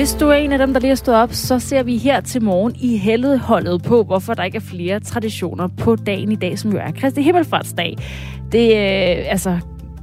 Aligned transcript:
Hvis 0.00 0.14
du 0.14 0.28
er 0.28 0.34
en 0.34 0.52
af 0.52 0.58
dem, 0.58 0.72
der 0.72 0.80
lige 0.80 0.88
har 0.88 0.94
stået 0.94 1.16
op, 1.16 1.32
så 1.32 1.58
ser 1.58 1.82
vi 1.82 1.96
her 1.96 2.20
til 2.20 2.42
morgen 2.42 2.76
i 2.80 2.96
heldet 2.96 3.40
holdet 3.40 3.82
på, 3.82 4.02
hvorfor 4.02 4.34
der 4.34 4.44
ikke 4.44 4.56
er 4.56 4.60
flere 4.60 5.00
traditioner 5.00 5.68
på 5.68 5.96
dagen 5.96 6.32
i 6.32 6.34
dag, 6.34 6.58
som 6.58 6.72
jo 6.72 6.78
er 6.78 6.90
Kristi 6.90 7.22
Himmelfartsdag. 7.22 7.96
Det 8.52 8.68
øh, 8.68 9.32
altså, 9.32 9.58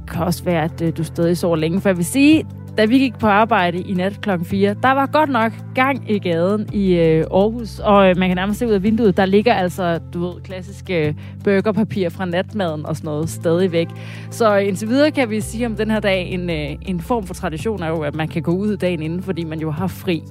kan 0.08 0.22
også 0.22 0.44
være, 0.44 0.64
at 0.64 0.82
øh, 0.82 0.96
du 0.96 1.04
stadig 1.04 1.38
sover 1.38 1.56
længe, 1.56 1.80
for 1.80 1.88
jeg 1.88 1.96
vil 1.96 2.04
sige, 2.04 2.46
da 2.78 2.84
vi 2.84 2.98
gik 2.98 3.18
på 3.18 3.26
arbejde 3.26 3.78
i 3.78 3.94
nat 3.94 4.20
kl. 4.20 4.30
4, 4.44 4.74
der 4.82 4.92
var 4.92 5.06
godt 5.06 5.30
nok 5.30 5.52
gang 5.74 6.10
i 6.10 6.18
gaden 6.18 6.68
i 6.72 6.94
øh, 6.94 7.24
Aarhus, 7.30 7.78
og 7.78 8.10
øh, 8.10 8.16
man 8.16 8.28
kan 8.28 8.36
nærmest 8.36 8.58
se 8.58 8.66
ud 8.66 8.72
af 8.72 8.82
vinduet, 8.82 9.16
der 9.16 9.26
ligger 9.26 9.54
altså, 9.54 10.00
du 10.14 10.26
ved, 10.26 10.42
klassiske 10.42 11.08
øh, 11.08 11.14
burgerpapir 11.44 12.08
fra 12.08 12.24
natmaden 12.24 12.86
og 12.86 12.96
sådan 12.96 13.08
noget 13.08 13.30
stadigvæk. 13.30 13.88
Så 14.30 14.58
øh, 14.58 14.68
indtil 14.68 14.88
videre 14.88 15.10
kan 15.10 15.30
vi 15.30 15.40
sige 15.40 15.66
om 15.66 15.76
den 15.76 15.90
her 15.90 16.00
dag, 16.00 16.26
en, 16.26 16.50
øh, 16.50 16.76
en 16.82 17.00
form 17.00 17.26
for 17.26 17.34
tradition 17.34 17.82
er 17.82 17.88
jo, 17.88 18.02
at 18.02 18.14
man 18.14 18.28
kan 18.28 18.42
gå 18.42 18.50
ud 18.50 18.76
dagen 18.76 19.02
inden, 19.02 19.22
fordi 19.22 19.44
man 19.44 19.60
jo 19.60 19.70
har 19.70 19.86
fri. 19.86 20.22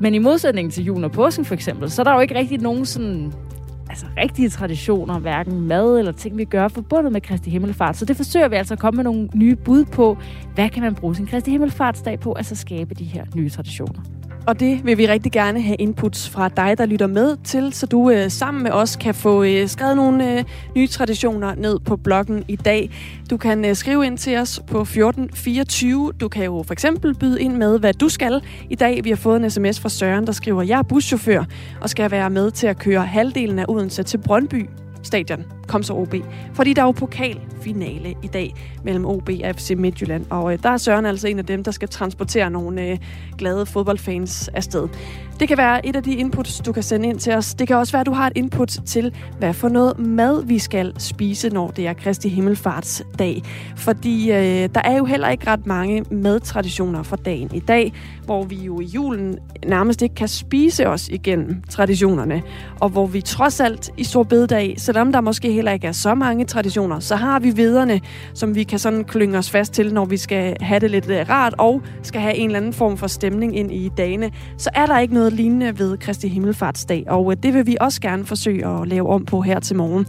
Men 0.00 0.14
i 0.14 0.18
modsætning 0.18 0.72
til 0.72 0.84
jul 0.84 1.04
og 1.04 1.12
påsken 1.12 1.44
for 1.44 1.54
eksempel, 1.54 1.90
så 1.90 2.02
er 2.02 2.04
der 2.04 2.14
jo 2.14 2.20
ikke 2.20 2.34
rigtig 2.34 2.60
nogen 2.60 2.86
sådan 2.86 3.32
altså, 3.90 4.06
rigtige 4.16 4.48
traditioner, 4.48 5.18
hverken 5.18 5.60
mad 5.60 5.98
eller 5.98 6.12
ting, 6.12 6.36
vi 6.36 6.44
gør, 6.44 6.68
forbundet 6.68 7.12
med 7.12 7.20
Kristi 7.20 7.50
Himmelfart. 7.50 7.96
Så 7.96 8.04
det 8.04 8.16
forsøger 8.16 8.48
vi 8.48 8.56
altså 8.56 8.74
at 8.74 8.80
komme 8.80 8.96
med 8.96 9.04
nogle 9.04 9.28
nye 9.34 9.56
bud 9.56 9.84
på, 9.84 10.16
hvad 10.54 10.68
kan 10.68 10.82
man 10.82 10.94
bruge 10.94 11.14
sin 11.14 11.26
Kristi 11.26 11.50
Himmelfartsdag 11.50 12.20
på, 12.20 12.32
altså 12.32 12.56
skabe 12.56 12.94
de 12.94 13.04
her 13.04 13.24
nye 13.34 13.50
traditioner. 13.50 14.19
Og 14.46 14.60
det 14.60 14.84
vil 14.84 14.98
vi 14.98 15.06
rigtig 15.06 15.32
gerne 15.32 15.60
have 15.60 15.76
inputs 15.76 16.28
fra 16.28 16.48
dig, 16.48 16.78
der 16.78 16.86
lytter 16.86 17.06
med 17.06 17.36
til, 17.44 17.72
så 17.72 17.86
du 17.86 18.10
øh, 18.10 18.30
sammen 18.30 18.62
med 18.62 18.70
os 18.70 18.96
kan 18.96 19.14
få 19.14 19.42
øh, 19.42 19.68
skrevet 19.68 19.96
nogle 19.96 20.38
øh, 20.38 20.44
nye 20.76 20.86
traditioner 20.86 21.54
ned 21.54 21.78
på 21.78 21.96
bloggen 21.96 22.44
i 22.48 22.56
dag. 22.56 22.90
Du 23.30 23.36
kan 23.36 23.64
øh, 23.64 23.74
skrive 23.76 24.06
ind 24.06 24.18
til 24.18 24.38
os 24.38 24.60
på 24.66 24.80
1424. 24.80 26.12
Du 26.20 26.28
kan 26.28 26.44
jo 26.44 26.62
for 26.66 26.72
eksempel 26.72 27.14
byde 27.14 27.42
ind 27.42 27.56
med, 27.56 27.78
hvad 27.78 27.94
du 27.94 28.08
skal 28.08 28.42
i 28.70 28.74
dag. 28.74 29.04
Vi 29.04 29.08
har 29.08 29.16
fået 29.16 29.44
en 29.44 29.50
sms 29.50 29.80
fra 29.80 29.88
Søren, 29.88 30.26
der 30.26 30.32
skriver, 30.32 30.62
jeg 30.62 30.78
er 30.78 30.82
buschauffør 30.82 31.44
og 31.80 31.90
skal 31.90 32.10
være 32.10 32.30
med 32.30 32.50
til 32.50 32.66
at 32.66 32.78
køre 32.78 33.06
halvdelen 33.06 33.58
af 33.58 33.64
Odense 33.68 34.02
til 34.02 34.18
Brøndby 34.18 34.68
stadion. 35.02 35.44
Kom 35.68 35.82
så 35.82 35.92
OB. 35.92 36.14
Fordi 36.54 36.72
der 36.72 36.82
er 36.82 36.86
jo 36.86 36.92
pokalfinale 36.92 38.14
i 38.22 38.26
dag 38.26 38.54
mellem 38.84 39.06
OB 39.06 39.30
og 39.44 39.54
FC 39.54 39.74
Midtjylland. 39.76 40.26
Og 40.30 40.52
øh, 40.52 40.58
der 40.62 40.70
er 40.70 40.76
Søren 40.76 41.06
altså 41.06 41.28
en 41.28 41.38
af 41.38 41.46
dem, 41.46 41.64
der 41.64 41.70
skal 41.70 41.88
transportere 41.88 42.50
nogle 42.50 42.82
øh, 42.82 42.98
glade 43.38 43.66
fodboldfans 43.66 44.48
afsted. 44.48 44.88
Det 45.40 45.48
kan 45.48 45.58
være 45.58 45.86
et 45.86 45.96
af 45.96 46.02
de 46.02 46.14
inputs, 46.14 46.60
du 46.60 46.72
kan 46.72 46.82
sende 46.82 47.08
ind 47.08 47.18
til 47.18 47.32
os. 47.32 47.54
Det 47.54 47.68
kan 47.68 47.76
også 47.76 47.92
være, 47.92 48.00
at 48.00 48.06
du 48.06 48.12
har 48.12 48.26
et 48.26 48.32
input 48.36 48.68
til, 48.86 49.14
hvad 49.38 49.54
for 49.54 49.68
noget 49.68 49.98
mad 49.98 50.44
vi 50.44 50.58
skal 50.58 50.92
spise, 50.98 51.48
når 51.48 51.68
det 51.68 51.86
er 51.86 51.92
Kristi 51.92 52.28
Himmelfartsdag. 52.28 53.42
Fordi 53.76 54.30
øh, 54.30 54.68
der 54.74 54.80
er 54.84 54.96
jo 54.96 55.04
heller 55.04 55.28
ikke 55.28 55.46
ret 55.46 55.66
mange 55.66 56.04
madtraditioner 56.10 57.02
for 57.02 57.16
dagen 57.16 57.50
i 57.54 57.60
dag, 57.60 57.92
hvor 58.24 58.44
vi 58.44 58.56
jo 58.56 58.80
i 58.80 58.84
julen 58.84 59.38
nærmest 59.66 60.02
ikke 60.02 60.14
kan 60.14 60.28
spise 60.28 60.88
os 60.88 61.08
igennem 61.08 61.62
traditionerne. 61.68 62.42
Og 62.80 62.88
hvor 62.88 63.06
vi 63.06 63.20
trods 63.20 63.60
alt 63.60 63.90
i 63.96 64.04
Stor 64.04 64.22
Bededag, 64.22 64.74
selvom 64.90 65.12
der 65.12 65.20
måske 65.20 65.52
heller 65.52 65.72
ikke 65.72 65.86
er 65.86 65.92
så 65.92 66.14
mange 66.14 66.44
traditioner, 66.44 67.00
så 67.00 67.16
har 67.16 67.38
vi 67.38 67.56
vederne, 67.56 68.00
som 68.34 68.54
vi 68.54 68.62
kan 68.62 68.78
sådan 68.78 69.04
klynge 69.04 69.38
os 69.38 69.50
fast 69.50 69.72
til, 69.72 69.94
når 69.94 70.04
vi 70.04 70.16
skal 70.16 70.56
have 70.60 70.80
det 70.80 70.90
lidt 70.90 71.10
øh, 71.10 71.28
rart 71.28 71.54
og 71.58 71.82
skal 72.02 72.20
have 72.20 72.34
en 72.34 72.46
eller 72.46 72.56
anden 72.56 72.72
form 72.72 72.96
for 72.96 73.06
stemning 73.06 73.56
ind 73.56 73.72
i 73.72 73.90
dagene. 73.96 74.30
Så 74.58 74.70
er 74.74 74.86
der 74.86 74.98
ikke 74.98 75.14
noget 75.14 75.32
lignende 75.32 75.78
ved 75.78 75.98
Kristi 75.98 76.28
Himmelfartsdag, 76.28 77.04
og 77.08 77.32
øh, 77.32 77.36
det 77.42 77.54
vil 77.54 77.66
vi 77.66 77.76
også 77.80 78.00
gerne 78.00 78.24
forsøge 78.24 78.66
at 78.66 78.88
lave 78.88 79.08
om 79.08 79.24
på 79.24 79.40
her 79.40 79.60
til 79.60 79.76
morgen. 79.76 80.06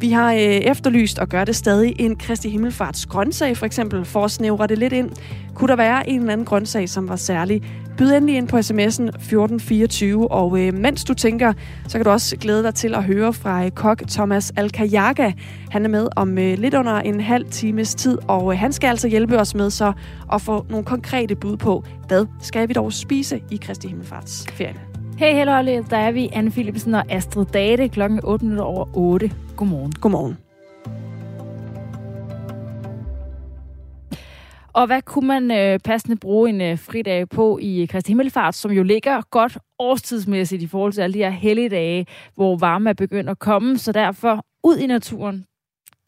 Vi 0.00 0.10
har 0.10 0.32
øh, 0.32 0.38
efterlyst 0.40 1.18
og 1.18 1.28
gør 1.28 1.44
det 1.44 1.56
stadig 1.56 1.94
en 1.98 2.16
Kristi 2.16 2.48
Himmelfarts 2.48 3.06
grøntsag, 3.06 3.56
for 3.56 3.66
eksempel, 3.66 4.04
for 4.04 4.24
at 4.24 4.30
snævre 4.30 4.66
det 4.66 4.78
lidt 4.78 4.92
ind. 4.92 5.10
Kunne 5.54 5.68
der 5.68 5.76
være 5.76 6.08
en 6.10 6.20
eller 6.20 6.32
anden 6.32 6.46
grøntsag, 6.46 6.88
som 6.88 7.08
var 7.08 7.16
særlig? 7.16 7.62
Byd 7.98 8.12
endelig 8.12 8.36
ind 8.36 8.48
på 8.48 8.56
sms'en 8.56 9.08
1424, 9.08 10.30
og 10.30 10.60
øh, 10.60 10.74
mens 10.74 11.04
du 11.04 11.14
tænker, 11.14 11.52
så 11.88 11.98
kan 11.98 12.04
du 12.04 12.10
også 12.10 12.36
glæde 12.36 12.62
dig 12.62 12.74
til 12.74 12.94
at 12.94 13.04
høre 13.04 13.32
fra 13.32 13.64
øh, 13.64 13.70
kok 13.70 14.02
Thomas 14.08 14.52
Alkajaga. 14.56 15.32
Han 15.70 15.84
er 15.84 15.88
med 15.88 16.08
om 16.16 16.38
øh, 16.38 16.58
lidt 16.58 16.74
under 16.74 16.92
en 16.92 17.20
halv 17.20 17.44
times 17.50 17.94
tid, 17.94 18.18
og 18.28 18.52
øh, 18.52 18.58
han 18.58 18.72
skal 18.72 18.88
altså 18.88 19.08
hjælpe 19.08 19.38
os 19.38 19.54
med 19.54 19.70
så 19.70 19.92
at 20.32 20.40
få 20.40 20.66
nogle 20.68 20.84
konkrete 20.84 21.36
bud 21.36 21.56
på, 21.56 21.84
hvad 22.08 22.26
skal 22.40 22.68
vi 22.68 22.72
dog 22.72 22.92
spise 22.92 23.42
i 23.50 23.56
Kristi 23.56 23.88
Himmelfarts 23.88 24.46
ferie. 24.52 24.80
Hey, 25.18 25.34
hello, 25.34 25.82
der 25.90 25.96
er 25.96 26.12
vi, 26.12 26.30
Anne 26.32 26.50
Philipsen 26.50 26.94
og 26.94 27.04
Astrid 27.08 27.44
Date, 27.44 27.88
klokken 27.88 28.20
8 28.24 28.44
minutter 28.44 28.64
over 28.64 28.86
8. 28.94 29.30
Godmorgen. 29.56 29.92
Godmorgen. 29.92 30.43
Og 34.74 34.86
hvad 34.86 35.02
kunne 35.02 35.28
man 35.28 35.50
øh, 35.50 35.78
passende 35.78 36.16
bruge 36.16 36.48
en 36.48 36.60
øh, 36.60 36.78
fridag 36.78 37.28
på 37.28 37.58
i 37.62 37.86
Kristi 37.90 38.10
Himmelfart, 38.10 38.54
som 38.54 38.70
jo 38.70 38.82
ligger 38.82 39.22
godt 39.30 39.58
årstidsmæssigt 39.78 40.62
i 40.62 40.66
forhold 40.66 40.92
til 40.92 41.00
alle 41.00 41.14
de 41.14 41.18
her 41.18 41.30
helligdage, 41.30 42.06
hvor 42.34 42.56
varme 42.56 42.90
er 42.90 42.94
begyndt 42.94 43.30
at 43.30 43.38
komme, 43.38 43.78
så 43.78 43.92
derfor 43.92 44.44
ud 44.64 44.76
i 44.76 44.86
naturen 44.86 45.46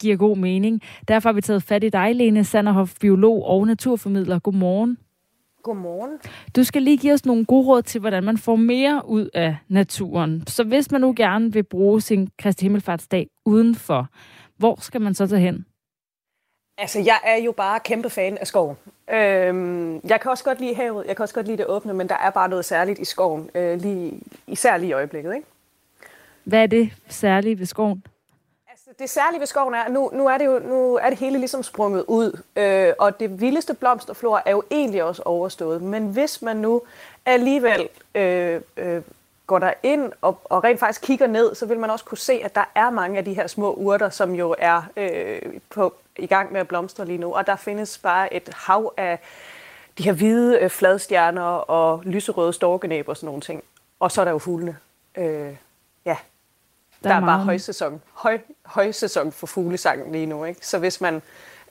giver 0.00 0.16
god 0.16 0.36
mening. 0.36 0.82
Derfor 1.08 1.28
har 1.28 1.34
vi 1.34 1.40
taget 1.40 1.62
fat 1.62 1.84
i 1.84 1.88
dig, 1.88 2.14
Lene 2.14 2.44
Sanderhoff, 2.44 2.94
biolog 3.00 3.44
og 3.46 3.66
naturformidler. 3.66 4.38
Godmorgen. 4.38 4.98
Godmorgen. 5.62 6.10
Du 6.56 6.64
skal 6.64 6.82
lige 6.82 6.96
give 6.96 7.12
os 7.12 7.26
nogle 7.26 7.44
gode 7.44 7.66
råd 7.66 7.82
til, 7.82 8.00
hvordan 8.00 8.24
man 8.24 8.38
får 8.38 8.56
mere 8.56 9.02
ud 9.08 9.28
af 9.34 9.56
naturen. 9.68 10.44
Så 10.46 10.64
hvis 10.64 10.90
man 10.90 11.00
nu 11.00 11.14
gerne 11.16 11.52
vil 11.52 11.62
bruge 11.62 12.00
sin 12.00 12.28
Kristi 12.38 12.64
Himmelfartsdag 12.64 13.28
udenfor, 13.44 14.08
hvor 14.56 14.78
skal 14.80 15.00
man 15.00 15.14
så 15.14 15.26
tage 15.26 15.40
hen? 15.40 15.66
Altså, 16.78 17.00
jeg 17.00 17.20
er 17.24 17.36
jo 17.36 17.52
bare 17.52 17.80
kæmpe 17.80 18.10
fan 18.10 18.38
af 18.38 18.46
skoven. 18.46 18.76
Øhm, 19.10 20.00
jeg 20.08 20.20
kan 20.20 20.30
også 20.30 20.44
godt 20.44 20.60
lide 20.60 20.74
havet, 20.74 21.06
jeg 21.06 21.16
kan 21.16 21.22
også 21.22 21.34
godt 21.34 21.46
lide 21.46 21.56
det 21.56 21.66
åbne, 21.66 21.94
men 21.94 22.08
der 22.08 22.16
er 22.16 22.30
bare 22.30 22.48
noget 22.48 22.64
særligt 22.64 22.98
i 22.98 23.04
skoven, 23.04 23.50
øh, 23.54 23.80
lige, 23.80 24.20
især 24.46 24.76
lige 24.76 24.90
i 24.90 24.92
øjeblikket. 24.92 25.34
Ikke? 25.34 25.46
Hvad 26.44 26.62
er 26.62 26.66
det 26.66 26.90
særlige 27.08 27.58
ved 27.58 27.66
skoven? 27.66 28.04
Altså, 28.70 28.90
det 28.98 29.10
særlige 29.10 29.40
ved 29.40 29.46
skoven 29.46 29.74
er, 29.74 29.88
nu, 29.88 30.10
nu 30.12 30.26
er 30.26 30.38
det 30.38 30.44
jo 30.44 30.58
nu 30.58 30.94
er 30.94 31.08
det 31.08 31.18
hele 31.18 31.38
ligesom 31.38 31.62
sprunget 31.62 32.04
ud, 32.08 32.40
øh, 32.56 32.92
og 32.98 33.20
det 33.20 33.40
vildeste 33.40 33.74
blomsterflor 33.74 34.42
er 34.46 34.50
jo 34.50 34.62
egentlig 34.70 35.04
også 35.04 35.22
overstået. 35.24 35.82
Men 35.82 36.06
hvis 36.06 36.42
man 36.42 36.56
nu 36.56 36.82
alligevel 37.26 37.88
øh, 38.14 38.60
øh, 38.76 39.02
går 39.46 39.58
der 39.58 39.72
ind 39.82 40.12
og, 40.20 40.40
og 40.44 40.64
rent 40.64 40.80
faktisk 40.80 41.02
kigger 41.02 41.26
ned, 41.26 41.54
så 41.54 41.66
vil 41.66 41.78
man 41.78 41.90
også 41.90 42.04
kunne 42.04 42.18
se, 42.18 42.32
at 42.32 42.54
der 42.54 42.70
er 42.74 42.90
mange 42.90 43.18
af 43.18 43.24
de 43.24 43.34
her 43.34 43.46
små 43.46 43.72
urter, 43.72 44.10
som 44.10 44.34
jo 44.34 44.54
er 44.58 44.82
øh, 44.96 45.42
på, 45.70 45.94
i 46.18 46.26
gang 46.26 46.52
med 46.52 46.60
at 46.60 46.68
blomstre 46.68 47.04
lige 47.04 47.18
nu. 47.18 47.34
Og 47.34 47.46
der 47.46 47.56
findes 47.56 47.98
bare 47.98 48.34
et 48.34 48.48
hav 48.54 48.92
af 48.96 49.18
de 49.98 50.02
her 50.02 50.12
hvide 50.12 50.58
øh, 50.58 50.70
fladstjerner 50.70 51.42
og 51.42 52.02
lyserøde 52.04 52.52
storkenæb 52.52 53.08
og 53.08 53.16
sådan 53.16 53.26
nogle 53.26 53.40
ting. 53.40 53.62
Og 54.00 54.12
så 54.12 54.20
er 54.20 54.24
der 54.24 54.32
jo 54.32 54.38
fuglene. 54.38 54.76
Øh, 55.16 55.56
ja, 56.04 56.16
der, 57.02 57.08
der 57.08 57.10
er, 57.10 57.20
er 57.20 57.26
bare 57.26 57.38
højsæson. 57.38 58.02
Høj, 58.12 58.38
højsæson 58.64 59.32
for 59.32 59.46
fuglesangen 59.46 60.12
lige 60.12 60.26
nu. 60.26 60.44
Ikke? 60.44 60.66
Så 60.66 60.78
hvis 60.78 61.00
man, 61.00 61.22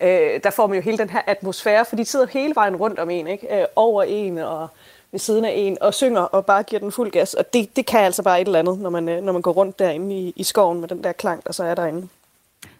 øh, 0.01 0.39
der 0.43 0.49
får 0.49 0.67
man 0.67 0.75
jo 0.75 0.81
hele 0.81 0.97
den 0.97 1.09
her 1.09 1.21
atmosfære, 1.27 1.85
for 1.85 1.95
de 1.95 2.05
sidder 2.05 2.25
hele 2.25 2.55
vejen 2.55 2.75
rundt 2.75 2.99
om 2.99 3.09
en, 3.09 3.27
ikke? 3.27 3.61
Øh, 3.61 3.65
over 3.75 4.03
en 4.03 4.37
og 4.37 4.67
ved 5.11 5.19
siden 5.19 5.45
af 5.45 5.53
en 5.55 5.77
og 5.81 5.93
synger 5.93 6.21
og 6.21 6.45
bare 6.45 6.63
giver 6.63 6.79
den 6.79 6.91
fuld 6.91 7.11
gas. 7.11 7.33
Og 7.33 7.53
det, 7.53 7.75
det 7.75 7.85
kan 7.85 7.99
altså 7.99 8.23
bare 8.23 8.41
et 8.41 8.45
eller 8.45 8.59
andet, 8.59 8.79
når 8.79 8.89
man, 8.89 9.09
øh, 9.09 9.23
når 9.23 9.33
man 9.33 9.41
går 9.41 9.51
rundt 9.51 9.79
derinde 9.79 10.15
i, 10.15 10.33
i 10.35 10.43
skoven 10.43 10.79
med 10.79 10.87
den 10.87 11.03
der 11.03 11.11
klang, 11.11 11.45
der 11.45 11.53
så 11.53 11.63
er 11.63 11.75
derinde. 11.75 12.07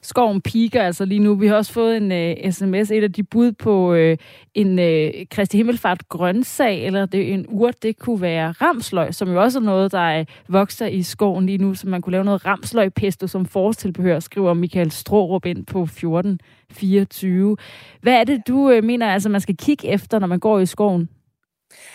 Skoven 0.06 0.42
piker 0.42 0.84
altså 0.84 1.06
lige 1.06 1.20
nu. 1.20 1.36
Vi 1.36 1.48
har 1.48 1.56
også 1.56 1.74
fået 1.74 1.98
en 1.98 2.12
øh, 2.12 2.36
uh, 2.46 2.52
sms, 2.52 2.92
et 2.92 3.04
af 3.04 3.14
de 3.14 3.24
bud 3.24 3.52
på 3.52 3.94
uh, 3.94 4.18
en 4.54 4.80
uh, 4.80 5.26
Kristi 5.32 5.58
Himmelfart 5.58 6.10
grøntsag, 6.10 6.86
eller 6.86 7.06
det, 7.06 7.34
en 7.34 7.46
urt, 7.50 7.84
det 7.84 8.00
kunne 8.00 8.22
være 8.22 8.52
ramsløg, 8.52 9.14
som 9.14 9.32
jo 9.32 9.42
også 9.42 9.60
er 9.60 9.64
noget, 9.64 9.92
der 9.92 10.20
uh, 10.20 10.26
vokser 10.48 10.88
i 10.88 11.04
skoven 11.04 11.46
lige 11.46 11.58
nu, 11.58 11.74
så 11.74 11.88
man 11.88 12.02
kunne 12.02 12.12
lave 12.12 12.24
noget 12.24 12.46
ramsløgpesto 12.46 13.28
som 13.28 13.46
forårstilbehør, 13.46 14.20
skriver 14.20 14.54
Michael 14.54 14.92
Strårup 14.92 15.46
ind 15.46 15.66
på 15.66 15.84
1424. 15.84 17.58
Hvad 18.02 18.14
er 18.14 18.24
det, 18.24 18.42
du 18.48 18.72
øh, 18.72 18.84
mener, 18.84 19.14
altså 19.14 19.30
man 19.30 19.42
skal 19.42 19.58
kigge 19.58 19.88
efter, 19.88 20.20
når 20.20 20.28
man 20.28 20.40
går 20.40 20.60
i 20.60 20.66
skoven? 20.66 21.10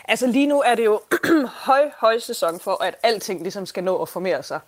Altså 0.09 0.27
lige 0.27 0.47
nu 0.47 0.61
er 0.61 0.75
det 0.75 0.85
jo 0.85 1.01
høj, 1.67 1.91
høj 2.01 2.19
sæson 2.19 2.61
for, 2.61 2.85
at 2.85 2.95
alting 3.03 3.43
ligesom 3.43 3.67
skal 3.67 3.85
nå 3.85 3.97
at 3.97 4.09
formere 4.09 4.43
sig. 4.43 4.61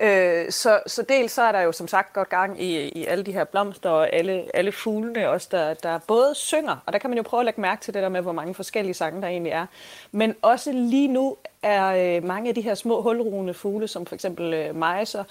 Øh, 0.00 0.50
så, 0.50 0.80
så 0.86 1.02
dels 1.02 1.32
så 1.32 1.42
er 1.42 1.52
der 1.52 1.60
jo 1.60 1.72
som 1.72 1.88
sagt 1.88 2.12
godt 2.12 2.28
gang 2.28 2.62
i, 2.62 2.88
i 2.88 3.04
alle 3.04 3.24
de 3.24 3.32
her 3.32 3.44
blomster 3.44 3.90
og 3.90 4.12
alle, 4.12 4.44
alle 4.54 4.72
fuglene 4.72 5.28
også, 5.28 5.48
der, 5.50 5.74
der 5.74 5.98
både 5.98 6.34
synger, 6.34 6.76
og 6.86 6.92
der 6.92 6.98
kan 6.98 7.10
man 7.10 7.16
jo 7.16 7.22
prøve 7.22 7.40
at 7.40 7.44
lægge 7.44 7.60
mærke 7.60 7.82
til 7.82 7.94
det 7.94 8.02
der 8.02 8.08
med, 8.08 8.20
hvor 8.20 8.32
mange 8.32 8.54
forskellige 8.54 8.94
sange 8.94 9.22
der 9.22 9.28
egentlig 9.28 9.52
er. 9.52 9.66
Men 10.12 10.34
også 10.42 10.72
lige 10.72 11.08
nu 11.08 11.36
er 11.62 12.16
øh, 12.16 12.24
mange 12.24 12.48
af 12.48 12.54
de 12.54 12.60
her 12.60 12.74
små 12.74 13.02
hulrugende 13.02 13.54
fugle, 13.54 13.88
som 13.88 14.06
for 14.06 14.14
eksempel 14.14 14.54
øh, 14.54 14.76
mejser, 14.76 15.24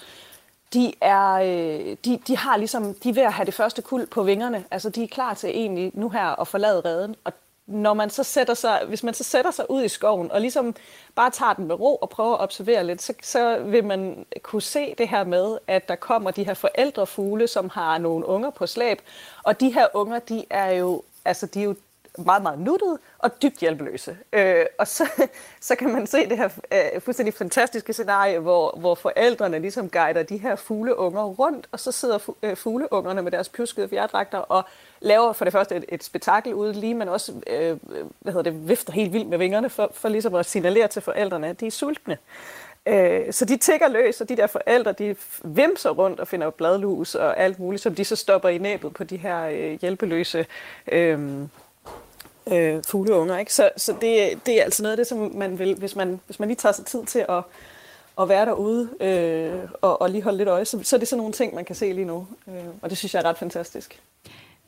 de 0.74 0.92
er, 1.00 1.32
øh, 1.32 1.96
de, 2.04 2.18
de 2.26 2.36
har 2.36 2.56
ligesom, 2.56 2.94
de 2.94 3.08
er 3.08 3.14
ved 3.14 3.22
at 3.22 3.32
have 3.32 3.46
det 3.46 3.54
første 3.54 3.82
kul 3.82 4.06
på 4.06 4.22
vingerne. 4.22 4.64
Altså 4.70 4.90
de 4.90 5.02
er 5.02 5.08
klar 5.08 5.34
til 5.34 5.50
egentlig 5.50 5.90
nu 5.94 6.08
her 6.08 6.40
at 6.40 6.48
forlade 6.48 6.82
redden, 6.84 7.16
og 7.24 7.32
når 7.68 7.94
man 7.94 8.10
så 8.10 8.22
sætter 8.22 8.54
sig, 8.54 8.82
hvis 8.88 9.02
man 9.02 9.14
så 9.14 9.24
sætter 9.24 9.50
sig 9.50 9.70
ud 9.70 9.82
i 9.82 9.88
skoven 9.88 10.32
og 10.32 10.40
ligesom 10.40 10.74
bare 11.14 11.30
tager 11.30 11.52
den 11.52 11.66
med 11.66 11.80
ro 11.80 11.96
og 11.96 12.10
prøver 12.10 12.34
at 12.34 12.40
observere 12.40 12.84
lidt, 12.84 13.02
så, 13.02 13.12
så 13.22 13.58
vil 13.58 13.84
man 13.84 14.26
kunne 14.42 14.62
se 14.62 14.94
det 14.98 15.08
her 15.08 15.24
med, 15.24 15.58
at 15.66 15.88
der 15.88 15.96
kommer 15.96 16.30
de 16.30 16.44
her 16.44 16.54
forældrefugle, 16.54 17.46
som 17.46 17.68
har 17.68 17.98
nogle 17.98 18.26
unger 18.26 18.50
på 18.50 18.66
slæb. 18.66 18.98
Og 19.42 19.60
de 19.60 19.72
her 19.72 19.86
unger, 19.94 20.18
de 20.18 20.44
er 20.50 20.70
jo, 20.70 21.02
altså, 21.24 21.46
de 21.46 21.60
er 21.60 21.64
jo 21.64 21.74
meget, 22.24 22.42
meget 22.42 22.58
nuttede 22.58 22.98
og 23.18 23.42
dybt 23.42 23.56
hjælpeløse. 23.56 24.16
Øh, 24.32 24.66
og 24.78 24.88
så, 24.88 25.10
så 25.60 25.76
kan 25.76 25.92
man 25.92 26.06
se 26.06 26.28
det 26.28 26.36
her 26.36 26.48
øh, 26.72 27.00
fuldstændig 27.00 27.34
fantastiske 27.34 27.92
scenarie, 27.92 28.38
hvor, 28.38 28.76
hvor 28.80 28.94
forældrene 28.94 29.58
ligesom 29.58 29.90
guider 29.90 30.22
de 30.22 30.36
her 30.36 30.56
fugleunger 30.56 31.24
rundt, 31.24 31.68
og 31.72 31.80
så 31.80 31.92
sidder 31.92 32.18
fu, 32.18 32.34
øh, 32.42 32.56
fugleungerne 32.56 33.22
med 33.22 33.32
deres 33.32 33.48
pjuskede 33.48 33.88
fjerdragter 33.88 34.38
og 34.38 34.64
laver 35.00 35.32
for 35.32 35.44
det 35.44 35.52
første 35.52 35.76
et, 35.76 35.84
et 35.88 36.04
spektakel 36.04 36.54
ude 36.54 36.72
lige, 36.72 36.94
men 36.94 37.08
også 37.08 37.32
øh, 37.46 37.76
hvad 38.20 38.32
hedder 38.32 38.50
det, 38.50 38.68
vifter 38.68 38.92
helt 38.92 39.12
vildt 39.12 39.28
med 39.28 39.38
vingerne 39.38 39.70
for, 39.70 39.90
for 39.94 40.08
ligesom 40.08 40.34
at 40.34 40.46
signalere 40.46 40.88
til 40.88 41.02
forældrene, 41.02 41.46
at 41.46 41.60
de 41.60 41.66
er 41.66 41.70
sultne. 41.70 42.18
Øh, 42.88 43.32
så 43.32 43.44
de 43.44 43.56
tigger 43.56 43.88
løs, 43.88 44.20
og 44.20 44.28
de 44.28 44.36
der 44.36 44.46
forældre, 44.46 44.92
de 44.92 45.16
vimser 45.44 45.90
rundt 45.90 46.20
og 46.20 46.28
finder 46.28 46.50
bladlus 46.50 47.14
og 47.14 47.38
alt 47.38 47.58
muligt, 47.58 47.82
som 47.82 47.94
de 47.94 48.04
så 48.04 48.16
stopper 48.16 48.48
i 48.48 48.58
næbet 48.58 48.94
på 48.94 49.04
de 49.04 49.16
her 49.16 49.48
øh, 49.48 49.80
hjælpeløse 49.80 50.46
øh, 50.92 51.18
øh, 52.52 52.82
fugleunger. 52.88 53.38
Ikke? 53.38 53.54
Så, 53.54 53.70
så 53.76 53.92
det, 54.00 54.38
det 54.46 54.60
er 54.60 54.64
altså 54.64 54.82
noget 54.82 54.92
af 54.92 54.96
det, 54.96 55.06
som 55.06 55.30
man 55.34 55.58
vil, 55.58 55.74
hvis 55.74 55.96
man, 55.96 56.20
hvis 56.26 56.38
man 56.38 56.48
lige 56.48 56.56
tager 56.56 56.72
sig 56.72 56.86
tid 56.86 57.04
til 57.04 57.24
at, 57.28 57.42
at 58.20 58.28
være 58.28 58.46
derude 58.46 58.88
øh, 59.00 59.70
og, 59.80 60.02
og 60.02 60.10
lige 60.10 60.22
holde 60.22 60.38
lidt 60.38 60.48
øje, 60.48 60.64
så, 60.64 60.80
så 60.82 60.96
er 60.96 60.98
det 60.98 61.08
sådan 61.08 61.18
nogle 61.18 61.32
ting, 61.32 61.54
man 61.54 61.64
kan 61.64 61.76
se 61.76 61.92
lige 61.92 62.04
nu. 62.04 62.26
Øh, 62.48 62.54
og 62.82 62.90
det 62.90 62.98
synes 62.98 63.14
jeg 63.14 63.20
er 63.20 63.28
ret 63.28 63.38
fantastisk. 63.38 64.00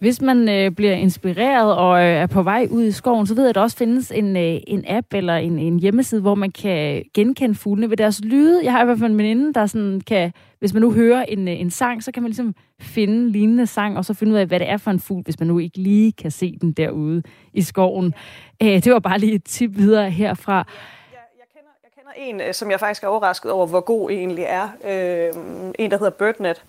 Hvis 0.01 0.21
man 0.21 0.49
øh, 0.49 0.71
bliver 0.71 0.93
inspireret 0.93 1.77
og 1.77 1.99
øh, 1.99 2.07
er 2.07 2.27
på 2.27 2.43
vej 2.43 2.69
ud 2.71 2.85
i 2.85 2.93
skoven, 2.93 3.27
så 3.27 3.35
ved 3.35 3.43
jeg, 3.43 3.49
at 3.49 3.55
der 3.55 3.61
også 3.61 3.77
findes 3.77 4.11
en, 4.11 4.37
øh, 4.37 4.61
en 4.67 4.85
app 4.89 5.07
eller 5.15 5.37
en, 5.37 5.59
en 5.59 5.81
hjemmeside, 5.81 6.21
hvor 6.21 6.35
man 6.35 6.51
kan 6.51 6.97
øh, 6.97 7.03
genkende 7.15 7.55
fuglene 7.55 7.91
ved 7.91 7.97
deres 7.97 8.21
lyde. 8.25 8.65
Jeg 8.65 8.73
har 8.73 8.83
i 8.83 8.85
hvert 8.85 8.99
fald 8.99 9.11
en 9.11 9.19
veninde, 9.19 9.53
der 9.53 9.67
sådan 9.67 10.01
kan, 10.01 10.33
hvis 10.59 10.73
man 10.73 10.81
nu 10.81 10.93
hører 10.93 11.25
en, 11.25 11.49
øh, 11.49 11.61
en 11.61 11.71
sang, 11.71 12.03
så 12.03 12.13
kan 12.13 12.23
man 12.23 12.31
ligesom 12.31 12.55
finde 12.81 13.31
lignende 13.33 13.67
sang, 13.67 13.97
og 13.97 14.05
så 14.05 14.15
finde 14.15 14.33
ud 14.33 14.39
af, 14.39 14.47
hvad 14.47 14.61
det 14.61 14.71
er 14.71 14.77
for 14.77 14.91
en 14.91 15.01
fugl, 15.01 15.23
hvis 15.23 15.39
man 15.41 15.49
nu 15.49 15.59
ikke 15.59 15.79
lige 15.79 16.13
kan 16.13 16.31
se 16.31 16.59
den 16.61 16.73
derude 16.73 17.23
i 17.53 17.63
skoven. 17.63 18.15
Øh, 18.63 18.69
det 18.69 18.93
var 18.93 18.99
bare 18.99 19.19
lige 19.19 19.35
et 19.35 19.45
tip 19.45 19.77
videre 19.77 20.11
herfra. 20.11 20.57
Jeg 21.13 21.47
kender, 21.55 21.71
jeg 21.85 21.91
kender 21.97 22.43
en, 22.43 22.49
øh, 22.49 22.55
som 22.55 22.71
jeg 22.71 22.81
faktisk 22.81 23.03
er 23.03 23.09
overrasket 23.09 23.51
over, 23.51 23.67
hvor 23.67 23.81
god 23.81 24.11
egentlig 24.11 24.45
er. 24.49 24.69
Øh, 24.85 25.43
en, 25.79 25.91
der 25.91 25.99
hedder 25.99 26.11
BirdNet 26.11 26.65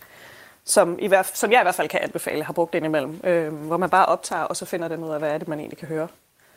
som, 0.65 0.97
i 0.99 1.07
hvert, 1.07 1.37
som 1.37 1.51
jeg 1.51 1.59
i 1.61 1.63
hvert 1.63 1.75
fald 1.75 1.89
kan 1.89 1.99
anbefale, 2.03 2.43
har 2.43 2.53
brugt 2.53 2.75
indimellem, 2.75 3.19
øh, 3.23 3.53
hvor 3.53 3.77
man 3.77 3.89
bare 3.89 4.05
optager, 4.05 4.41
og 4.41 4.55
så 4.55 4.65
finder 4.65 4.87
den 4.87 5.03
ud 5.03 5.09
af, 5.09 5.19
hvad 5.19 5.29
er 5.29 5.37
det, 5.37 5.47
man 5.47 5.59
egentlig 5.59 5.77
kan 5.77 5.87
høre. 5.87 6.07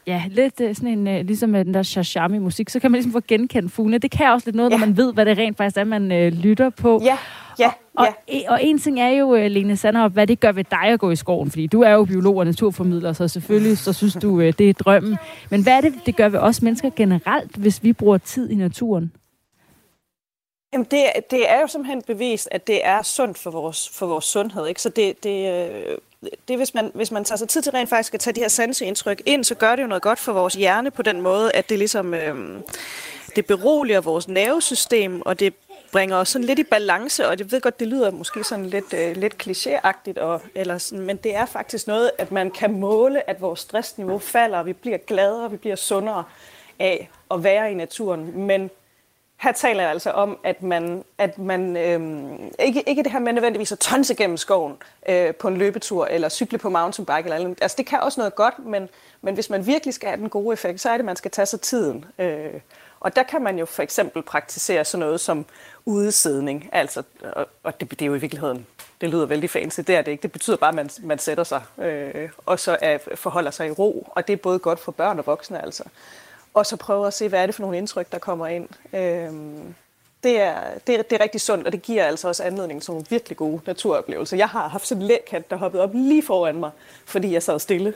Ja, 0.07 0.23
lidt 0.29 0.61
uh, 0.61 0.75
sådan 0.75 0.99
en, 0.99 1.19
uh, 1.21 1.27
ligesom 1.27 1.53
den 1.53 1.75
der 1.75 1.83
shashami 1.83 2.39
musik, 2.39 2.71
så 2.71 2.81
kan 2.81 2.91
man 2.91 2.99
ligesom 2.99 3.13
få 3.13 3.21
genkendt 3.29 3.73
fuglene. 3.73 3.99
Det 3.99 4.11
kan 4.11 4.31
også 4.31 4.47
lidt 4.47 4.57
noget, 4.57 4.71
ja. 4.71 4.77
når 4.77 4.87
man 4.87 4.97
ved, 4.97 5.13
hvad 5.13 5.27
det 5.27 5.39
rent 5.39 5.57
faktisk 5.57 5.77
er, 5.77 5.85
man 5.85 6.13
uh, 6.13 6.39
lytter 6.39 6.71
på. 6.71 7.01
Ja, 7.05 7.19
ja, 7.59 7.71
og, 7.95 8.07
ja. 8.29 8.41
Og, 8.49 8.53
og 8.53 8.65
en 8.65 8.79
ting 8.79 9.01
er 9.01 9.09
jo, 9.09 9.35
Lene 9.49 9.77
Sanderup, 9.77 10.13
hvad 10.13 10.27
det 10.27 10.41
gør 10.41 10.53
ved 10.53 10.65
dig 10.71 10.85
at 10.85 11.01
gå 11.01 11.11
i 11.11 11.17
skoven, 11.17 11.51
fordi 11.51 11.67
du 11.67 11.83
er 11.83 11.91
jo 11.91 12.05
biolog 12.05 12.37
og 12.37 12.45
naturformidler, 12.45 13.13
så 13.13 13.29
selvfølgelig 13.29 13.79
så 13.79 13.93
synes 13.93 14.15
du, 14.15 14.29
uh, 14.29 14.43
det 14.43 14.61
er 14.61 14.73
drømmen. 14.73 15.17
Men 15.51 15.63
hvad 15.63 15.73
er 15.73 15.81
det, 15.81 15.95
det 16.07 16.17
gør 16.17 16.29
ved 16.29 16.39
os 16.39 16.63
mennesker 16.63 16.91
generelt, 16.97 17.57
hvis 17.57 17.83
vi 17.83 17.93
bruger 17.93 18.19
tid 18.19 18.51
i 18.51 18.55
naturen? 18.55 19.13
Jamen 20.75 20.87
det, 20.91 21.31
det 21.31 21.51
er 21.51 21.61
jo 21.61 21.67
simpelthen 21.67 22.03
bevist, 22.03 22.49
at 22.51 22.67
det 22.67 22.87
er 22.87 23.03
sundt 23.03 23.39
for 23.39 23.51
vores, 23.51 23.89
for 23.89 24.07
vores 24.07 24.25
sundhed. 24.25 24.67
Ikke? 24.67 24.83
Så 24.83 24.89
det, 24.89 25.25
det, 25.25 25.69
øh, 25.71 25.99
det 26.49 26.57
hvis, 26.57 26.75
man, 26.75 26.91
hvis 26.95 27.11
man 27.11 27.25
tager 27.25 27.37
sig 27.37 27.49
tid 27.49 27.63
til 27.63 27.73
rent 27.73 27.89
faktisk 27.89 28.15
at 28.15 28.21
tage 28.21 28.35
de 28.35 28.41
her 28.41 28.49
sanseindtryk 28.49 29.23
ind, 29.27 29.45
så 29.45 29.55
gør 29.55 29.77
det 29.77 29.83
jo 29.83 29.89
noget 29.89 30.03
godt 30.03 30.19
for 30.19 30.33
vores 30.33 30.55
hjerne 30.55 30.91
på 30.91 31.03
den 31.03 31.21
måde, 31.21 31.53
at 31.53 31.69
det 31.69 31.79
ligesom 31.79 32.15
øh, 32.15 32.61
det 33.37 33.47
beroliger 33.47 34.01
vores 34.01 34.29
nervesystem, 34.29 35.23
og 35.27 35.41
det 35.41 35.55
bringer 35.93 36.17
os 36.17 36.29
sådan 36.29 36.47
lidt 36.47 36.59
i 36.59 36.65
balance, 36.65 37.29
og 37.29 37.39
det 37.39 37.53
ved 37.53 37.61
godt, 37.61 37.81
det 37.81 37.89
lyder 37.89 38.11
måske 38.11 38.45
sådan 38.45 38.67
lidt, 38.67 38.95
øh, 38.95 39.17
lidt 39.17 39.35
klichéagtigt, 39.43 40.21
og, 40.21 40.41
eller 40.55 40.79
sådan, 40.79 41.05
men 41.05 41.17
det 41.17 41.35
er 41.35 41.47
faktisk 41.47 41.87
noget, 41.87 42.11
at 42.19 42.33
man 42.33 42.51
kan 42.51 42.73
måle, 42.81 43.31
at 43.31 43.41
vores 43.41 43.61
stressniveau 43.61 44.19
falder, 44.19 44.59
og 44.59 44.67
vi 44.67 44.73
bliver 44.73 44.99
gladere, 44.99 45.45
og 45.45 45.53
vi 45.53 45.57
bliver 45.57 45.77
sundere 45.77 46.25
af 46.79 47.11
at 47.31 47.45
være 47.45 47.71
i 47.71 47.75
naturen. 47.75 48.39
Men 48.39 48.71
her 49.37 49.53
taler 49.53 49.83
jeg 49.83 49.91
altså 49.91 50.11
om, 50.11 50.39
at 50.45 50.63
man, 50.63 51.05
at 51.19 51.39
man 51.39 51.77
øhm, 51.77 52.53
ikke, 52.59 52.89
ikke 52.89 53.03
det 53.03 53.13
her 53.13 53.19
med 53.19 53.33
nødvendigvis 53.33 53.73
at 53.73 53.79
tonse 53.79 54.15
gennem 54.15 54.37
skoven 54.37 54.77
øh, 55.09 55.35
på 55.35 55.49
en 55.49 55.57
løbetur, 55.57 56.07
eller 56.07 56.29
cykle 56.29 56.59
på 56.59 56.71
mountainbike, 56.71 57.23
eller 57.25 57.37
andet. 57.37 57.59
Altså 57.63 57.77
det 57.77 57.87
kan 57.87 58.01
også 58.01 58.21
noget 58.21 58.35
godt, 58.35 58.67
men, 58.67 58.89
men 59.23 59.35
hvis 59.35 59.51
man 59.51 59.67
virkelig 59.67 59.95
skal 59.95 60.09
have 60.09 60.21
den 60.21 60.29
gode 60.29 60.53
effekt, 60.53 60.81
så 60.81 60.89
er 60.89 60.93
det, 60.93 60.99
at 60.99 61.05
man 61.05 61.17
skal 61.17 61.31
tage 61.31 61.47
sig 61.47 61.61
tiden. 61.61 62.05
Øh, 62.19 62.61
og 63.01 63.17
der 63.17 63.23
kan 63.23 63.43
man 63.43 63.59
jo 63.59 63.67
for 63.67 63.83
eksempel 63.83 64.23
praktisere 64.23 64.85
sådan 64.85 65.07
noget 65.07 65.21
som 65.21 65.47
udesidning. 65.85 66.69
Altså, 66.73 67.03
og, 67.23 67.49
og 67.63 67.81
det, 67.81 67.91
det 67.91 68.03
er 68.03 68.07
jo 68.07 68.15
i 68.15 68.19
virkeligheden, 68.19 68.67
det 69.01 69.11
lyder 69.11 69.27
vældig 69.27 69.51
fancy, 69.51 69.81
det 69.81 69.97
er 69.97 70.03
det 70.03 70.11
ikke. 70.11 70.23
Det 70.23 70.33
betyder 70.33 70.57
bare, 70.57 70.69
at 70.69 70.75
man, 70.75 70.91
man 71.03 71.19
sætter 71.19 71.45
sig, 71.45 71.63
øh, 71.79 72.29
og 72.47 72.61
så 72.61 72.77
er, 72.81 72.99
forholder 73.15 73.51
sig 73.51 73.67
i 73.67 73.71
ro. 73.71 74.09
Og 74.11 74.27
det 74.27 74.33
er 74.33 74.37
både 74.37 74.59
godt 74.59 74.79
for 74.79 74.93
børn 74.93 75.19
og 75.19 75.27
voksne 75.27 75.63
altså 75.63 75.85
og 76.55 76.67
så 76.67 76.77
prøve 76.77 77.07
at 77.07 77.15
se, 77.15 77.29
hvad 77.29 77.43
er 77.43 77.47
det 77.47 77.55
for 77.55 77.63
nogle 77.63 77.79
indtryk, 77.79 78.13
der 78.13 78.19
kommer 78.19 78.47
ind. 78.47 78.69
Øhm, 78.93 79.75
det, 80.23 80.41
er, 80.41 80.61
det, 80.87 80.95
er, 80.95 81.03
det 81.03 81.13
er 81.13 81.23
rigtig 81.23 81.41
sundt, 81.41 81.67
og 81.67 81.73
det 81.73 81.83
giver 81.83 82.05
altså 82.05 82.29
også 82.29 82.43
anledning 82.43 82.83
til 82.83 82.91
nogle 82.91 83.07
virkelig 83.11 83.37
gode 83.37 83.61
naturoplevelser. 83.67 84.37
Jeg 84.37 84.49
har 84.49 84.69
haft 84.69 84.87
sådan 84.87 85.03
en 85.03 85.09
lægkat, 85.09 85.51
der 85.51 85.57
hoppede 85.57 85.83
op 85.83 85.91
lige 85.95 86.23
foran 86.23 86.57
mig, 86.57 86.71
fordi 87.05 87.33
jeg 87.33 87.43
sad 87.43 87.59
stille. 87.59 87.95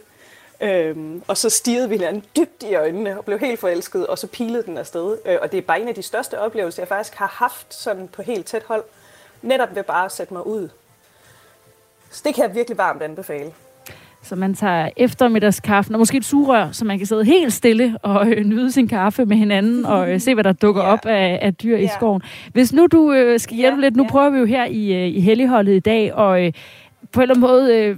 Øhm, 0.60 1.22
og 1.26 1.37
så 1.37 1.50
stirrede 1.50 1.88
vi 1.88 1.94
hinanden 1.96 2.25
dybt 2.37 2.62
i 2.62 2.75
øjnene 2.75 3.19
og 3.19 3.25
blev 3.25 3.38
helt 3.38 3.60
forelsket, 3.60 4.06
og 4.06 4.19
så 4.19 4.26
pilede 4.26 4.62
den 4.62 4.78
afsted. 4.78 5.19
Øh, 5.25 5.38
og 5.43 5.52
det 5.52 5.58
er 5.58 5.62
bare 5.62 5.81
en 5.81 5.88
af 5.88 5.94
de 5.94 6.02
største 6.02 6.40
oplevelser, 6.40 6.82
jeg 6.82 6.88
faktisk 6.88 7.14
har 7.14 7.26
haft 7.26 7.75
sådan 7.75 8.08
på 8.08 8.22
helt 8.22 8.46
tæt 8.46 8.62
hold. 8.62 8.84
Netop 9.43 9.75
ved 9.75 9.82
bare 9.82 10.04
at 10.04 10.12
sætte 10.12 10.34
mig 10.34 10.46
ud. 10.46 10.69
Så 12.11 12.22
det 12.25 12.34
kan 12.34 12.44
jeg 12.44 12.54
virkelig 12.54 12.78
varmt 12.78 13.02
anbefale. 13.02 13.52
Så 14.22 14.36
man 14.36 14.54
tager 14.54 14.88
eftermiddagskaffen 14.96 15.94
og 15.94 15.98
måske 15.98 16.16
et 16.16 16.24
sugerør, 16.24 16.70
så 16.70 16.84
man 16.84 16.98
kan 16.98 17.06
sidde 17.06 17.24
helt 17.24 17.52
stille 17.52 17.98
og 18.02 18.28
øh, 18.28 18.44
nyde 18.44 18.72
sin 18.72 18.88
kaffe 18.88 19.26
med 19.26 19.36
hinanden 19.36 19.86
og 19.94 20.12
øh, 20.12 20.20
se, 20.20 20.34
hvad 20.34 20.44
der 20.44 20.52
dukker 20.52 20.82
yeah. 20.82 20.92
op 20.92 21.06
af, 21.06 21.38
af 21.42 21.54
dyr 21.54 21.72
yeah. 21.72 21.82
i 21.82 21.86
skoven. 21.86 22.22
Hvis 22.52 22.72
nu 22.72 22.86
du 22.86 23.12
øh, 23.12 23.40
skal 23.40 23.56
hjælpe 23.56 23.74
yeah. 23.74 23.82
lidt, 23.82 23.96
nu 23.96 24.02
yeah. 24.02 24.10
prøver 24.10 24.30
vi 24.30 24.38
jo 24.38 24.44
her 24.44 24.64
i, 24.64 24.94
øh, 24.94 25.16
i 25.16 25.20
Helligholdet 25.20 25.76
i 25.76 25.80
dag, 25.80 26.14
og 26.14 26.44
øh, 26.44 26.52
på 27.12 27.20
en 27.20 27.22
eller 27.22 27.34
anden 27.34 27.40
måde 27.40 27.76
øh, 27.76 27.96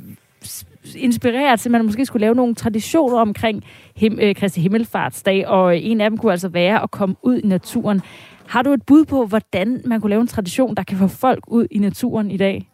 inspirere 0.96 1.56
til, 1.56 1.68
at 1.68 1.72
man 1.72 1.84
måske 1.84 2.06
skulle 2.06 2.20
lave 2.20 2.34
nogle 2.34 2.54
traditioner 2.54 3.18
omkring 3.18 3.64
him, 3.96 4.18
øh, 4.22 4.34
Kristi 4.34 4.60
Himmelfartsdag, 4.60 5.48
og 5.48 5.76
øh, 5.76 5.80
en 5.84 6.00
af 6.00 6.10
dem 6.10 6.18
kunne 6.18 6.32
altså 6.32 6.48
være 6.48 6.82
at 6.82 6.90
komme 6.90 7.14
ud 7.22 7.38
i 7.38 7.46
naturen. 7.46 8.00
Har 8.46 8.62
du 8.62 8.72
et 8.72 8.82
bud 8.86 9.04
på, 9.04 9.26
hvordan 9.26 9.80
man 9.84 10.00
kunne 10.00 10.10
lave 10.10 10.20
en 10.20 10.26
tradition, 10.26 10.74
der 10.74 10.82
kan 10.82 10.98
få 10.98 11.08
folk 11.08 11.44
ud 11.48 11.66
i 11.70 11.78
naturen 11.78 12.30
i 12.30 12.36
dag? 12.36 12.69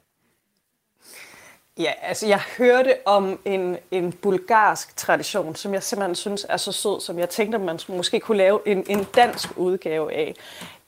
Ja, 1.78 1.92
altså 2.02 2.26
jeg 2.26 2.40
hørte 2.58 2.94
om 3.04 3.38
en, 3.44 3.76
en 3.90 4.12
bulgarsk 4.12 4.96
tradition, 4.96 5.56
som 5.56 5.74
jeg 5.74 5.82
simpelthen 5.82 6.14
synes 6.14 6.46
er 6.48 6.56
så 6.56 6.72
sød, 6.72 7.00
som 7.00 7.18
jeg 7.18 7.28
tænkte, 7.28 7.58
man 7.58 7.78
måske 7.88 8.20
kunne 8.20 8.36
lave 8.38 8.60
en, 8.66 8.84
en 8.88 9.06
dansk 9.16 9.48
udgave 9.56 10.12
af. 10.12 10.34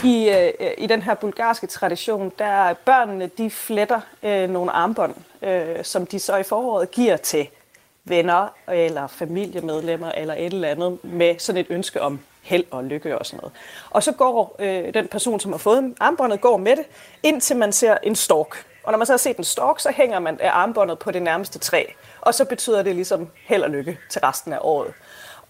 I, 0.05 0.29
øh, 0.29 0.71
I 0.79 0.87
den 0.87 1.03
her 1.03 1.15
bulgarske 1.15 1.67
tradition, 1.67 2.33
der 2.39 2.75
børnene, 2.75 3.31
de 3.39 3.51
fletter 3.51 4.01
øh, 4.23 4.51
nogle 4.51 4.71
armbånd, 4.71 5.15
øh, 5.43 5.85
som 5.85 6.07
de 6.07 6.19
så 6.19 6.37
i 6.37 6.43
foråret 6.43 6.91
giver 6.91 7.17
til 7.17 7.49
venner 8.05 8.49
eller 8.73 9.07
familiemedlemmer 9.07 10.13
eller 10.13 10.35
et 10.35 10.53
eller 10.53 10.69
andet 10.69 11.05
med 11.05 11.39
sådan 11.39 11.61
et 11.61 11.67
ønske 11.71 12.03
om 12.03 12.21
held 12.43 12.65
og 12.71 12.85
lykke 12.85 13.19
og 13.19 13.27
sådan 13.27 13.37
noget. 13.37 13.53
Og 13.91 14.03
så 14.03 14.13
går 14.13 14.57
øh, 14.59 14.95
den 14.95 15.09
person, 15.09 15.41
som 15.41 15.53
har 15.53 15.59
fået 15.59 15.95
armbåndet, 16.01 16.41
går 16.41 16.57
med 16.57 16.77
det, 16.77 16.85
indtil 17.23 17.57
man 17.57 17.73
ser 17.73 17.97
en 18.03 18.17
stork 18.17 18.65
og 18.89 18.93
når 18.93 18.99
man 18.99 19.07
så 19.07 19.13
har 19.13 19.19
set 19.19 19.37
en 19.37 19.45
stork, 19.45 19.81
så 19.81 19.91
hænger 19.91 20.19
man 20.19 20.41
af 20.41 20.51
armbåndet 20.51 20.99
på 20.99 21.11
det 21.11 21.23
nærmeste 21.23 21.59
træ. 21.59 21.85
Og 22.21 22.35
så 22.35 22.45
betyder 22.45 22.83
det 22.83 22.95
ligesom 22.95 23.29
held 23.45 23.63
og 23.63 23.71
lykke 23.71 23.99
til 24.11 24.21
resten 24.21 24.53
af 24.53 24.59
året. 24.61 24.95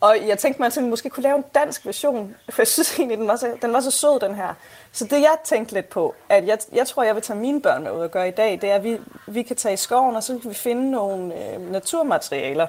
Og 0.00 0.16
jeg 0.26 0.38
tænkte, 0.38 0.60
man 0.60 0.70
simpelthen 0.70 0.90
måske 0.90 1.10
kunne 1.10 1.22
lave 1.22 1.36
en 1.36 1.44
dansk 1.54 1.86
version, 1.86 2.36
for 2.50 2.62
jeg 2.62 2.66
synes 2.66 2.98
egentlig, 2.98 3.18
den 3.18 3.28
var 3.28 3.36
så, 3.36 3.56
den 3.62 3.72
var 3.72 3.80
så 3.80 3.90
sød, 3.90 4.20
den 4.20 4.34
her. 4.34 4.54
Så 4.92 5.04
det 5.04 5.20
jeg 5.20 5.36
tænkte 5.44 5.74
lidt 5.74 5.88
på, 5.88 6.14
at 6.28 6.46
jeg, 6.46 6.58
jeg 6.72 6.86
tror, 6.86 7.02
jeg 7.02 7.14
vil 7.14 7.22
tage 7.22 7.38
mine 7.38 7.62
børn 7.62 7.82
med 7.82 7.92
ud 7.92 8.00
og 8.00 8.10
gøre 8.10 8.28
i 8.28 8.30
dag, 8.30 8.58
det 8.62 8.70
er, 8.70 8.74
at 8.74 8.84
vi, 8.84 8.98
vi 9.26 9.42
kan 9.42 9.56
tage 9.56 9.74
i 9.74 9.76
skoven, 9.76 10.16
og 10.16 10.22
så 10.22 10.38
kan 10.42 10.50
vi 10.50 10.54
finde 10.54 10.90
nogle 10.90 11.34
øh, 11.34 11.70
naturmaterialer. 11.72 12.66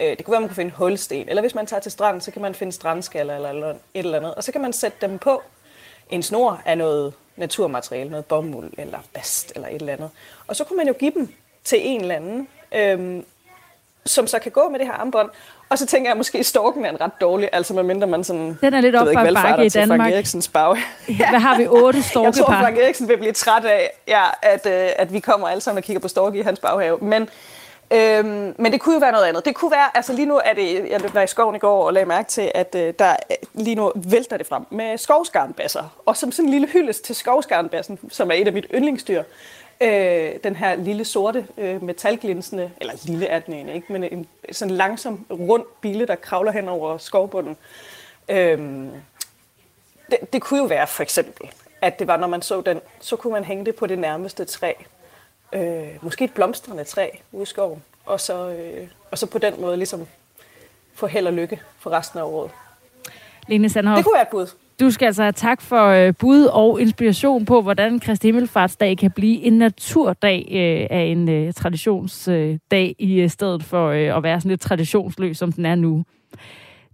Øh, 0.00 0.16
det 0.16 0.24
kunne 0.24 0.32
være, 0.32 0.40
man 0.40 0.48
kunne 0.48 0.56
finde 0.56 0.70
hulsten, 0.70 1.28
eller 1.28 1.42
hvis 1.42 1.54
man 1.54 1.66
tager 1.66 1.80
til 1.80 1.92
stranden, 1.92 2.20
så 2.20 2.30
kan 2.30 2.42
man 2.42 2.54
finde 2.54 2.72
strandskaller 2.72 3.36
eller, 3.36 3.50
eller 3.50 3.70
et 3.70 3.78
eller 3.94 4.18
andet. 4.18 4.34
Og 4.34 4.44
så 4.44 4.52
kan 4.52 4.60
man 4.60 4.72
sætte 4.72 4.98
dem 5.00 5.18
på 5.18 5.42
en 6.10 6.22
snor 6.22 6.62
af 6.64 6.78
noget 6.78 7.12
naturmateriale, 7.36 8.10
noget 8.10 8.26
bomuld 8.26 8.72
eller 8.78 8.98
bast 9.14 9.52
eller 9.54 9.68
et 9.68 9.74
eller 9.74 9.92
andet. 9.92 10.10
Og 10.46 10.56
så 10.56 10.64
kunne 10.64 10.76
man 10.76 10.86
jo 10.86 10.92
give 10.92 11.12
dem 11.14 11.28
til 11.64 11.78
en 11.80 12.00
eller 12.00 12.14
anden, 12.14 12.48
øhm, 12.74 13.24
som 14.06 14.26
så 14.26 14.38
kan 14.38 14.52
gå 14.52 14.68
med 14.68 14.78
det 14.78 14.86
her 14.86 14.94
armbånd. 14.94 15.30
Og 15.68 15.78
så 15.78 15.86
tænker 15.86 16.08
jeg, 16.08 16.12
at 16.12 16.16
måske 16.16 16.44
storken 16.44 16.84
er 16.84 16.90
en 16.90 17.00
ret 17.00 17.12
dårlig, 17.20 17.48
altså 17.52 17.74
medmindre 17.74 18.06
man 18.06 18.24
sådan... 18.24 18.58
Den 18.60 18.74
er 18.74 18.80
lidt 18.80 18.96
op 18.96 19.08
ad 19.08 19.34
bakke 19.34 19.64
i 19.64 19.68
Danmark. 19.68 20.00
Frank 20.00 20.14
Eriksens 20.14 20.48
bag. 20.48 20.76
ja. 21.08 21.30
Hvad 21.30 21.40
har 21.40 21.58
vi? 21.58 21.66
Otte 21.66 22.02
storkepar? 22.02 22.26
Jeg 22.26 22.34
tror, 22.34 22.46
Frank 22.46 22.78
Eriksen 22.78 23.08
vil 23.08 23.16
blive 23.16 23.32
træt 23.32 23.64
af, 23.64 23.90
ja, 24.08 24.24
at, 24.42 24.66
øh, 24.66 24.90
at 24.96 25.12
vi 25.12 25.20
kommer 25.20 25.48
alle 25.48 25.60
sammen 25.60 25.78
og 25.78 25.84
kigger 25.84 26.00
på 26.00 26.08
storke 26.08 26.38
i 26.38 26.42
hans 26.42 26.60
baghave. 26.60 26.98
Men 26.98 27.28
Øhm, 27.92 28.54
men 28.58 28.72
det 28.72 28.80
kunne 28.80 28.94
jo 28.94 28.98
være 28.98 29.12
noget 29.12 29.26
andet. 29.26 29.44
Det 29.44 29.54
kunne 29.54 29.70
være, 29.70 29.96
altså 29.96 30.12
lige 30.12 30.26
nu 30.26 30.40
er 30.44 30.52
det, 30.52 30.90
jeg 30.90 31.00
var 31.14 31.22
i 31.22 31.26
skoven 31.26 31.56
i 31.56 31.58
går 31.58 31.86
og 31.86 31.92
lagde 31.92 32.06
mærke 32.06 32.28
til, 32.28 32.52
at 32.54 32.74
øh, 32.74 32.94
der 32.98 33.16
øh, 33.30 33.36
lige 33.54 33.74
nu 33.74 33.92
vælter 33.94 34.36
det 34.36 34.46
frem 34.46 34.66
med 34.70 34.98
skovskarnbasser. 34.98 36.02
Og 36.06 36.16
som 36.16 36.32
sådan 36.32 36.44
en 36.44 36.50
lille 36.50 36.68
hyldest 36.68 37.04
til 37.04 37.14
skovskarnbassen, 37.14 37.98
som 38.10 38.30
er 38.30 38.34
et 38.34 38.46
af 38.46 38.52
mit 38.52 38.66
yndlingsdyr, 38.74 39.22
Øh, 39.82 40.34
den 40.44 40.56
her 40.56 40.76
lille 40.76 41.04
sorte 41.04 41.46
øh, 41.58 41.82
metalglinsende, 41.82 42.70
eller 42.80 42.94
lille 43.04 43.26
er 43.26 43.38
den 43.38 43.54
egentlig 43.54 43.74
ikke, 43.74 43.92
men 43.92 44.04
en 44.04 44.26
sådan 44.52 44.74
langsom 44.74 45.26
rund 45.30 45.64
bille, 45.80 46.06
der 46.06 46.14
kravler 46.14 46.52
hen 46.52 46.68
over 46.68 46.98
skovbunden. 46.98 47.56
Øhm, 48.28 48.90
det, 50.10 50.32
det 50.32 50.42
kunne 50.42 50.60
jo 50.60 50.66
være 50.66 50.86
for 50.86 51.02
eksempel, 51.02 51.50
at 51.80 51.98
det 51.98 52.06
var, 52.06 52.16
når 52.16 52.26
man 52.26 52.42
så 52.42 52.60
den, 52.60 52.80
så 53.00 53.16
kunne 53.16 53.32
man 53.32 53.44
hænge 53.44 53.64
det 53.64 53.74
på 53.74 53.86
det 53.86 53.98
nærmeste 53.98 54.44
træ. 54.44 54.72
Øh, 55.54 55.88
måske 56.02 56.24
et 56.24 56.32
blomstrende 56.34 56.84
træ 56.84 57.08
ude 57.32 57.42
i 57.42 57.46
skoven. 57.46 57.82
Og 58.06 58.20
så, 58.20 58.50
øh, 58.50 58.86
og 59.10 59.18
så 59.18 59.26
på 59.26 59.38
den 59.38 59.54
måde 59.60 59.76
ligesom 59.76 60.06
få 60.94 61.06
held 61.06 61.26
og 61.26 61.32
lykke 61.32 61.60
for 61.78 61.90
resten 61.90 62.18
af 62.18 62.22
året. 62.24 62.50
Lene 63.48 63.68
Sandhoff, 63.68 63.96
Det 63.96 64.04
kunne 64.04 64.14
være 64.14 64.22
et 64.22 64.28
bud. 64.28 64.46
du 64.80 64.90
skal 64.90 65.06
altså 65.06 65.22
have 65.22 65.32
tak 65.32 65.60
for 65.60 65.86
øh, 65.86 66.14
bud 66.18 66.44
og 66.44 66.80
inspiration 66.80 67.44
på, 67.44 67.62
hvordan 67.62 68.00
Kristi 68.00 68.26
Himmelfartsdag 68.26 68.98
kan 68.98 69.10
blive 69.10 69.42
en 69.42 69.52
naturdag 69.52 70.48
øh, 70.50 70.98
af 70.98 71.02
en 71.04 71.28
øh, 71.28 71.52
traditionsdag 71.52 72.88
øh, 73.00 73.08
i 73.08 73.20
øh, 73.20 73.30
stedet 73.30 73.62
for 73.62 73.88
øh, 73.88 74.16
at 74.16 74.22
være 74.22 74.40
sådan 74.40 74.50
lidt 74.50 74.60
traditionsløs, 74.60 75.38
som 75.38 75.52
den 75.52 75.66
er 75.66 75.74
nu. 75.74 76.04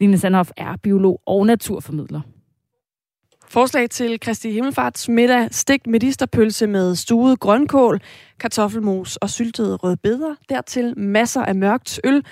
Line 0.00 0.19
Sandhoff 0.19 0.50
er 0.57 0.77
biolog 0.83 1.21
og 1.27 1.47
naturformidler. 1.47 2.21
Forslag 3.50 3.90
til 3.90 4.21
Kristi 4.21 4.50
Himmelfarts 4.50 5.09
middag, 5.09 5.49
stegt 5.50 5.87
medisterpølse 5.87 6.67
med 6.67 6.95
stuet 6.95 7.40
grønkål, 7.40 8.00
kartoffelmos 8.40 9.17
og 9.17 9.31
syltede 9.31 9.76
rødbeder. 9.76 10.35
Dertil 10.49 10.99
masser 10.99 11.43
af 11.43 11.55
mørkt 11.55 12.00
øl 12.05 12.25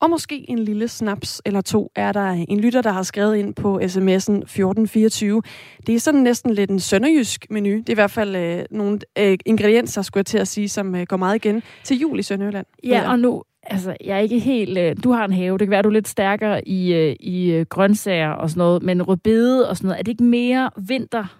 og 0.00 0.10
måske 0.10 0.50
en 0.50 0.58
lille 0.58 0.88
snaps 0.88 1.42
eller 1.44 1.60
to, 1.60 1.90
er 1.96 2.12
der 2.12 2.28
en 2.48 2.60
lytter, 2.60 2.82
der 2.82 2.90
har 2.90 3.02
skrevet 3.02 3.36
ind 3.36 3.54
på 3.54 3.78
sms'en 3.78 4.42
1424. 4.42 5.42
Det 5.86 5.94
er 5.94 6.00
sådan 6.00 6.20
næsten 6.20 6.54
lidt 6.54 6.70
en 6.70 6.80
sønderjysk 6.80 7.46
menu. 7.50 7.70
Det 7.70 7.88
er 7.88 7.92
i 7.92 7.94
hvert 7.94 8.10
fald 8.10 8.36
øh, 8.36 8.64
nogle 8.70 8.98
øh, 9.18 9.38
ingredienser, 9.46 10.02
skulle 10.02 10.20
jeg 10.20 10.26
til 10.26 10.38
at 10.38 10.48
sige, 10.48 10.68
som 10.68 10.94
øh, 10.94 11.06
går 11.06 11.16
meget 11.16 11.34
igen 11.34 11.62
til 11.84 11.98
jul 11.98 12.18
i 12.18 12.22
Sønderjylland. 12.22 12.66
Ja, 12.84 13.10
og 13.10 13.18
nu, 13.18 13.42
altså, 13.70 13.96
jeg 14.04 14.16
er 14.16 14.20
ikke 14.20 14.38
helt... 14.38 14.78
Øh, 14.78 14.96
du 15.04 15.12
har 15.12 15.24
en 15.24 15.32
have, 15.32 15.58
det 15.58 15.66
kan 15.66 15.70
være, 15.70 15.82
du 15.82 15.88
er 15.88 15.92
lidt 15.92 16.08
stærkere 16.08 16.68
i, 16.68 16.92
øh, 16.94 17.16
i 17.20 17.50
øh, 17.50 17.66
grøntsager 17.66 18.30
og 18.30 18.50
sådan 18.50 18.58
noget, 18.58 18.82
men 18.82 19.02
rødbede 19.02 19.68
og 19.68 19.76
sådan 19.76 19.88
noget, 19.88 19.98
er 19.98 20.02
det 20.02 20.12
ikke 20.12 20.24
mere 20.24 20.70
vinter 20.76 21.36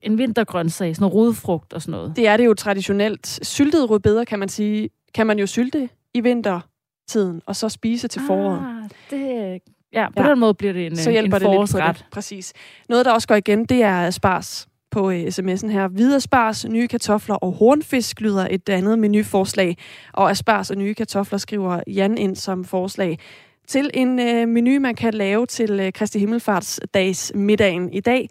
en 0.00 0.18
vintergrøntsag, 0.18 0.96
sådan 0.96 1.02
noget 1.02 1.14
rodfrugt 1.14 1.72
og 1.72 1.82
sådan 1.82 1.92
noget? 1.92 2.16
Det 2.16 2.28
er 2.28 2.36
det 2.36 2.46
jo 2.46 2.54
traditionelt. 2.54 3.46
Syltede 3.46 3.84
rødbeder, 3.86 4.24
kan 4.24 4.38
man 4.38 4.48
sige, 4.48 4.90
kan 5.14 5.26
man 5.26 5.38
jo 5.38 5.46
sylte 5.46 5.88
i 6.14 6.20
vintertiden, 6.20 7.42
og 7.46 7.56
så 7.56 7.68
spise 7.68 8.08
til 8.08 8.22
foråret. 8.26 8.58
Ah, 8.58 8.90
det, 9.10 9.60
ja, 9.92 10.06
på 10.16 10.22
Ja. 10.22 10.30
den 10.30 10.38
måde 10.38 10.54
bliver 10.54 10.72
det 10.72 10.86
en, 10.86 10.96
så 10.96 11.10
øh, 11.10 11.12
hjælper 11.12 11.36
en 11.36 11.42
det 11.42 11.70
lidt 11.72 11.96
det. 11.96 12.06
Præcis. 12.12 12.52
Noget, 12.88 13.04
der 13.04 13.12
også 13.12 13.28
går 13.28 13.34
igen, 13.34 13.64
det 13.64 13.82
er 13.82 14.10
spars 14.10 14.68
på 14.92 15.10
øh, 15.10 15.22
sms'en 15.22 15.68
her. 15.68 15.88
Hvide 15.88 16.20
spars, 16.20 16.68
nye 16.68 16.88
kartofler 16.88 17.34
og 17.34 17.52
hornfisk 17.52 18.20
lyder 18.20 18.46
et 18.50 18.68
andet 18.68 18.98
menuforslag. 18.98 19.76
Og 20.12 20.30
asparges 20.30 20.70
og 20.70 20.76
nye 20.76 20.94
kartofler 20.94 21.38
skriver 21.38 21.80
Jan 21.86 22.18
ind 22.18 22.36
som 22.36 22.64
forslag 22.64 23.18
til 23.66 23.90
en 23.94 24.20
øh, 24.20 24.48
menu, 24.48 24.80
man 24.80 24.94
kan 24.94 25.14
lave 25.14 25.46
til 25.46 25.80
øh, 25.80 25.92
Kristi 25.92 26.18
Himmelfarts 26.18 26.80
dags 26.94 27.32
middagen 27.34 27.92
i 27.92 28.00
dag. 28.00 28.30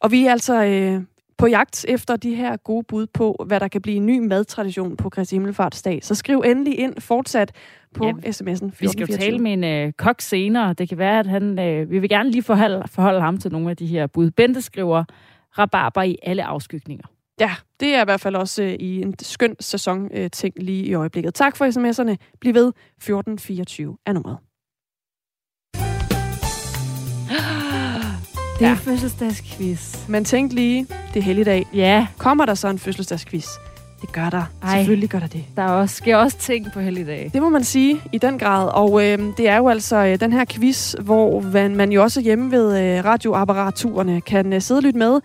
Og 0.00 0.12
vi 0.12 0.26
er 0.26 0.30
altså 0.30 0.64
øh, 0.64 1.02
på 1.38 1.46
jagt 1.46 1.84
efter 1.88 2.16
de 2.16 2.34
her 2.34 2.56
gode 2.56 2.84
bud 2.88 3.06
på, 3.06 3.44
hvad 3.46 3.60
der 3.60 3.68
kan 3.68 3.82
blive 3.82 3.96
en 3.96 4.06
ny 4.06 4.18
madtradition 4.18 4.96
på 4.96 5.08
Kristi 5.08 5.34
Himmelfarts 5.34 5.82
dag. 5.82 5.98
Så 6.02 6.14
skriv 6.14 6.42
endelig 6.46 6.78
ind 6.78 7.00
fortsat 7.00 7.52
på 7.94 8.04
Ja, 8.04 8.10
sms'en 8.10 8.70
1424. 8.70 8.76
Vi 8.80 8.88
skal 8.88 9.06
jo 9.06 9.18
tale 9.18 9.38
med 9.38 9.52
en 9.52 9.64
øh, 9.64 9.92
kok 9.92 10.20
senere. 10.20 10.72
Det 10.72 10.88
kan 10.88 10.98
være, 10.98 11.18
at 11.18 11.26
han... 11.26 11.58
Øh, 11.58 11.90
vi 11.90 11.98
vil 11.98 12.08
gerne 12.08 12.30
lige 12.30 12.42
forholde, 12.42 12.82
forholde 12.86 13.20
ham 13.20 13.38
til 13.38 13.52
nogle 13.52 13.70
af 13.70 13.76
de 13.76 13.86
her 13.86 14.06
bud. 14.06 14.30
Bente 14.30 14.62
skriver 14.62 15.04
rabarber 15.58 16.02
i 16.02 16.16
alle 16.22 16.44
afskygninger. 16.44 17.06
Ja, 17.40 17.54
det 17.80 17.94
er 17.94 18.00
i 18.02 18.04
hvert 18.04 18.20
fald 18.20 18.36
også 18.36 18.62
øh, 18.62 18.72
i 18.72 19.02
en 19.02 19.14
skøn 19.22 19.56
sæson 19.60 20.08
øh, 20.14 20.30
ting 20.30 20.54
lige 20.56 20.84
i 20.84 20.94
øjeblikket. 20.94 21.34
Tak 21.34 21.56
for 21.56 21.64
sms'erne. 21.64 22.16
Bliv 22.40 22.54
ved. 22.54 22.68
1424 22.68 23.96
er 24.06 24.12
nummeret. 24.12 24.38
Det 28.58 28.66
er 28.66 28.70
Ja. 28.70 28.74
fødselsdagsquiz. 28.74 30.08
Men 30.08 30.24
tænk 30.24 30.52
lige, 30.52 30.86
det 31.14 31.16
er 31.16 31.22
helligdag. 31.22 31.66
Ja, 31.74 32.06
Kommer 32.18 32.46
der 32.46 32.54
så 32.54 32.68
en 32.68 32.78
fødselsdagsquiz? 32.78 33.46
Det 34.00 34.12
gør 34.12 34.30
der. 34.30 34.42
Ej. 34.62 34.78
Selvfølgelig 34.78 35.08
gør 35.08 35.18
der 35.18 35.26
det. 35.26 35.44
der 35.56 35.62
er 35.62 35.68
også, 35.68 35.94
sker 35.94 36.16
også 36.16 36.36
ting 36.38 36.66
på 36.74 36.80
helligdag. 36.80 37.30
Det 37.32 37.42
må 37.42 37.48
man 37.48 37.64
sige 37.64 38.00
i 38.12 38.18
den 38.18 38.38
grad. 38.38 38.68
Og 38.68 39.06
øh, 39.06 39.18
det 39.36 39.48
er 39.48 39.56
jo 39.56 39.68
altså 39.68 39.96
øh, 39.96 40.20
den 40.20 40.32
her 40.32 40.44
quiz, 40.44 40.94
hvor 41.00 41.40
man, 41.40 41.76
man 41.76 41.92
jo 41.92 42.02
også 42.02 42.20
hjemme 42.20 42.50
ved 42.50 42.98
øh, 42.98 43.04
radioapparaturerne 43.04 44.20
kan 44.20 44.52
øh, 44.52 44.62
sidde 44.62 44.78
og 44.78 44.82
lytte 44.82 44.98
med 44.98 45.20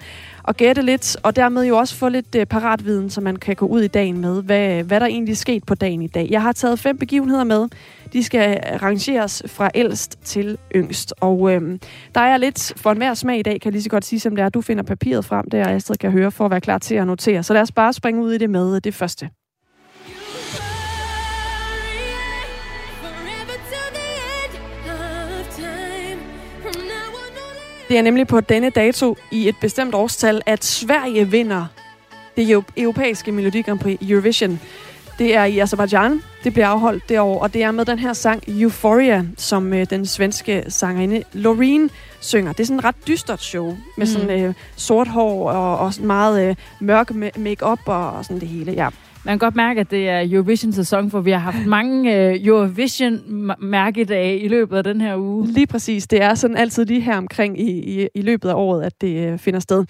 og 0.47 0.55
gætte 0.55 0.81
lidt, 0.81 1.17
og 1.23 1.35
dermed 1.35 1.65
jo 1.65 1.77
også 1.77 1.95
få 1.95 2.09
lidt 2.09 2.35
øh, 2.35 2.45
paratviden, 2.45 3.09
så 3.09 3.21
man 3.21 3.35
kan 3.35 3.55
gå 3.55 3.65
ud 3.65 3.81
i 3.81 3.87
dagen 3.87 4.21
med, 4.21 4.43
hvad, 4.43 4.83
hvad 4.83 4.99
der 4.99 5.05
egentlig 5.05 5.31
er 5.31 5.35
sket 5.35 5.63
på 5.65 5.75
dagen 5.75 6.01
i 6.01 6.07
dag. 6.07 6.27
Jeg 6.31 6.41
har 6.41 6.51
taget 6.51 6.79
fem 6.79 6.97
begivenheder 6.97 7.43
med. 7.43 7.67
De 8.13 8.23
skal 8.23 8.59
rangeres 8.81 9.43
fra 9.47 9.69
ældst 9.75 10.19
til 10.23 10.57
yngst. 10.75 11.13
Og 11.21 11.53
øh, 11.53 11.79
der 12.15 12.21
er 12.21 12.37
lidt 12.37 12.73
for 12.77 12.91
enhver 12.91 13.13
smag 13.13 13.39
i 13.39 13.43
dag, 13.43 13.61
kan 13.61 13.65
jeg 13.65 13.71
lige 13.71 13.83
så 13.83 13.89
godt 13.89 14.05
sige, 14.05 14.19
som 14.19 14.35
det 14.35 14.43
er. 14.43 14.49
Du 14.49 14.61
finder 14.61 14.83
papiret 14.83 15.25
frem, 15.25 15.49
der 15.49 15.67
Astrid 15.67 15.97
kan 15.97 16.11
høre, 16.11 16.31
for 16.31 16.45
at 16.45 16.51
være 16.51 16.61
klar 16.61 16.77
til 16.77 16.95
at 16.95 17.07
notere. 17.07 17.43
Så 17.43 17.53
lad 17.53 17.61
os 17.61 17.71
bare 17.71 17.93
springe 17.93 18.23
ud 18.23 18.31
i 18.33 18.37
det 18.37 18.49
med 18.49 18.75
øh, 18.75 18.81
det 18.83 18.93
første. 18.93 19.29
Det 27.87 27.97
er 27.97 28.01
nemlig 28.01 28.27
på 28.27 28.41
denne 28.41 28.69
dato 28.69 29.17
i 29.31 29.47
et 29.49 29.55
bestemt 29.61 29.95
årstal, 29.95 30.41
at 30.45 30.65
Sverige 30.65 31.27
vinder 31.29 31.65
det 32.37 32.55
eu- 32.57 32.63
europæiske 32.77 33.31
Melodi 33.31 33.61
Grand 33.61 33.79
Prix 33.79 33.97
Eurovision. 34.01 34.59
Det 35.19 35.35
er 35.35 35.43
i 35.43 35.59
Azerbaijan, 35.59 36.21
det 36.43 36.53
bliver 36.53 36.67
afholdt 36.67 37.09
derovre, 37.09 37.39
og 37.41 37.53
det 37.53 37.63
er 37.63 37.71
med 37.71 37.85
den 37.85 37.99
her 37.99 38.13
sang 38.13 38.43
Euphoria, 38.47 39.23
som 39.37 39.73
øh, 39.73 39.89
den 39.89 40.05
svenske 40.05 40.63
sangerinde 40.67 41.23
Loreen 41.33 41.89
synger. 42.19 42.51
Det 42.53 42.59
er 42.59 42.65
sådan 42.65 42.79
et 42.79 42.85
ret 42.85 42.95
dystert 43.07 43.41
show, 43.41 43.65
med 43.97 44.05
Mm. 44.07 44.13
sådan 44.13 44.29
øh, 44.43 44.53
sort 44.75 45.07
hår 45.07 45.51
og, 45.51 45.77
og 45.77 45.93
sådan 45.93 46.07
meget 46.07 46.49
øh, 46.49 46.55
mørk 46.79 47.11
ma- 47.11 47.39
make-up 47.39 47.79
og, 47.85 48.11
og 48.11 48.25
sådan 48.25 48.39
det 48.39 48.47
hele. 48.47 48.71
Ja. 48.71 48.87
Man 49.25 49.31
kan 49.31 49.39
godt 49.39 49.55
mærke, 49.55 49.79
at 49.79 49.91
det 49.91 50.09
er 50.09 50.21
Eurovision-sæson, 50.31 51.11
for 51.11 51.21
vi 51.21 51.31
har 51.31 51.37
haft 51.37 51.65
mange 51.65 52.15
øh, 52.15 52.45
Eurovision-mærkedage 52.45 54.39
i 54.39 54.47
løbet 54.47 54.77
af 54.77 54.83
den 54.83 55.01
her 55.01 55.17
uge. 55.17 55.47
Lige 55.47 55.67
præcis. 55.67 56.07
Det 56.07 56.21
er 56.21 56.35
sådan 56.35 56.57
altid 56.57 56.85
lige 56.85 57.01
her 57.01 57.17
omkring 57.17 57.59
i, 57.59 58.01
i, 58.01 58.07
i 58.15 58.21
løbet 58.21 58.49
af 58.49 58.53
året, 58.53 58.83
at 58.83 59.01
det 59.01 59.27
øh, 59.27 59.39
finder 59.39 59.59
sted. 59.59 59.85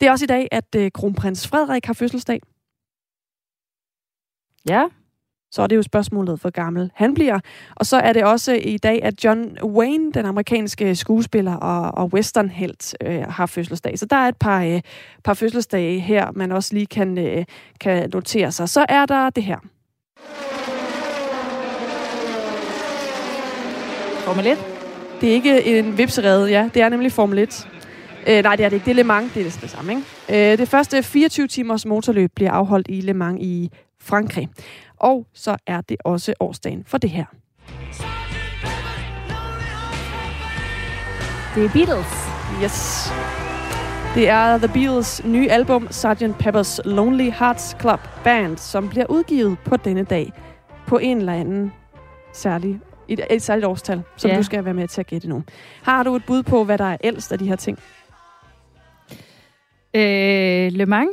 Det 0.00 0.06
er 0.06 0.10
også 0.10 0.24
i 0.24 0.26
dag, 0.26 0.48
at 0.52 0.74
øh, 0.76 0.90
kronprins 0.90 1.48
Frederik 1.48 1.84
har 1.84 1.92
fødselsdag. 1.92 2.40
Ja, 4.68 4.84
Så 5.54 5.62
er 5.62 5.66
det 5.66 5.76
jo 5.76 5.82
spørgsmålet, 5.82 6.40
hvor 6.40 6.50
gammel 6.50 6.90
han 6.94 7.14
bliver. 7.14 7.40
Og 7.74 7.86
så 7.86 7.96
er 7.96 8.12
det 8.12 8.24
også 8.24 8.52
i 8.52 8.78
dag, 8.78 9.02
at 9.02 9.24
John 9.24 9.56
Wayne, 9.62 10.12
den 10.12 10.26
amerikanske 10.26 10.96
skuespiller 10.96 11.54
og, 11.54 12.04
og 12.04 12.10
westernhelt, 12.14 12.96
øh, 13.00 13.22
har 13.22 13.46
fødselsdag. 13.46 13.98
Så 13.98 14.06
der 14.06 14.16
er 14.16 14.28
et 14.28 14.36
par, 14.36 14.62
øh, 14.62 14.80
par 15.24 15.34
fødselsdage 15.34 16.00
her, 16.00 16.32
man 16.34 16.52
også 16.52 16.74
lige 16.74 16.86
kan, 16.86 17.18
øh, 17.18 17.44
kan 17.80 18.10
notere 18.12 18.52
sig. 18.52 18.68
Så 18.68 18.86
er 18.88 19.06
der 19.06 19.30
det 19.30 19.44
her. 19.44 19.58
Formel 24.24 24.46
1. 24.46 24.58
Det 25.20 25.28
er 25.28 25.32
ikke 25.32 25.78
en 25.78 25.98
vipserede, 25.98 26.50
ja. 26.50 26.70
Det 26.74 26.82
er 26.82 26.88
nemlig 26.88 27.12
Formel 27.12 27.38
1. 27.38 27.68
Øh, 28.26 28.42
nej, 28.42 28.56
det 28.56 28.64
er 28.64 28.68
det 28.68 28.76
ikke. 28.76 28.84
Det 28.84 28.90
er 28.90 28.94
Le 28.94 29.04
Mans. 29.04 29.32
Det 29.32 29.46
er 29.46 29.50
det 29.60 29.70
samme, 29.70 29.92
ikke? 29.92 30.52
Øh, 30.52 30.58
det 30.58 30.68
første 30.68 31.02
24 31.02 31.46
timers 31.46 31.86
motorløb 31.86 32.30
bliver 32.34 32.50
afholdt 32.50 32.86
i 32.90 33.00
Le 33.00 33.14
Mans 33.14 33.38
i 33.40 33.70
Frankrig. 34.00 34.48
Og 34.96 35.26
så 35.34 35.56
er 35.66 35.80
det 35.80 35.96
også 36.04 36.34
årsdagen 36.40 36.84
for 36.86 36.98
det 36.98 37.10
her. 37.10 37.24
Det 41.54 41.64
er 41.64 41.72
Beatles. 41.72 42.06
Yes. 42.62 43.08
Det 44.14 44.28
er 44.28 44.58
The 44.58 44.66
Beatles' 44.66 45.28
nye 45.28 45.50
album, 45.50 45.88
Sgt. 45.90 46.22
Pepper's 46.22 46.78
Lonely 46.84 47.30
Hearts 47.30 47.76
Club 47.80 48.00
Band, 48.24 48.56
som 48.56 48.88
bliver 48.88 49.06
udgivet 49.08 49.58
på 49.64 49.76
denne 49.76 50.04
dag 50.04 50.32
på 50.86 50.98
en 50.98 51.18
eller 51.18 51.32
anden 51.32 51.72
særlig, 52.32 52.80
et, 53.08 53.20
et 53.30 53.42
særligt 53.42 53.66
årstal, 53.66 54.02
som 54.16 54.30
Ja. 54.30 54.36
du 54.36 54.42
skal 54.42 54.64
være 54.64 54.74
med 54.74 54.88
til 54.88 55.00
at 55.00 55.06
gætte 55.06 55.28
nu. 55.28 55.42
Har 55.82 56.02
du 56.02 56.16
et 56.16 56.24
bud 56.26 56.42
på, 56.42 56.64
hvad 56.64 56.78
der 56.78 56.84
er 56.84 56.96
ældst 57.04 57.32
af 57.32 57.38
de 57.38 57.48
her 57.48 57.56
ting? 57.56 57.78
Øh, 59.94 60.72
Le 60.72 60.86
Mans. 60.86 61.10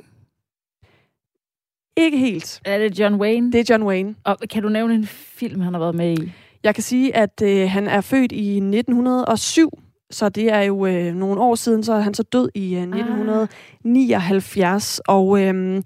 Ikke 1.97 2.17
helt. 2.17 2.61
Er 2.65 2.77
det 2.77 2.99
John 2.99 3.15
Wayne? 3.15 3.51
Det 3.51 3.59
er 3.59 3.73
John 3.73 3.83
Wayne. 3.83 4.15
Og 4.23 4.37
kan 4.49 4.63
du 4.63 4.69
nævne 4.69 4.95
en 4.95 5.07
film, 5.07 5.61
han 5.61 5.73
har 5.73 5.79
været 5.79 5.95
med 5.95 6.19
i? 6.19 6.31
Jeg 6.63 6.75
kan 6.75 6.83
sige, 6.83 7.15
at 7.15 7.41
øh, 7.43 7.69
han 7.69 7.87
er 7.87 8.01
født 8.01 8.31
i 8.31 8.55
1907, 8.55 9.79
så 10.11 10.29
det 10.29 10.53
er 10.53 10.61
jo 10.61 10.85
øh, 10.85 11.15
nogle 11.15 11.41
år 11.41 11.55
siden, 11.55 11.83
så 11.83 11.93
er 11.93 11.99
han 11.99 12.13
så 12.13 12.23
død 12.23 12.49
i 12.55 12.75
øh, 12.75 12.81
1979, 12.81 14.99
ah. 14.99 15.15
og 15.15 15.41
øh, 15.41 15.83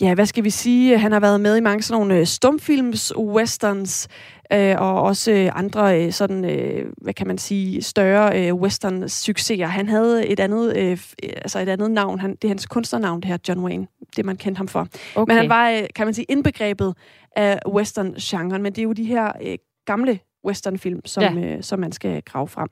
ja, 0.00 0.14
hvad 0.14 0.26
skal 0.26 0.44
vi 0.44 0.50
sige, 0.50 0.98
han 0.98 1.12
har 1.12 1.20
været 1.20 1.40
med 1.40 1.56
i 1.56 1.60
mange 1.60 1.82
sådan 1.82 2.00
nogle 2.00 2.18
øh, 2.18 2.26
stumfilms, 2.26 3.12
westerns, 3.16 4.08
øh, 4.52 4.76
og 4.78 5.02
også 5.02 5.32
øh, 5.32 5.50
andre 5.54 6.04
øh, 6.04 6.12
sådan, 6.12 6.44
øh, 6.44 6.92
hvad 6.96 7.14
kan 7.14 7.26
man 7.26 7.38
sige, 7.38 7.82
større 7.82 8.48
øh, 8.48 8.54
western 8.54 9.08
succeser. 9.08 9.66
Han 9.66 9.88
havde 9.88 10.26
et 10.26 10.40
andet, 10.40 10.76
øh, 10.76 10.98
altså 11.22 11.58
et 11.58 11.68
andet 11.68 11.90
navn, 11.90 12.20
han, 12.20 12.30
det 12.30 12.44
er 12.44 12.48
hans 12.48 12.66
kunstnernavn, 12.66 13.20
det 13.20 13.28
her, 13.28 13.38
John 13.48 13.60
Wayne, 13.60 13.86
det 14.16 14.24
man 14.24 14.36
kendte 14.36 14.58
ham 14.58 14.68
for. 14.68 14.88
Okay. 15.14 15.30
Men 15.30 15.36
han 15.40 15.48
var, 15.48 15.70
øh, 15.70 15.82
kan 15.94 16.06
man 16.06 16.14
sige, 16.14 16.24
indbegrebet 16.28 16.96
af 17.36 17.58
western-genren, 17.68 18.62
men 18.62 18.72
det 18.72 18.78
er 18.78 18.82
jo 18.82 18.92
de 18.92 19.04
her 19.04 19.32
øh, 19.42 19.58
gamle 19.84 20.18
westernfilm, 20.46 21.00
som, 21.04 21.38
ja. 21.38 21.56
øh, 21.56 21.62
som 21.62 21.78
man 21.78 21.92
skal 21.92 22.22
grave 22.22 22.48
frem. 22.48 22.68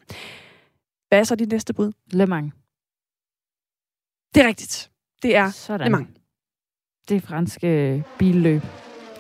Hvad 1.08 1.18
er 1.18 1.24
så 1.24 1.34
dit 1.34 1.52
næste 1.52 1.74
bud? 1.74 1.92
Le 2.10 2.26
Mans. 2.26 2.52
Det 4.34 4.42
er 4.42 4.48
rigtigt. 4.48 4.90
Det 5.22 5.36
er 5.36 5.50
Sådan. 5.50 5.86
Le 5.86 5.90
Mans. 5.90 6.08
Det 7.08 7.22
franske 7.22 8.04
billøb. 8.18 8.62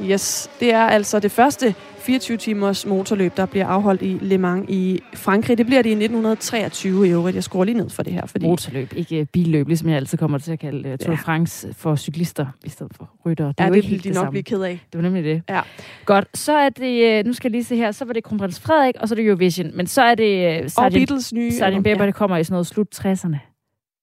Yes, 0.02 0.50
det 0.60 0.72
er 0.72 0.82
altså 0.86 1.20
det 1.20 1.30
første 1.32 1.74
24-timers 2.08 2.86
motorløb, 2.86 3.36
der 3.36 3.46
bliver 3.46 3.66
afholdt 3.66 4.02
i 4.02 4.18
Le 4.20 4.38
Mans 4.38 4.66
i 4.68 5.00
Frankrig. 5.14 5.58
Det 5.58 5.66
bliver 5.66 5.82
det 5.82 5.90
i 5.90 5.92
1923 5.92 7.08
i 7.08 7.10
øvrigt. 7.10 7.34
Jeg 7.34 7.44
skruer 7.44 7.64
lige 7.64 7.78
ned 7.78 7.90
for 7.90 8.02
det 8.02 8.12
her. 8.12 8.26
Fordi... 8.26 8.46
Motorløb, 8.46 8.92
ikke 8.96 9.26
billøb, 9.32 9.68
ligesom 9.68 9.88
jeg 9.88 9.96
altid 9.96 10.18
kommer 10.18 10.38
til 10.38 10.52
at 10.52 10.58
kalde 10.58 10.92
uh, 10.92 10.98
Tour 10.98 11.16
de 11.16 11.22
France 11.22 11.74
for 11.74 11.96
cyklister 11.96 12.46
i 12.64 12.68
stedet 12.68 12.92
for 12.96 13.10
rytter. 13.26 13.46
Det 13.46 13.60
ja, 13.60 13.70
det 13.70 13.90
vil 13.90 14.04
de 14.04 14.08
nok 14.08 14.14
samme. 14.14 14.30
blive 14.30 14.42
ked 14.42 14.62
af. 14.62 14.80
Det 14.92 14.98
var 14.98 15.02
nemlig 15.02 15.24
det. 15.24 15.42
Ja. 15.48 15.60
Godt, 16.04 16.38
så 16.38 16.52
er 16.52 16.68
det, 16.68 17.18
øh, 17.18 17.24
nu 17.24 17.32
skal 17.32 17.48
jeg 17.48 17.52
lige 17.52 17.64
se 17.64 17.76
her, 17.76 17.92
så 17.92 18.04
var 18.04 18.12
det 18.12 18.24
Kronprins 18.24 18.60
Frederik, 18.60 18.94
og 19.00 19.08
så 19.08 19.14
er 19.14 19.16
det 19.16 19.26
Eurovision. 19.26 19.76
Men 19.76 19.86
så 19.86 20.02
er 20.02 20.14
det... 20.14 20.60
Uh, 20.60 20.84
og 20.84 20.92
Beatles 20.92 21.32
nye... 21.32 21.52
Sgt. 21.52 21.82
Bieber, 21.84 22.00
ja. 22.00 22.06
det 22.06 22.14
kommer 22.14 22.36
i 22.36 22.44
sådan 22.44 22.54
noget 22.54 22.66
slut 22.66 22.88
60'erne. 22.94 23.36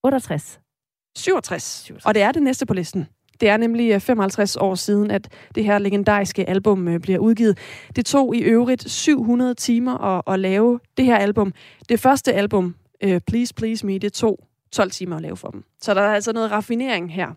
68. 0.04 0.60
67. 1.16 1.62
67. 1.62 2.06
Og 2.06 2.14
det 2.14 2.22
er 2.22 2.32
det 2.32 2.42
næste 2.42 2.66
på 2.66 2.74
listen. 2.74 3.06
Det 3.40 3.48
er 3.48 3.56
nemlig 3.56 4.02
55 4.02 4.56
øh, 4.56 4.62
år 4.62 4.74
siden, 4.74 5.10
at 5.10 5.28
det 5.54 5.64
her 5.64 5.78
legendariske 5.78 6.48
album 6.48 6.88
øh, 6.88 7.00
bliver 7.00 7.18
udgivet. 7.18 7.58
Det 7.96 8.06
tog 8.06 8.36
i 8.36 8.40
øvrigt 8.40 8.90
700 8.90 9.54
timer 9.54 9.98
at, 9.98 10.22
at 10.34 10.40
lave 10.40 10.80
det 10.96 11.04
her 11.04 11.16
album. 11.16 11.52
Det 11.88 12.00
første 12.00 12.32
album, 12.32 12.74
uh, 13.04 13.18
Please 13.26 13.54
Please 13.54 13.86
Me, 13.86 13.98
det 13.98 14.12
tog 14.12 14.38
12 14.72 14.90
timer 14.90 15.16
at 15.16 15.22
lave 15.22 15.36
for 15.36 15.48
dem. 15.48 15.64
Så 15.80 15.94
der 15.94 16.00
er 16.00 16.14
altså 16.14 16.32
noget 16.32 16.50
raffinering 16.50 17.14
her. 17.14 17.28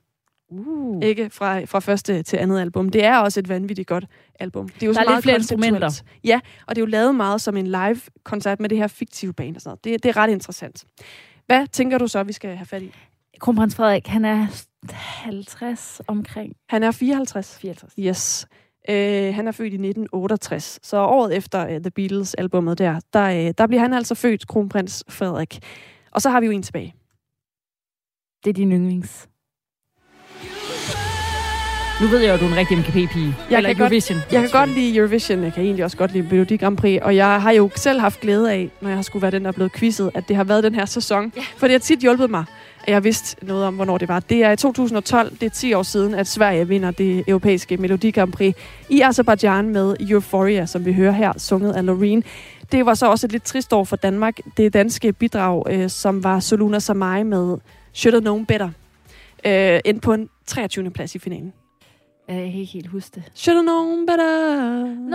Uh. 0.52 1.04
Ikke 1.04 1.30
fra, 1.30 1.64
fra 1.64 1.80
første 1.80 2.24
til 2.24 2.38
andet 2.38 2.62
album. 2.62 2.90
Det 2.90 3.04
er 3.04 3.18
også 3.18 3.40
et 3.40 3.50
vanvittigt 3.50 3.88
godt 3.88 4.06
album. 4.40 4.70
Det 4.70 4.84
er 4.84 4.88
jo 4.88 4.94
der 4.94 5.00
er 5.00 5.06
meget 5.06 5.16
lidt 5.16 5.24
flere 5.24 5.38
instrumenter. 5.38 6.02
Ja, 6.24 6.40
og 6.68 6.76
det 6.76 6.82
er 6.82 6.86
jo 6.86 6.90
lavet 6.90 7.16
meget 7.16 7.42
som 7.42 7.58
en 7.58 7.68
live-koncert 7.68 8.60
med 8.60 8.70
det 8.70 8.78
her 8.78 8.88
fiktive 8.88 9.34
band 9.34 9.56
og 9.56 9.62
sådan 9.62 9.70
noget. 9.70 9.84
Det, 9.84 10.04
det 10.04 10.10
er 10.10 10.18
ret 10.18 10.30
interessant. 10.30 10.86
Hvad 11.46 11.68
tænker 11.68 11.98
du 11.98 12.08
så, 12.08 12.24
vi 12.24 12.34
skal 12.34 12.56
have 12.56 12.66
fat 12.66 12.82
i? 12.82 12.94
Kronprins 13.40 13.76
Frederik, 13.76 14.08
han 14.08 14.26
er 14.26 14.48
50 14.92 16.02
omkring. 16.08 16.56
Han 16.70 16.84
er 16.84 16.92
54. 16.92 17.58
54. 17.62 17.94
Yes. 18.00 18.48
Øh, 18.90 19.36
han 19.36 19.48
er 19.48 19.52
født 19.52 19.74
i 19.74 19.76
1968, 19.76 20.80
så 20.84 20.98
året 20.98 21.38
efter 21.38 21.66
uh, 21.66 21.82
The 21.82 21.92
Beatles-albummet 21.92 22.78
der, 22.78 23.00
der, 23.14 23.48
uh, 23.48 23.52
der 23.58 23.68
bliver 23.68 23.82
han 23.82 23.94
altså 23.94 24.16
født 24.16 24.48
kronprins 24.48 25.04
Frederik. 25.10 25.60
Og 26.12 26.22
så 26.22 26.30
har 26.30 26.40
vi 26.40 26.46
jo 26.46 26.52
en 26.52 26.64
tilbage. 26.64 26.96
Det 28.44 28.50
er 28.50 28.54
din 28.54 28.72
yndlings. 28.72 29.30
Nu 32.02 32.08
ved 32.08 32.20
jeg 32.20 32.30
jo, 32.30 32.34
at 32.34 32.40
du 32.40 32.46
er 32.46 32.50
en 32.50 32.56
rigtig 32.56 32.78
MGP-pige. 32.78 33.36
Jeg 33.50 33.58
Eller 33.58 33.74
kan 33.74 33.82
Eurovision. 33.82 34.18
Godt, 34.18 34.34
jeg 34.34 34.42
kan 34.42 34.50
godt 34.52 34.70
lide 34.70 34.98
Eurovision. 34.98 35.44
Jeg 35.44 35.54
kan 35.54 35.64
egentlig 35.64 35.86
også 35.86 35.98
godt 35.98 36.14
lide 36.14 36.24
Melodi 36.24 36.58
Grand 36.58 36.78
Prix. 36.78 37.02
Og 37.02 37.16
jeg 37.16 37.42
har 37.42 37.52
jo 37.52 37.70
selv 37.76 38.00
haft 38.00 38.20
glæde 38.20 38.52
af, 38.52 38.70
når 38.82 38.90
jeg 38.90 38.98
har 38.98 39.02
skulle 39.02 39.22
være 39.22 39.32
den, 39.32 39.42
der 39.42 39.48
er 39.48 39.52
blevet 39.52 39.74
quizzet, 39.74 40.12
at 40.14 40.28
det 40.28 40.36
har 40.36 40.44
været 40.44 40.64
den 40.64 40.76
her 40.76 40.86
sæson. 40.86 41.34
Ja. 41.36 41.42
For 41.58 41.68
det 41.68 41.72
har 41.72 41.80
tit 41.80 42.00
hjulpet 42.00 42.30
mig 42.30 42.46
jeg 42.88 42.96
har 42.96 43.00
vidst 43.00 43.40
noget 43.42 43.66
om, 43.66 43.76
hvornår 43.76 43.98
det 43.98 44.08
var. 44.08 44.20
Det 44.20 44.44
er 44.44 44.52
i 44.52 44.56
2012, 44.56 45.32
det 45.32 45.44
er 45.44 45.50
10 45.50 45.74
år 45.74 45.84
siden, 45.84 46.14
at 46.14 46.28
Sverige 46.28 46.68
vinder 46.68 46.92
det 46.92 47.24
europæiske 47.28 47.78
Melodi 47.78 48.12
Grand 48.12 48.32
Prix 48.32 48.56
i 48.90 49.02
Azerbaijan 49.02 49.70
med 49.70 49.96
Euphoria, 50.00 50.66
som 50.66 50.86
vi 50.86 50.94
hører 50.94 51.12
her, 51.12 51.34
sunget 51.38 51.74
af 51.74 51.86
Loreen. 51.86 52.24
Det 52.72 52.86
var 52.86 52.94
så 52.94 53.10
også 53.10 53.28
et 53.28 53.32
lidt 53.32 53.44
trist 53.44 53.74
år 53.74 53.84
for 53.84 53.96
Danmark. 53.96 54.40
Det 54.58 54.74
danske 54.74 55.14
bidrag, 55.14 55.64
øh, 55.70 55.90
som 55.90 56.24
var 56.24 56.40
Soluna 56.40 56.80
Samai 56.80 57.24
med 57.24 57.58
Should 57.94 58.14
Have 58.14 58.22
Known 58.22 58.46
Better, 58.46 58.70
øh, 59.46 59.80
endte 59.86 60.02
på 60.02 60.14
en 60.14 60.30
23. 60.48 60.90
plads 60.92 61.16
i 61.16 61.20
finalen. 61.20 61.54
Jeg 62.28 62.36
kan 62.36 62.46
ikke 62.46 62.66
helt 62.66 62.88
huske 62.88 63.16
det. 63.16 63.24
Should 63.36 63.56
have 63.58 63.64
known 63.64 64.06
better. 64.06 65.10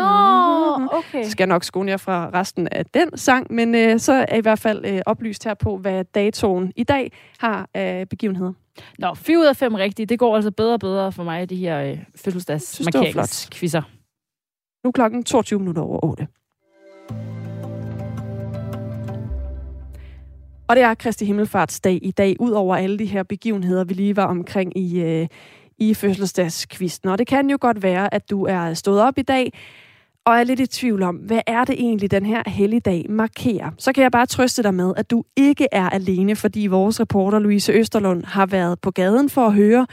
Okay. 0.99 1.25
Så 1.25 1.31
skal 1.31 1.43
jeg 1.43 1.49
nok 1.49 1.65
skone 1.65 1.91
jer 1.91 1.97
fra 1.97 2.31
resten 2.35 2.69
af 2.73 2.87
den 2.87 3.19
sang, 3.19 3.53
men 3.53 3.75
øh, 3.75 4.01
så 4.01 4.13
er 4.29 4.37
I 4.37 4.41
hvert 4.41 4.59
fald 4.59 4.85
øh, 4.85 5.01
oplyst 5.07 5.45
her 5.45 5.55
på, 5.55 5.77
hvad 5.77 6.05
datoen 6.05 6.73
i 6.77 6.85
dag 6.85 7.13
har 7.39 7.69
af 7.75 8.09
begivenheder. 8.09 8.53
Nå, 8.99 9.15
4 9.15 9.39
ud 9.39 9.45
af 9.45 9.57
5 9.57 9.75
rigtige. 9.75 10.07
Det 10.07 10.19
går 10.19 10.37
altså 10.37 10.51
bedre 10.51 10.73
og 10.73 10.81
bedre 10.81 11.13
for 11.13 11.25
mig, 11.25 11.51
de 11.51 11.57
her 11.57 11.83
øh, 11.83 11.99
fødselsdagsmarkeringskvisser. 12.17 13.83
Nu 14.85 14.89
er 14.89 14.93
klokken 14.93 15.25
22 15.25 15.59
minutter 15.59 15.83
over 15.83 16.05
8. 16.05 16.27
Og 20.69 20.77
det 20.77 20.83
er 20.83 20.95
Kristi 20.95 21.25
Himmelfartsdag 21.25 21.99
i 22.03 22.11
dag, 22.11 22.37
ud 22.41 22.51
over 22.51 22.77
alle 22.77 22.99
de 22.99 23.05
her 23.05 23.23
begivenheder, 23.23 23.85
vi 23.85 23.95
lige 23.95 24.17
var 24.17 24.27
omkring 24.27 24.79
i, 24.79 25.01
øh, 25.01 25.27
i 25.79 25.95
fødselsdagskvisten. 25.95 27.09
Og 27.09 27.19
det 27.19 27.27
kan 27.27 27.51
jo 27.51 27.59
godt 27.61 27.83
være, 27.83 28.15
at 28.15 28.31
du 28.31 28.47
er 28.47 28.75
stået 28.75 29.01
op 29.01 29.19
i 29.19 29.23
dag 29.23 29.53
og 30.29 30.39
er 30.39 30.45
lidt 30.45 30.61
i 30.61 30.67
tvivl 30.67 31.03
om, 31.03 31.17
hvad 31.17 31.41
er 31.47 31.65
det 31.65 31.75
egentlig, 31.75 32.11
den 32.11 32.27
her 32.27 32.43
helligdag 32.47 33.07
markerer. 33.09 33.71
Så 33.79 33.93
kan 33.93 34.03
jeg 34.03 34.13
bare 34.13 34.27
trøste 34.27 34.63
dig 34.63 34.75
med, 34.75 34.93
at 34.97 35.11
du 35.11 35.25
ikke 35.37 35.67
er 35.73 35.89
alene, 35.89 36.37
fordi 36.37 36.67
vores 36.67 37.01
reporter 37.01 37.39
Louise 37.39 37.73
Østerlund 37.73 38.25
har 38.25 38.47
været 38.47 38.81
på 38.81 38.91
gaden 38.91 39.31
for 39.31 39.47
at 39.47 39.53
høre, 39.53 39.87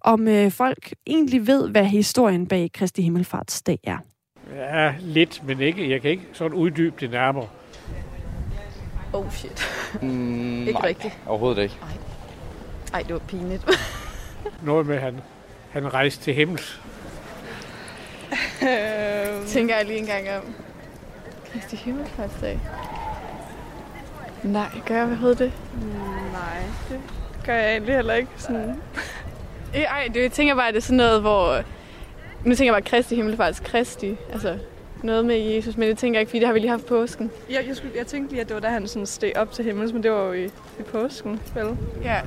om 0.00 0.28
øh, 0.28 0.50
folk 0.50 0.92
egentlig 1.06 1.46
ved, 1.46 1.68
hvad 1.68 1.84
historien 1.84 2.46
bag 2.46 2.70
Kristi 2.74 3.02
Himmelfartsdag 3.02 3.78
er. 3.84 3.98
Ja, 4.54 4.94
lidt, 5.00 5.42
men 5.46 5.60
ikke. 5.60 5.90
Jeg 5.90 6.02
kan 6.02 6.10
ikke 6.10 6.26
sådan 6.32 6.52
uddybe 6.52 6.96
det 7.00 7.10
nærmere. 7.10 7.46
Oh 9.12 9.30
shit. 9.30 9.62
Mm, 10.02 10.60
ikke 10.60 10.72
nej, 10.72 10.88
rigtigt. 10.88 11.18
overhovedet 11.26 11.62
ikke. 11.62 11.76
Nej, 12.92 13.02
det 13.02 13.12
var 13.12 13.18
pinligt. 13.18 13.70
Noget 14.62 14.86
med, 14.86 14.94
at 14.94 15.02
han, 15.02 15.20
han 15.70 15.94
rejste 15.94 16.24
til 16.24 16.34
himmels. 16.34 16.81
Øhm. 18.62 19.46
Tænker 19.46 19.76
jeg 19.76 19.86
lige 19.86 19.98
en 19.98 20.06
gang 20.06 20.30
om. 20.30 20.54
Kristi 21.52 21.76
Himmelfartsdag. 21.76 22.60
Nej, 24.42 24.68
gør 24.86 24.94
jeg 24.94 25.04
overhovedet 25.04 25.38
det? 25.38 25.52
Nej, 26.32 26.62
det 26.88 27.00
gør 27.44 27.54
jeg 27.54 27.72
egentlig 27.72 27.94
heller 27.94 28.14
ikke. 28.14 28.30
Sådan. 28.36 28.82
Ej, 29.74 30.08
det, 30.14 30.22
jeg 30.22 30.32
tænker 30.32 30.54
bare, 30.54 30.68
at 30.68 30.74
det 30.74 30.80
er 30.80 30.84
sådan 30.84 30.96
noget, 30.96 31.20
hvor... 31.20 31.62
Nu 32.44 32.54
tænker 32.54 32.74
jeg 32.74 32.82
bare 32.82 32.90
Kristi 32.90 33.14
Himmelfarts 33.14 33.60
Kristi. 33.60 34.16
Altså, 34.32 34.58
noget 35.02 35.24
med 35.24 35.36
Jesus, 35.36 35.76
men 35.76 35.88
det 35.88 35.98
tænker 35.98 36.18
jeg 36.18 36.20
ikke, 36.20 36.30
fordi 36.30 36.38
det 36.38 36.46
har 36.46 36.52
vi 36.52 36.58
lige 36.58 36.70
haft 36.70 36.86
påsken. 36.86 37.30
Ja, 37.50 37.58
jeg, 37.66 37.76
skulle, 37.76 37.92
jeg 37.96 38.06
tænkte 38.06 38.32
lige, 38.32 38.40
at 38.40 38.48
det 38.48 38.54
var 38.54 38.60
da 38.60 38.68
han 38.68 38.88
sådan 38.88 39.06
steg 39.06 39.32
op 39.36 39.52
til 39.52 39.64
himmels, 39.64 39.92
men 39.92 40.02
det 40.02 40.10
var 40.10 40.24
jo 40.24 40.32
i, 40.32 40.44
i 40.78 40.82
påsken, 40.92 41.40
vel? 41.54 41.76
Ja. 42.04 42.20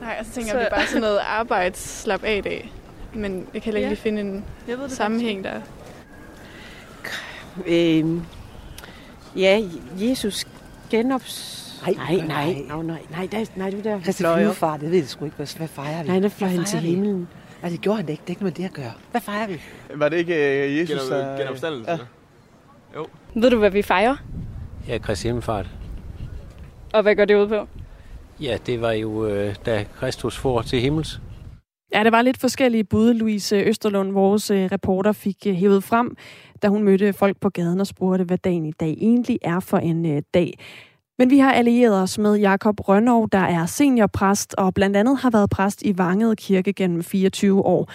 Nej, 0.00 0.16
og 0.20 0.26
så 0.26 0.32
tænker 0.32 0.50
så... 0.50 0.56
jeg, 0.56 0.66
at 0.66 0.70
det 0.70 0.76
er 0.76 0.80
bare 0.80 0.86
sådan 0.86 1.00
noget 1.00 1.20
arbejdsslap 1.26 2.24
af 2.24 2.42
dag. 2.42 2.72
Men 3.14 3.46
jeg 3.54 3.62
kan 3.62 3.70
ikke 3.70 3.80
ja. 3.80 3.88
lige 3.88 4.00
finde 4.00 4.20
en 4.20 4.44
jeg 4.68 4.78
ved 4.78 4.84
det 4.84 4.92
sammenhæng 4.92 5.44
der. 5.44 5.60
Øh, 7.66 8.04
ja, 9.36 9.62
Jesus 10.00 10.46
genops... 10.90 11.62
Nej, 11.82 11.94
nej, 11.94 12.26
nej, 12.26 12.52
nej, 12.52 12.82
nej, 12.82 12.98
nej, 13.10 13.28
nej, 13.32 13.46
nej, 13.56 13.70
det 13.70 13.84
der 13.84 14.00
Kristi 14.00 14.24
flyvefar, 14.34 14.76
det 14.76 14.90
ved 14.90 14.98
jeg 14.98 15.08
sgu 15.08 15.24
ikke, 15.24 15.36
hvad, 15.36 15.56
hvad 15.56 15.68
fejrer 15.68 16.02
vi? 16.02 16.08
Nej, 16.08 16.20
der 16.20 16.28
fløj 16.28 16.48
han 16.48 16.64
til 16.64 16.78
himlen. 16.78 17.28
Nej, 17.62 17.70
det 17.70 17.80
gjorde 17.80 17.96
han 17.96 18.08
ikke, 18.08 18.20
det 18.20 18.26
er 18.26 18.30
ikke 18.30 18.42
noget 18.42 18.58
med 18.58 18.64
det 18.64 18.70
at 18.70 18.82
gøre. 18.82 18.92
Hvad 19.10 19.20
fejrer 19.20 19.46
vi? 19.46 19.60
Var 19.94 20.08
det 20.08 20.16
ikke 20.16 20.34
uh, 20.34 20.78
Jesus, 20.78 21.08
der... 21.08 21.36
Genopstandelse? 21.36 21.90
Ja. 21.90 21.98
Jo. 22.96 23.06
Ved 23.34 23.50
du, 23.50 23.58
hvad 23.58 23.70
vi 23.70 23.82
fejrer? 23.82 24.16
Ja, 24.88 24.98
Kristi 24.98 25.28
himmelfart. 25.28 25.66
Og 26.92 27.02
hvad 27.02 27.16
går 27.16 27.24
det 27.24 27.34
ud 27.34 27.48
på? 27.48 27.68
Ja, 28.40 28.58
det 28.66 28.80
var 28.80 28.92
jo, 28.92 29.26
øh, 29.26 29.54
da 29.66 29.84
Kristus 29.98 30.36
får 30.36 30.62
til 30.62 30.80
himmels. 30.80 31.20
Ja, 31.96 32.04
det 32.04 32.12
var 32.12 32.22
lidt 32.22 32.40
forskellige 32.40 32.84
bud, 32.84 33.14
Louise 33.14 33.56
Østerlund, 33.56 34.12
vores 34.12 34.50
øh, 34.50 34.64
reporter, 34.72 35.12
fik 35.12 35.36
øh, 35.46 35.54
hævet 35.54 35.84
frem, 35.84 36.16
da 36.62 36.68
hun 36.68 36.82
mødte 36.82 37.12
folk 37.12 37.40
på 37.40 37.48
gaden 37.48 37.80
og 37.80 37.86
spurgte, 37.86 38.24
hvad 38.24 38.38
dagen 38.38 38.66
i 38.66 38.72
dag 38.72 38.96
egentlig 39.00 39.38
er 39.42 39.60
for 39.60 39.78
en 39.78 40.06
øh, 40.06 40.22
dag. 40.34 40.58
Men 41.18 41.30
vi 41.30 41.38
har 41.38 41.52
allieret 41.52 42.02
os 42.02 42.18
med 42.18 42.34
Jakob 42.36 42.88
Rønnov, 42.88 43.28
der 43.32 43.38
er 43.38 43.66
seniorpræst 43.66 44.54
og 44.54 44.74
blandt 44.74 44.96
andet 44.96 45.18
har 45.18 45.30
været 45.30 45.50
præst 45.50 45.82
i 45.82 45.98
Vanget 45.98 46.38
Kirke 46.38 46.72
gennem 46.72 47.02
24 47.02 47.64
år. 47.64 47.90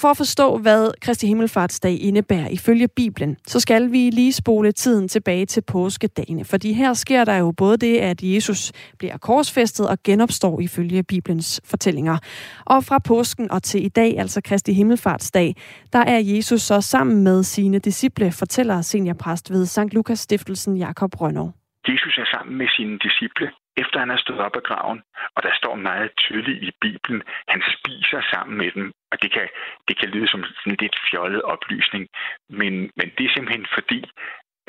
For 0.00 0.08
at 0.08 0.16
forstå, 0.16 0.58
hvad 0.58 1.00
Kristi 1.02 1.26
Himmelfartsdag 1.26 2.00
indebærer 2.00 2.48
ifølge 2.48 2.88
Bibelen, 2.96 3.36
så 3.46 3.60
skal 3.60 3.92
vi 3.92 4.10
lige 4.10 4.32
spole 4.32 4.72
tiden 4.72 5.08
tilbage 5.08 5.46
til 5.46 5.62
påskedagene. 5.72 6.44
Fordi 6.44 6.72
her 6.72 6.92
sker 6.94 7.24
der 7.24 7.36
jo 7.36 7.52
både 7.56 7.76
det, 7.76 7.98
at 7.98 8.22
Jesus 8.22 8.72
bliver 8.98 9.16
korsfæstet 9.16 9.88
og 9.88 9.98
genopstår 10.04 10.60
ifølge 10.60 11.02
Bibelens 11.02 11.60
fortællinger. 11.70 12.18
Og 12.66 12.84
fra 12.84 12.98
påsken 12.98 13.50
og 13.50 13.62
til 13.62 13.84
i 13.84 13.88
dag, 13.88 14.18
altså 14.18 14.40
Kristi 14.44 14.72
Himmelfartsdag, 14.72 15.54
der 15.92 15.98
er 15.98 16.18
Jesus 16.18 16.62
så 16.62 16.80
sammen 16.80 17.24
med 17.24 17.42
sine 17.42 17.78
disciple, 17.78 18.32
fortæller 18.32 18.80
seniorpræst 18.80 19.50
ved 19.50 19.66
St. 19.66 19.94
Lukas 19.94 20.18
Stiftelsen 20.18 20.76
Jakob 20.76 21.20
Rønnow. 21.20 21.48
Jesus 21.88 22.18
er 22.18 22.28
sammen 22.36 22.58
med 22.58 22.68
sine 22.76 22.98
disciple, 22.98 23.46
efter 23.82 23.98
han 23.98 24.10
er 24.10 24.16
stået 24.16 24.40
op 24.40 24.56
af 24.56 24.62
graven, 24.62 25.02
og 25.36 25.42
der 25.42 25.54
står 25.60 25.74
meget 25.74 26.10
tydeligt 26.16 26.62
i 26.62 26.70
Bibelen, 26.80 27.22
han 27.48 27.62
spiser 27.76 28.20
sammen 28.32 28.58
med 28.58 28.70
dem, 28.70 28.92
og 29.12 29.22
det 29.22 29.30
kan, 29.32 29.48
det 29.88 29.98
kan 29.98 30.08
lyde 30.08 30.28
som 30.28 30.44
sådan 30.44 30.76
lidt 30.80 30.96
fjollet 31.10 31.42
oplysning, 31.42 32.08
men, 32.48 32.72
men 32.96 33.06
det 33.18 33.26
er 33.26 33.32
simpelthen 33.34 33.66
fordi, 33.74 34.00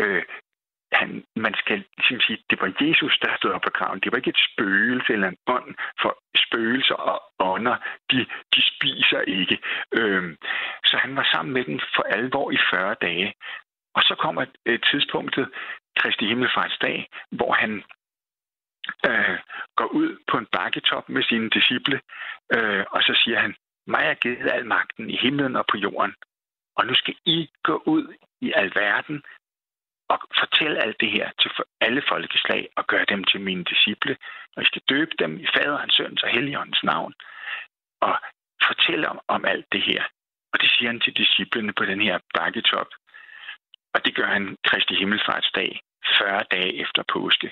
øh, 0.01 0.23
han, 0.91 1.23
man 1.35 1.53
skal 1.53 1.83
ligesom 1.97 2.19
sige, 2.21 2.43
det 2.49 2.61
var 2.61 2.73
Jesus, 2.81 3.19
der 3.21 3.37
stod 3.37 3.51
op 3.51 3.65
af 3.65 3.73
graven. 3.73 3.99
Det 3.99 4.11
var 4.11 4.17
ikke 4.17 4.29
et 4.29 4.45
spøgelse 4.51 5.13
eller 5.13 5.27
en 5.27 5.37
ånd, 5.47 5.75
for 6.01 6.11
spøgelser 6.35 6.95
og 6.95 7.21
ånder, 7.39 7.77
de, 8.11 8.25
de 8.55 8.61
spiser 8.71 9.21
ikke. 9.21 9.59
Øhm, 9.93 10.37
så 10.85 10.97
han 10.97 11.15
var 11.15 11.27
sammen 11.31 11.53
med 11.53 11.63
dem 11.63 11.79
for 11.95 12.03
alvor 12.03 12.51
i 12.51 12.57
40 12.71 12.95
dage. 13.01 13.33
Og 13.95 14.01
så 14.03 14.15
kommer 14.15 14.45
et 14.65 14.83
tidspunktet, 14.91 15.49
Kristi 15.99 16.25
Himmelfartsdag, 16.27 17.07
hvor 17.31 17.53
han 17.53 17.83
øh, 19.09 19.37
går 19.75 19.85
ud 19.85 20.17
på 20.31 20.37
en 20.37 20.47
bakketop 20.51 21.09
med 21.09 21.23
sine 21.23 21.49
disciple, 21.49 22.01
øh, 22.55 22.85
og 22.91 23.01
så 23.01 23.21
siger 23.23 23.39
han, 23.39 23.55
mig 23.87 24.03
er 24.03 24.13
givet 24.13 24.51
al 24.51 24.65
magten 24.65 25.09
i 25.09 25.17
himlen 25.17 25.55
og 25.55 25.65
på 25.71 25.77
jorden, 25.77 26.13
og 26.77 26.85
nu 26.85 26.93
skal 26.93 27.15
I 27.25 27.49
gå 27.63 27.83
ud 27.85 28.13
i 28.41 28.51
alverden 28.55 29.23
og 30.09 30.19
fortælle 30.39 30.81
alt 30.83 30.99
det 30.99 31.11
her 31.11 31.31
til 31.41 31.51
alle 31.81 32.03
folkeslag 32.09 32.69
og 32.75 32.87
gøre 32.87 33.05
dem 33.05 33.23
til 33.23 33.41
mine 33.41 33.63
disciple, 33.63 34.17
og 34.55 34.63
I 34.63 34.65
skal 34.65 34.81
døbe 34.89 35.11
dem 35.19 35.39
i 35.39 35.47
faderens, 35.55 35.93
søns 35.93 36.23
og 36.23 36.29
helligåndens 36.29 36.83
navn, 36.83 37.13
og 38.01 38.15
fortælle 38.67 39.09
om, 39.09 39.19
om 39.27 39.45
alt 39.45 39.65
det 39.71 39.81
her. 39.81 40.03
Og 40.53 40.61
det 40.61 40.69
siger 40.69 40.89
han 40.91 40.99
til 40.99 41.17
disciplene 41.17 41.73
på 41.73 41.85
den 41.85 42.01
her 42.01 42.19
bakketop. 42.33 42.87
Og 43.93 44.05
det 44.05 44.15
gør 44.15 44.27
han 44.27 44.57
Kristi 44.67 44.95
Himmelfartsdag, 44.95 45.79
40 46.17 46.43
dage 46.51 46.81
efter 46.81 47.03
påske. 47.13 47.51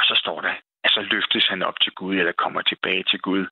Og 0.00 0.04
så 0.10 0.14
står 0.22 0.40
der, 0.40 0.54
at 0.84 0.90
så 0.90 1.02
løftes 1.02 1.46
han 1.48 1.62
op 1.62 1.80
til 1.80 1.92
Gud, 1.92 2.14
eller 2.16 2.32
kommer 2.32 2.62
tilbage 2.62 3.04
til 3.10 3.20
Gud. 3.20 3.46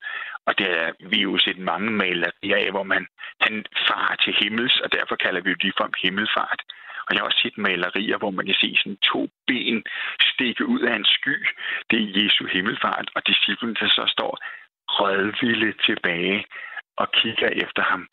Og 0.47 0.59
det 0.59 0.69
er 0.83 0.93
vi 1.11 1.19
jo 1.23 1.39
set 1.39 1.59
mange 1.59 1.91
malerier 1.91 2.57
af, 2.65 2.71
hvor 2.71 2.83
man, 2.83 3.07
han 3.41 3.65
farer 3.89 4.17
til 4.17 4.35
himmels, 4.41 4.81
og 4.81 4.93
derfor 4.93 5.17
kalder 5.17 5.41
vi 5.41 5.51
jo 5.51 5.57
de 5.63 5.73
for 5.77 5.89
himmelfart. 6.03 6.61
Og 7.07 7.11
jeg 7.15 7.21
har 7.21 7.27
også 7.27 7.43
set 7.43 7.59
malerier, 7.59 8.19
hvor 8.19 8.31
man 8.31 8.47
kan 8.47 8.55
se 8.55 8.77
sådan 8.77 8.97
to 9.13 9.29
ben 9.47 9.85
stikke 10.33 10.67
ud 10.67 10.81
af 10.81 10.95
en 10.97 11.05
sky. 11.05 11.37
Det 11.91 11.99
er 12.03 12.23
Jesu 12.23 12.47
himmelfart, 12.47 13.11
og 13.15 13.27
disciplen, 13.27 13.75
der 13.81 13.89
så 13.89 14.05
står 14.15 14.39
rødvilde 14.89 15.73
tilbage 15.87 16.45
og 16.97 17.13
kigger 17.13 17.49
efter 17.49 17.83
ham. 17.83 18.09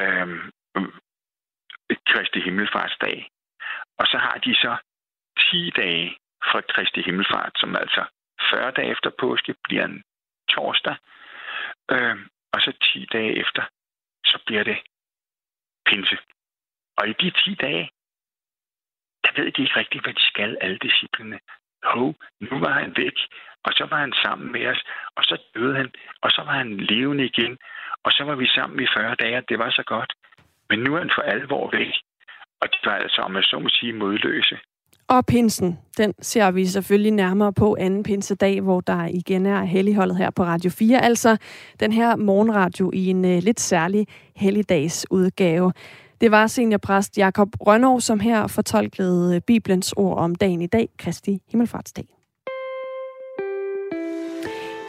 Øhm, 0.00 0.52
Kristi 2.06 2.40
himmelfartsdag. 2.40 3.28
Og 3.98 4.06
så 4.06 4.18
har 4.18 4.38
de 4.44 4.54
så 4.54 4.76
10 5.38 5.70
dage 5.70 6.16
for 6.50 6.60
Kristi 6.60 7.02
himmelfart, 7.02 7.52
som 7.56 7.76
altså 7.76 8.04
40 8.50 8.70
dage 8.70 8.90
efter 8.90 9.10
påske 9.20 9.54
bliver 9.64 9.84
en 9.84 10.02
torsdag. 10.48 10.96
Øh, 11.90 12.16
og 12.52 12.60
så 12.60 12.72
10 12.82 13.06
dage 13.12 13.32
efter, 13.42 13.62
så 14.24 14.42
bliver 14.46 14.64
det 14.64 14.78
pinse. 15.86 16.18
Og 16.98 17.08
i 17.08 17.12
de 17.12 17.30
10 17.30 17.54
dage, 17.54 17.90
der 19.24 19.32
ved 19.36 19.52
de 19.52 19.62
ikke 19.62 19.76
rigtigt, 19.76 20.04
hvad 20.04 20.14
de 20.14 20.26
skal, 20.26 20.58
alle 20.60 20.78
disciplene. 20.78 21.40
Ho, 21.84 22.12
nu 22.40 22.58
var 22.58 22.72
han 22.72 22.92
væk, 22.96 23.18
og 23.64 23.72
så 23.72 23.84
var 23.90 23.98
han 23.98 24.12
sammen 24.22 24.52
med 24.52 24.66
os, 24.66 24.82
og 25.16 25.24
så 25.24 25.42
døde 25.54 25.76
han, 25.76 25.92
og 26.20 26.30
så 26.30 26.42
var 26.42 26.52
han 26.52 26.76
levende 26.76 27.24
igen, 27.24 27.58
og 28.04 28.12
så 28.12 28.24
var 28.24 28.34
vi 28.34 28.46
sammen 28.46 28.80
i 28.80 28.86
40 28.94 29.14
dage, 29.14 29.36
og 29.36 29.48
det 29.48 29.58
var 29.58 29.70
så 29.70 29.82
godt. 29.82 30.12
Men 30.68 30.78
nu 30.78 30.94
er 30.94 30.98
han 30.98 31.10
for 31.14 31.22
alvor 31.22 31.70
væk, 31.70 31.94
og 32.60 32.72
de 32.72 32.78
var 32.84 32.96
altså, 32.96 33.22
om 33.22 33.36
jeg 33.36 33.44
så 33.44 33.58
må 33.58 33.68
sige, 33.68 33.92
modløse. 33.92 34.58
Og 35.08 35.26
pinsen, 35.26 35.78
den 35.98 36.14
ser 36.22 36.50
vi 36.50 36.66
selvfølgelig 36.66 37.12
nærmere 37.12 37.52
på 37.52 37.76
anden 37.80 38.02
pinsedag, 38.02 38.60
hvor 38.60 38.80
der 38.80 39.06
igen 39.06 39.46
er 39.46 39.64
helligholdet 39.64 40.16
her 40.16 40.30
på 40.30 40.44
Radio 40.44 40.70
4. 40.70 41.04
Altså 41.04 41.36
den 41.80 41.92
her 41.92 42.16
morgenradio 42.16 42.90
i 42.94 43.06
en 43.06 43.24
uh, 43.24 43.30
lidt 43.30 43.60
særlig 43.60 44.06
helligdagsudgave. 44.36 45.72
Det 46.20 46.30
var 46.30 46.46
seniorpræst 46.46 47.18
Jakob 47.18 47.48
Rønnow, 47.60 47.98
som 47.98 48.20
her 48.20 48.46
fortolkede 48.46 49.36
øh, 49.36 49.40
Bibelens 49.40 49.94
ord 49.96 50.18
om 50.18 50.34
dagen 50.34 50.62
i 50.62 50.66
dag, 50.66 50.88
Kristi 50.98 51.42
Himmelfartsdag. 51.50 52.04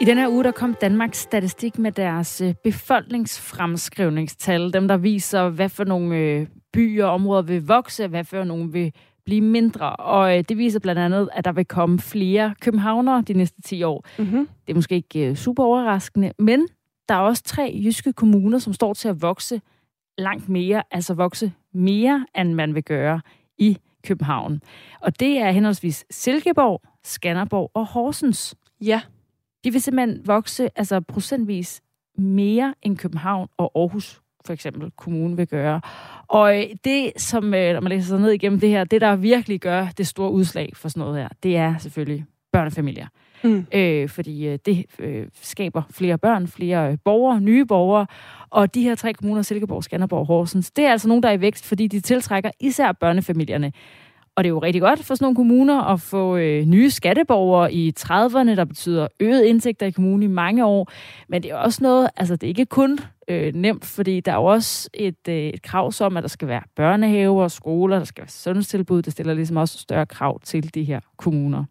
I 0.00 0.04
den 0.04 0.18
her 0.18 0.28
uge, 0.28 0.44
der 0.44 0.52
kom 0.52 0.74
Danmarks 0.80 1.18
Statistik 1.18 1.78
med 1.78 1.92
deres 1.92 2.40
øh, 2.40 2.54
befolkningsfremskrivningstal. 2.64 4.72
Dem, 4.72 4.88
der 4.88 4.96
viser, 4.96 5.48
hvad 5.48 5.68
for 5.68 5.84
nogle 5.84 6.46
byer 6.72 7.04
og 7.04 7.14
områder 7.14 7.42
vil 7.42 7.66
vokse, 7.66 8.06
hvad 8.06 8.24
for 8.24 8.44
nogle 8.44 8.72
vil 8.72 8.92
blive 9.26 9.40
mindre. 9.40 9.96
Og 9.96 10.38
øh, 10.38 10.44
det 10.48 10.58
viser 10.58 10.80
blandt 10.80 11.00
andet, 11.00 11.28
at 11.32 11.44
der 11.44 11.52
vil 11.52 11.64
komme 11.64 11.98
flere 11.98 12.54
københavnere 12.60 13.22
de 13.22 13.32
næste 13.32 13.62
10 13.62 13.82
år. 13.82 14.04
Mm-hmm. 14.18 14.48
Det 14.66 14.72
er 14.72 14.74
måske 14.74 14.94
ikke 14.94 15.28
øh, 15.28 15.36
super 15.36 15.64
overraskende, 15.64 16.32
men 16.38 16.68
der 17.08 17.14
er 17.14 17.18
også 17.18 17.42
tre 17.42 17.80
jyske 17.84 18.12
kommuner, 18.12 18.58
som 18.58 18.72
står 18.72 18.94
til 18.94 19.08
at 19.08 19.22
vokse 19.22 19.60
langt 20.18 20.48
mere, 20.48 20.82
altså 20.90 21.14
vokse 21.14 21.52
mere, 21.72 22.26
end 22.38 22.52
man 22.52 22.74
vil 22.74 22.84
gøre 22.84 23.20
i 23.58 23.78
København. 24.04 24.60
Og 25.00 25.20
det 25.20 25.38
er 25.38 25.50
henholdsvis 25.50 26.04
Silkeborg, 26.10 26.82
Skanderborg 27.04 27.70
og 27.74 27.86
Horsens. 27.86 28.54
Ja. 28.80 29.00
De 29.64 29.72
vil 29.72 29.82
simpelthen 29.82 30.26
vokse 30.26 30.68
altså 30.78 31.00
procentvis 31.00 31.80
mere 32.18 32.74
end 32.82 32.96
København 32.96 33.48
og 33.58 33.72
Aarhus 33.74 34.20
for 34.46 34.52
eksempel 34.52 34.90
kommunen 34.96 35.36
vil 35.36 35.48
gøre. 35.48 35.80
Og 36.28 36.58
øh, 36.58 36.64
det, 36.84 37.12
som, 37.16 37.54
øh, 37.54 37.72
når 37.74 37.80
man 37.80 37.90
læser 37.90 38.08
sig 38.08 38.20
ned 38.20 38.30
igennem 38.30 38.60
det 38.60 38.68
her, 38.68 38.84
det 38.84 39.00
der 39.00 39.16
virkelig 39.16 39.60
gør 39.60 39.86
det 39.98 40.06
store 40.06 40.30
udslag 40.30 40.72
for 40.74 40.88
sådan 40.88 41.00
noget 41.00 41.16
her, 41.16 41.28
det 41.42 41.56
er 41.56 41.78
selvfølgelig 41.78 42.24
børnefamilier. 42.52 43.06
Mm. 43.44 43.66
Øh, 43.74 44.08
fordi 44.08 44.46
øh, 44.46 44.58
det 44.66 44.84
øh, 44.98 45.26
skaber 45.42 45.82
flere 45.90 46.18
børn, 46.18 46.48
flere 46.48 46.90
øh, 46.90 46.98
borgere, 47.04 47.40
nye 47.40 47.64
borgere. 47.64 48.06
Og 48.50 48.74
de 48.74 48.82
her 48.82 48.94
tre 48.94 49.12
kommuner, 49.12 49.42
Silkeborg, 49.42 49.84
Skanderborg 49.84 50.20
og 50.20 50.26
Horsens, 50.26 50.70
det 50.70 50.84
er 50.84 50.90
altså 50.90 51.08
nogen, 51.08 51.22
der 51.22 51.28
er 51.28 51.32
i 51.32 51.40
vækst, 51.40 51.66
fordi 51.66 51.86
de 51.86 52.00
tiltrækker 52.00 52.50
især 52.60 52.92
børnefamilierne. 52.92 53.72
Og 54.36 54.44
det 54.44 54.48
er 54.48 54.52
jo 54.52 54.58
rigtig 54.58 54.82
godt 54.82 55.04
for 55.04 55.14
sådan 55.14 55.24
nogle 55.24 55.36
kommuner 55.36 55.82
at 55.82 56.00
få 56.00 56.36
øh, 56.36 56.64
nye 56.66 56.90
skatteborgere 56.90 57.72
i 57.72 57.92
30'erne, 57.98 58.56
der 58.56 58.64
betyder 58.64 59.08
øget 59.20 59.44
indtægter 59.44 59.86
i 59.86 59.90
kommunen 59.90 60.22
i 60.22 60.26
mange 60.26 60.64
år. 60.66 60.90
Men 61.28 61.42
det 61.42 61.50
er 61.50 61.56
også 61.56 61.82
noget, 61.82 62.10
altså 62.16 62.36
det 62.36 62.46
er 62.46 62.48
ikke 62.48 62.66
kun 62.66 62.98
øh, 63.28 63.54
nemt, 63.54 63.84
fordi 63.84 64.20
der 64.20 64.32
er 64.32 64.36
jo 64.36 64.44
også 64.44 64.90
et, 64.94 65.28
øh, 65.28 65.34
et 65.34 65.62
krav 65.62 65.92
som, 65.92 66.16
at 66.16 66.22
der 66.22 66.28
skal 66.28 66.48
være 66.48 66.62
børnehaver 66.76 67.42
og 67.42 67.50
skoler, 67.50 67.98
der 67.98 68.04
skal 68.04 68.22
være 68.22 68.28
sundhedstilbud. 68.28 69.02
Det 69.02 69.12
stiller 69.12 69.34
ligesom 69.34 69.56
også 69.56 69.78
større 69.78 70.06
krav 70.06 70.40
til 70.40 70.74
de 70.74 70.84
her 70.84 71.00
kommuner. 71.16 71.64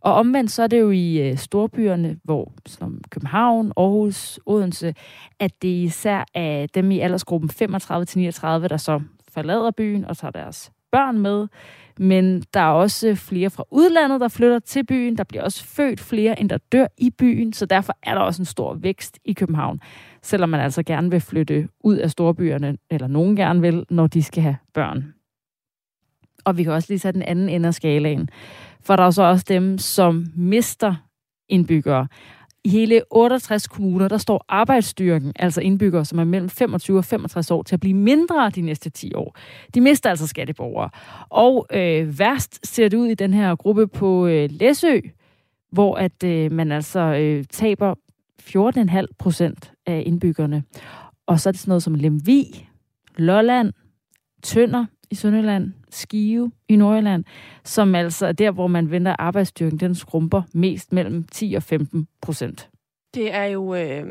Og 0.00 0.14
omvendt 0.14 0.50
så 0.50 0.62
er 0.62 0.66
det 0.66 0.80
jo 0.80 0.90
i 0.90 1.30
øh, 1.30 1.36
storbyerne, 1.36 2.18
hvor 2.24 2.52
som 2.66 3.00
København, 3.10 3.72
Aarhus, 3.76 4.40
Odense, 4.46 4.94
at 5.40 5.62
det 5.62 5.68
især 5.68 6.24
er 6.34 6.66
dem 6.74 6.90
i 6.90 7.00
aldersgruppen 7.00 7.50
35-39, 7.50 7.64
der 8.68 8.76
så 8.76 9.00
forlader 9.28 9.70
byen 9.70 10.04
og 10.04 10.16
tager 10.16 10.32
deres 10.32 10.72
børn 10.92 11.18
med. 11.18 11.48
Men 11.98 12.42
der 12.54 12.60
er 12.60 12.72
også 12.72 13.14
flere 13.14 13.50
fra 13.50 13.64
udlandet, 13.70 14.20
der 14.20 14.28
flytter 14.28 14.58
til 14.58 14.86
byen. 14.86 15.18
Der 15.18 15.24
bliver 15.24 15.44
også 15.44 15.64
født 15.64 16.00
flere, 16.00 16.40
end 16.40 16.50
der 16.50 16.58
dør 16.72 16.86
i 16.98 17.10
byen, 17.10 17.52
så 17.52 17.66
derfor 17.66 17.96
er 18.02 18.14
der 18.14 18.20
også 18.20 18.42
en 18.42 18.46
stor 18.46 18.74
vækst 18.74 19.18
i 19.24 19.32
København. 19.32 19.80
Selvom 20.22 20.48
man 20.48 20.60
altså 20.60 20.82
gerne 20.82 21.10
vil 21.10 21.20
flytte 21.20 21.68
ud 21.80 21.96
af 21.96 22.10
storbyerne, 22.10 22.76
eller 22.90 23.06
nogen 23.06 23.36
gerne 23.36 23.60
vil, 23.60 23.84
når 23.90 24.06
de 24.06 24.22
skal 24.22 24.42
have 24.42 24.56
børn. 24.74 25.14
Og 26.44 26.56
vi 26.56 26.62
kan 26.62 26.72
også 26.72 26.86
lige 26.90 26.98
sætte 26.98 27.20
den 27.20 27.28
anden 27.28 27.48
ende 27.48 27.66
af 27.66 27.74
skalaen. 27.74 28.28
For 28.80 28.96
der 28.96 29.02
er 29.02 29.10
så 29.10 29.22
også 29.22 29.44
dem, 29.48 29.78
som 29.78 30.26
mister 30.34 30.94
indbyggere. 31.48 32.08
I 32.64 32.68
hele 32.68 33.02
68 33.10 33.68
kommuner, 33.68 34.08
der 34.08 34.18
står 34.18 34.44
arbejdsstyrken, 34.48 35.32
altså 35.36 35.60
indbyggere, 35.60 36.04
som 36.04 36.18
er 36.18 36.24
mellem 36.24 36.48
25 36.48 36.98
og 36.98 37.04
65 37.04 37.50
år, 37.50 37.62
til 37.62 37.76
at 37.76 37.80
blive 37.80 37.94
mindre 37.94 38.50
de 38.50 38.60
næste 38.60 38.90
10 38.90 39.14
år. 39.14 39.36
De 39.74 39.80
mister 39.80 40.10
altså 40.10 40.26
skatteborgere. 40.26 40.90
Og 41.28 41.66
øh, 41.72 42.18
værst 42.18 42.66
ser 42.66 42.88
det 42.88 42.96
ud 42.96 43.06
i 43.06 43.14
den 43.14 43.34
her 43.34 43.56
gruppe 43.56 43.86
på 43.86 44.26
øh, 44.26 44.48
Læsø, 44.52 45.00
hvor 45.70 45.94
at 45.96 46.24
øh, 46.24 46.52
man 46.52 46.72
altså 46.72 47.00
øh, 47.00 47.44
taber 47.50 47.94
14,5 48.40 49.06
procent 49.18 49.71
af 49.86 50.02
indbyggerne. 50.06 50.62
Og 51.26 51.40
så 51.40 51.48
er 51.48 51.52
det 51.52 51.60
sådan 51.60 51.70
noget 51.70 51.82
som 51.82 51.94
Lemvi, 51.94 52.68
Lolland, 53.16 53.72
Tønder 54.42 54.86
i 55.10 55.14
Sønderland, 55.14 55.72
Skive 55.90 56.50
i 56.68 56.76
Nordjylland, 56.76 57.24
som 57.64 57.94
altså 57.94 58.26
er 58.26 58.32
der, 58.32 58.50
hvor 58.50 58.66
man 58.66 58.90
venter 58.90 59.16
arbejdsstyrken, 59.18 59.80
den 59.80 59.94
skrumper 59.94 60.42
mest 60.54 60.92
mellem 60.92 61.24
10 61.24 61.54
og 61.56 61.62
15 61.62 62.08
procent. 62.20 62.70
Det 63.14 63.34
er 63.34 63.44
jo 63.44 63.74
øh, 63.74 64.04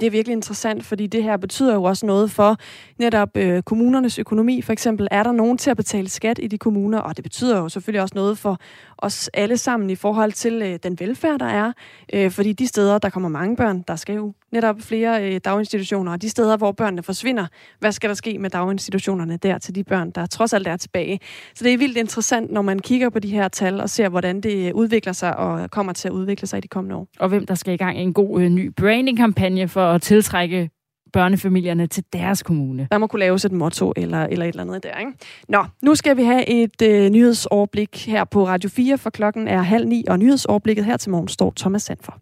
det 0.00 0.06
er 0.06 0.10
virkelig 0.10 0.32
interessant, 0.32 0.84
fordi 0.84 1.06
det 1.06 1.22
her 1.22 1.36
betyder 1.36 1.74
jo 1.74 1.82
også 1.82 2.06
noget 2.06 2.30
for 2.30 2.56
netop 2.98 3.36
øh, 3.36 3.62
kommunernes 3.62 4.18
økonomi. 4.18 4.62
For 4.62 4.72
eksempel, 4.72 5.08
er 5.10 5.22
der 5.22 5.32
nogen 5.32 5.58
til 5.58 5.70
at 5.70 5.76
betale 5.76 6.08
skat 6.08 6.38
i 6.42 6.46
de 6.46 6.58
kommuner? 6.58 6.98
Og 6.98 7.16
det 7.16 7.22
betyder 7.22 7.58
jo 7.58 7.68
selvfølgelig 7.68 8.02
også 8.02 8.14
noget 8.14 8.38
for 8.38 8.58
os 8.98 9.30
alle 9.34 9.56
sammen 9.56 9.90
i 9.90 9.94
forhold 9.94 10.32
til 10.32 10.62
øh, 10.62 10.78
den 10.82 11.00
velfærd, 11.00 11.38
der 11.38 11.46
er. 11.46 11.72
Øh, 12.12 12.30
fordi 12.30 12.52
de 12.52 12.66
steder, 12.66 12.98
der 12.98 13.10
kommer 13.10 13.28
mange 13.28 13.56
børn, 13.56 13.84
der 13.88 13.96
skal 13.96 14.14
jo 14.14 14.32
netop 14.54 14.76
flere 14.80 15.34
øh, 15.34 15.40
daginstitutioner, 15.44 16.12
og 16.12 16.22
de 16.22 16.28
steder, 16.28 16.56
hvor 16.56 16.72
børnene 16.72 17.02
forsvinder. 17.02 17.46
Hvad 17.78 17.92
skal 17.92 18.08
der 18.08 18.14
ske 18.14 18.38
med 18.38 18.50
daginstitutionerne 18.50 19.36
der 19.36 19.58
til 19.58 19.74
de 19.74 19.84
børn, 19.84 20.10
der 20.10 20.26
trods 20.26 20.52
alt 20.52 20.66
er 20.66 20.76
tilbage? 20.76 21.20
Så 21.54 21.64
det 21.64 21.72
er 21.72 21.78
vildt 21.78 21.96
interessant, 21.96 22.52
når 22.52 22.62
man 22.62 22.78
kigger 22.78 23.10
på 23.10 23.18
de 23.18 23.28
her 23.28 23.48
tal 23.48 23.80
og 23.80 23.90
ser, 23.90 24.08
hvordan 24.08 24.40
det 24.40 24.72
udvikler 24.72 25.12
sig 25.12 25.36
og 25.36 25.70
kommer 25.70 25.92
til 25.92 26.08
at 26.08 26.12
udvikle 26.12 26.46
sig 26.46 26.58
i 26.58 26.60
de 26.60 26.68
kommende 26.68 26.96
år. 26.96 27.08
Og 27.18 27.28
hvem 27.28 27.46
der 27.46 27.54
skal 27.54 27.74
i 27.74 27.76
gang 27.76 27.98
i 27.98 28.02
en 28.02 28.12
god 28.12 28.42
øh, 28.42 28.48
ny 28.48 28.72
branding-kampagne 28.76 29.68
for 29.68 29.86
at 29.86 30.02
tiltrække 30.02 30.70
børnefamilierne 31.14 31.86
til 31.86 32.04
deres 32.12 32.42
kommune. 32.42 32.88
Der 32.90 32.98
må 32.98 33.06
kunne 33.06 33.20
laves 33.20 33.44
et 33.44 33.52
motto 33.52 33.92
eller, 33.96 34.22
eller 34.26 34.44
et 34.44 34.48
eller 34.48 34.62
andet 34.62 34.82
der, 34.82 34.98
ikke? 34.98 35.12
Nå, 35.48 35.64
nu 35.82 35.94
skal 35.94 36.16
vi 36.16 36.22
have 36.22 36.48
et 36.48 36.82
øh, 36.82 37.10
nyhedsoverblik 37.10 38.06
her 38.06 38.24
på 38.24 38.46
Radio 38.46 38.70
4, 38.70 38.98
for 38.98 39.10
klokken 39.10 39.48
er 39.48 39.62
halv 39.62 39.86
ni, 39.88 40.04
og 40.08 40.18
nyhedsoverblikket 40.18 40.84
her 40.84 40.96
til 40.96 41.10
morgen 41.10 41.28
står 41.28 41.52
Thomas 41.56 41.82
Sandfor. 41.82 42.12
De 42.12 42.18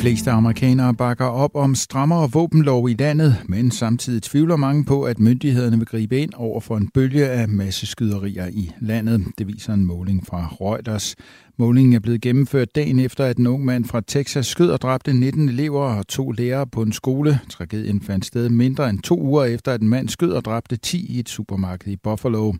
fleste 0.00 0.30
amerikanere 0.30 0.94
bakker 0.94 1.24
op 1.24 1.50
om 1.54 1.74
strammere 1.74 2.30
våbenlov 2.32 2.88
i 2.88 2.94
landet, 2.98 3.36
men 3.48 3.70
samtidig 3.70 4.22
tvivler 4.22 4.56
mange 4.56 4.84
på, 4.84 5.02
at 5.02 5.18
myndighederne 5.18 5.78
vil 5.78 5.86
gribe 5.86 6.18
ind 6.18 6.30
over 6.36 6.60
for 6.60 6.76
en 6.76 6.88
bølge 6.94 7.28
af 7.28 7.48
masseskyderier 7.48 8.46
i 8.46 8.70
landet. 8.80 9.26
Det 9.38 9.46
viser 9.46 9.74
en 9.74 9.84
måling 9.84 10.26
fra 10.26 10.48
Reuters. 10.60 11.16
Målingen 11.58 11.92
er 11.92 12.00
blevet 12.00 12.20
gennemført 12.20 12.74
dagen 12.74 12.98
efter, 12.98 13.24
at 13.24 13.36
en 13.36 13.46
ung 13.46 13.64
mand 13.64 13.84
fra 13.84 14.00
Texas 14.06 14.46
skød 14.46 14.70
og 14.70 14.80
dræbte 14.80 15.12
19 15.12 15.48
elever 15.48 15.80
og 15.80 16.08
to 16.08 16.30
lærere 16.30 16.66
på 16.66 16.82
en 16.82 16.92
skole. 16.92 17.40
Tragedien 17.50 18.00
fandt 18.00 18.26
sted 18.26 18.48
mindre 18.48 18.90
end 18.90 19.02
to 19.02 19.20
uger 19.20 19.44
efter, 19.44 19.72
at 19.72 19.80
en 19.80 19.88
mand 19.88 20.08
skød 20.08 20.32
og 20.32 20.44
dræbte 20.44 20.76
10 20.76 21.06
i 21.06 21.18
et 21.18 21.28
supermarked 21.28 21.92
i 21.92 21.96
Buffalo. 21.96 22.52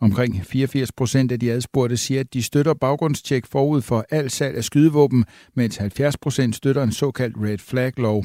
Omkring 0.00 0.46
84 0.46 0.92
procent 0.92 1.32
af 1.32 1.40
de 1.40 1.52
adspurgte 1.52 1.96
siger, 1.96 2.20
at 2.20 2.34
de 2.34 2.42
støtter 2.42 2.74
baggrundstjek 2.74 3.46
forud 3.46 3.82
for 3.82 4.04
alt 4.10 4.32
salg 4.32 4.56
af 4.56 4.64
skydevåben, 4.64 5.24
mens 5.54 5.76
70 5.76 6.16
procent 6.16 6.56
støtter 6.56 6.82
en 6.82 6.92
såkaldt 6.92 7.36
red 7.36 7.58
flag-lov. 7.58 8.24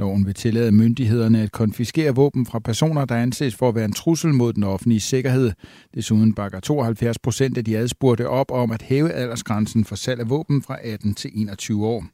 Loven 0.00 0.26
vil 0.26 0.34
tillade 0.34 0.72
myndighederne 0.72 1.42
at 1.42 1.52
konfiskere 1.52 2.14
våben 2.14 2.46
fra 2.46 2.58
personer, 2.58 3.04
der 3.04 3.16
anses 3.16 3.54
for 3.54 3.68
at 3.68 3.74
være 3.74 3.84
en 3.84 3.92
trussel 3.92 4.34
mod 4.34 4.52
den 4.52 4.62
offentlige 4.62 5.00
sikkerhed. 5.00 5.52
Desuden 5.94 6.34
bakker 6.34 6.60
72 6.60 7.18
procent 7.18 7.58
af 7.58 7.64
de 7.64 7.78
adspurgte 7.78 8.28
op 8.28 8.50
om 8.50 8.70
at 8.70 8.82
hæve 8.82 9.10
aldersgrænsen 9.12 9.84
for 9.84 9.96
salg 9.96 10.20
af 10.20 10.30
våben 10.30 10.62
fra 10.62 10.78
18 10.82 11.14
til 11.14 11.30
21 11.34 11.86
år. 11.86 12.04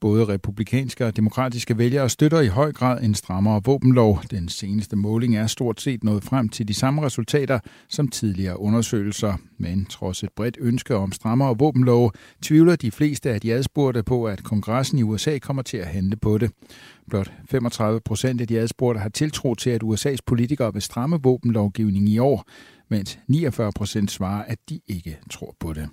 Både 0.00 0.24
republikanske 0.24 1.06
og 1.06 1.16
demokratiske 1.16 1.78
vælgere 1.78 2.08
støtter 2.08 2.40
i 2.40 2.46
høj 2.46 2.72
grad 2.72 3.02
en 3.02 3.14
strammere 3.14 3.60
våbenlov. 3.64 4.20
Den 4.30 4.48
seneste 4.48 4.96
måling 4.96 5.36
er 5.36 5.46
stort 5.46 5.80
set 5.80 6.04
nået 6.04 6.24
frem 6.24 6.48
til 6.48 6.68
de 6.68 6.74
samme 6.74 7.02
resultater 7.02 7.58
som 7.88 8.08
tidligere 8.08 8.60
undersøgelser. 8.60 9.34
Men 9.58 9.84
trods 9.84 10.22
et 10.22 10.32
bredt 10.36 10.56
ønske 10.60 10.96
om 10.96 11.12
strammere 11.12 11.58
våbenlov, 11.58 12.12
tvivler 12.42 12.76
de 12.76 12.90
fleste 12.90 13.30
af 13.30 13.40
de 13.40 13.54
adspurgte 13.54 14.02
på, 14.02 14.24
at 14.24 14.44
kongressen 14.44 14.98
i 14.98 15.02
USA 15.02 15.38
kommer 15.38 15.62
til 15.62 15.76
at 15.76 15.86
handle 15.86 16.16
på 16.16 16.38
det. 16.38 16.50
Blot 17.10 17.32
35 17.50 18.00
procent 18.00 18.40
af 18.40 18.48
de 18.48 18.58
adspurgte 18.58 19.00
har 19.00 19.08
tiltro 19.08 19.54
til, 19.54 19.70
at 19.70 19.82
USA's 19.82 20.18
politikere 20.26 20.72
vil 20.72 20.82
stramme 20.82 21.18
våbenlovgivningen 21.22 22.08
i 22.08 22.18
år, 22.18 22.44
mens 22.88 23.18
49 23.28 23.72
procent 23.72 24.10
svarer, 24.10 24.44
at 24.44 24.58
de 24.68 24.80
ikke 24.88 25.18
tror 25.30 25.56
på 25.60 25.72
det. 25.72 25.88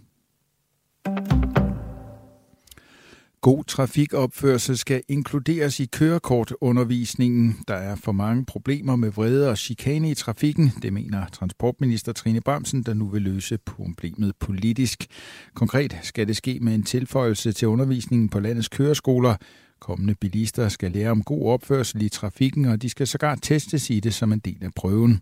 God 3.43 3.63
trafikopførsel 3.63 4.77
skal 4.77 5.03
inkluderes 5.07 5.79
i 5.79 5.85
kørekortundervisningen. 5.85 7.57
Der 7.67 7.73
er 7.75 7.95
for 7.95 8.11
mange 8.11 8.45
problemer 8.45 8.95
med 8.95 9.11
vrede 9.11 9.49
og 9.49 9.57
chikane 9.57 10.11
i 10.11 10.13
trafikken, 10.13 10.71
det 10.81 10.93
mener 10.93 11.27
transportminister 11.27 12.13
Trine 12.13 12.41
Bramsen, 12.41 12.83
der 12.83 12.93
nu 12.93 13.07
vil 13.07 13.21
løse 13.21 13.57
problemet 13.57 14.35
politisk. 14.39 15.05
Konkret 15.53 15.99
skal 16.01 16.27
det 16.27 16.35
ske 16.35 16.59
med 16.61 16.75
en 16.75 16.83
tilføjelse 16.83 17.51
til 17.51 17.67
undervisningen 17.67 18.29
på 18.29 18.39
landets 18.39 18.69
køreskoler. 18.69 19.35
Kommende 19.79 20.15
bilister 20.15 20.69
skal 20.69 20.91
lære 20.91 21.11
om 21.11 21.23
god 21.23 21.45
opførsel 21.47 22.01
i 22.01 22.09
trafikken, 22.09 22.65
og 22.65 22.81
de 22.81 22.89
skal 22.89 23.07
sågar 23.07 23.35
testes 23.35 23.89
i 23.89 23.99
det 23.99 24.13
som 24.13 24.33
en 24.33 24.39
del 24.39 24.57
af 24.61 24.73
prøven. 24.75 25.21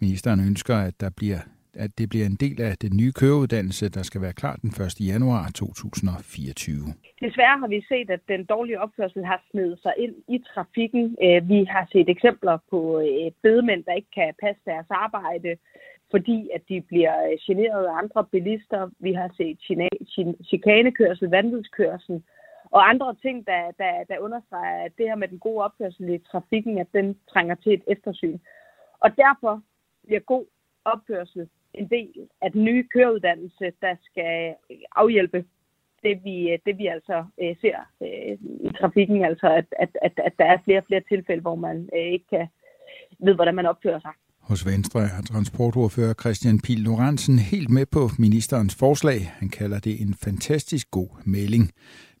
Ministeren 0.00 0.40
ønsker, 0.40 0.76
at 0.76 1.00
der 1.00 1.10
bliver 1.10 1.38
at 1.74 1.90
det 1.98 2.08
bliver 2.08 2.26
en 2.26 2.38
del 2.44 2.62
af 2.62 2.76
den 2.76 2.96
nye 2.96 3.12
køreuddannelse, 3.12 3.88
der 3.88 4.02
skal 4.02 4.20
være 4.20 4.32
klar 4.32 4.56
den 4.56 4.70
1. 4.70 5.00
januar 5.00 5.50
2024. 5.54 6.74
Desværre 7.20 7.58
har 7.58 7.68
vi 7.68 7.84
set, 7.88 8.10
at 8.10 8.20
den 8.28 8.44
dårlige 8.44 8.80
opførsel 8.80 9.24
har 9.24 9.42
snedet 9.50 9.78
sig 9.82 9.94
ind 9.98 10.14
i 10.28 10.38
trafikken. 10.54 11.16
Øh, 11.22 11.48
vi 11.48 11.64
har 11.64 11.88
set 11.92 12.08
eksempler 12.08 12.58
på 12.70 13.00
øh, 13.00 13.30
bedemænd, 13.42 13.84
der 13.84 13.92
ikke 13.92 14.14
kan 14.14 14.34
passe 14.40 14.62
deres 14.66 14.86
arbejde, 14.90 15.56
fordi 16.10 16.50
at 16.54 16.62
de 16.68 16.80
bliver 16.80 17.14
øh, 17.26 17.38
generet 17.46 17.84
af 17.86 17.98
andre 18.02 18.24
bilister. 18.24 18.90
Vi 18.98 19.12
har 19.12 19.30
set 19.36 19.58
chikanekørsel, 20.50 21.28
vanvidskørsel 21.28 22.22
og 22.76 22.88
andre 22.88 23.14
ting, 23.22 23.46
der, 23.46 23.62
der, 23.78 24.04
der 24.08 24.18
understreger, 24.18 24.84
at 24.84 24.92
det 24.98 25.06
her 25.08 25.14
med 25.14 25.28
den 25.28 25.38
gode 25.38 25.64
opførsel 25.64 26.08
i 26.08 26.18
trafikken, 26.18 26.78
at 26.78 26.86
den 26.94 27.18
trænger 27.32 27.54
til 27.54 27.72
et 27.72 27.84
eftersyn. 27.86 28.38
Og 29.00 29.16
derfor 29.16 29.62
bliver 30.06 30.20
god 30.20 30.44
opførsel 30.84 31.48
en 31.74 31.88
del 31.88 32.28
af 32.42 32.52
den 32.52 32.64
nye 32.64 32.84
køreuddannelse, 32.94 33.72
der 33.80 33.94
skal 34.10 34.54
afhjælpe 34.96 35.44
det, 36.02 36.24
vi, 36.24 36.58
det, 36.66 36.78
vi 36.78 36.86
altså 36.86 37.24
øh, 37.42 37.56
ser 37.60 37.78
øh, 38.02 38.32
i 38.66 38.70
trafikken, 38.80 39.24
altså 39.24 39.46
at, 39.46 39.66
at, 39.78 39.88
at, 40.02 40.12
at 40.16 40.32
der 40.38 40.44
er 40.44 40.58
flere 40.64 40.78
og 40.78 40.84
flere 40.86 41.02
tilfælde, 41.08 41.42
hvor 41.42 41.54
man 41.54 41.88
øh, 41.96 42.12
ikke 42.12 42.26
kan 42.30 42.46
ved, 43.18 43.34
hvordan 43.34 43.54
man 43.54 43.66
opfører 43.66 44.00
sig. 44.00 44.10
Hos 44.40 44.66
Venstre 44.66 45.00
er 45.00 45.22
transportordfører 45.32 46.14
Christian 46.14 46.60
Pil 46.60 46.80
Lorentzen 46.80 47.38
helt 47.38 47.70
med 47.70 47.86
på 47.86 48.08
ministerens 48.18 48.74
forslag. 48.74 49.18
Han 49.38 49.48
kalder 49.48 49.78
det 49.80 50.00
en 50.00 50.14
fantastisk 50.14 50.90
god 50.90 51.08
melding. 51.24 51.70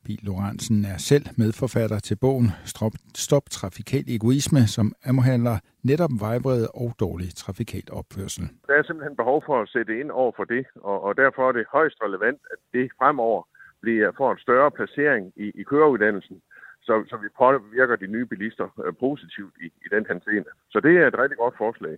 Pil 0.06 0.20
Lorentzen 0.22 0.84
er 0.84 0.98
selv 1.10 1.26
medforfatter 1.38 1.98
til 1.98 2.16
bogen 2.24 2.48
Stop, 2.64 2.92
Stop 3.14 3.44
trafikal 3.50 4.04
egoisme, 4.08 4.62
som 4.76 4.86
omhandler 5.10 5.56
netop 5.90 6.10
vejbrede 6.20 6.68
og 6.82 6.88
dårlig 7.00 7.28
trafikal 7.42 7.86
opførsel. 7.92 8.44
Der 8.66 8.74
er 8.74 8.82
simpelthen 8.82 9.16
behov 9.16 9.42
for 9.46 9.62
at 9.62 9.68
sætte 9.68 10.00
ind 10.00 10.10
over 10.10 10.32
for 10.36 10.44
det, 10.44 10.64
og, 10.90 11.02
og 11.06 11.16
derfor 11.16 11.48
er 11.48 11.52
det 11.52 11.64
højst 11.72 11.98
relevant, 12.06 12.40
at 12.52 12.58
det 12.72 12.90
fremover 12.98 13.42
bliver, 13.82 14.12
får 14.16 14.32
en 14.32 14.38
større 14.38 14.70
placering 14.70 15.32
i, 15.36 15.46
i 15.60 15.62
køreuddannelsen, 15.62 16.42
så, 16.86 17.04
så 17.10 17.16
vi 17.16 17.28
påvirker 17.38 17.96
de 17.96 18.06
nye 18.06 18.26
bilister 18.26 18.68
øh, 18.84 18.92
positivt 19.00 19.54
i, 19.64 19.66
i 19.84 19.88
den 19.94 20.06
henseende. 20.10 20.50
Så 20.72 20.80
det 20.80 20.94
er 21.00 21.06
et 21.06 21.18
rigtig 21.18 21.38
godt 21.38 21.56
forslag. 21.58 21.96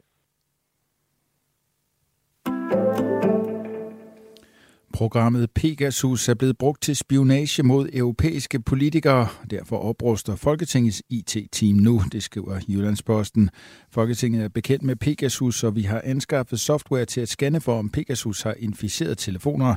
Programmet 4.94 5.50
Pegasus 5.50 6.28
er 6.28 6.34
blevet 6.34 6.58
brugt 6.58 6.82
til 6.82 6.96
spionage 6.96 7.62
mod 7.62 7.88
europæiske 7.92 8.60
politikere. 8.60 9.28
Derfor 9.50 9.76
opruster 9.76 10.36
Folketingets 10.36 11.02
IT-team 11.10 11.76
nu, 11.76 12.02
det 12.12 12.22
skriver 12.22 12.60
Jyllandsposten. 12.68 13.50
Folketinget 13.90 14.44
er 14.44 14.48
bekendt 14.48 14.84
med 14.84 14.96
Pegasus, 14.96 15.64
og 15.64 15.76
vi 15.76 15.82
har 15.82 16.00
anskaffet 16.04 16.60
software 16.60 17.04
til 17.04 17.20
at 17.20 17.28
scanne 17.28 17.60
for, 17.60 17.78
om 17.78 17.90
Pegasus 17.90 18.42
har 18.42 18.54
inficeret 18.58 19.18
telefoner. 19.18 19.74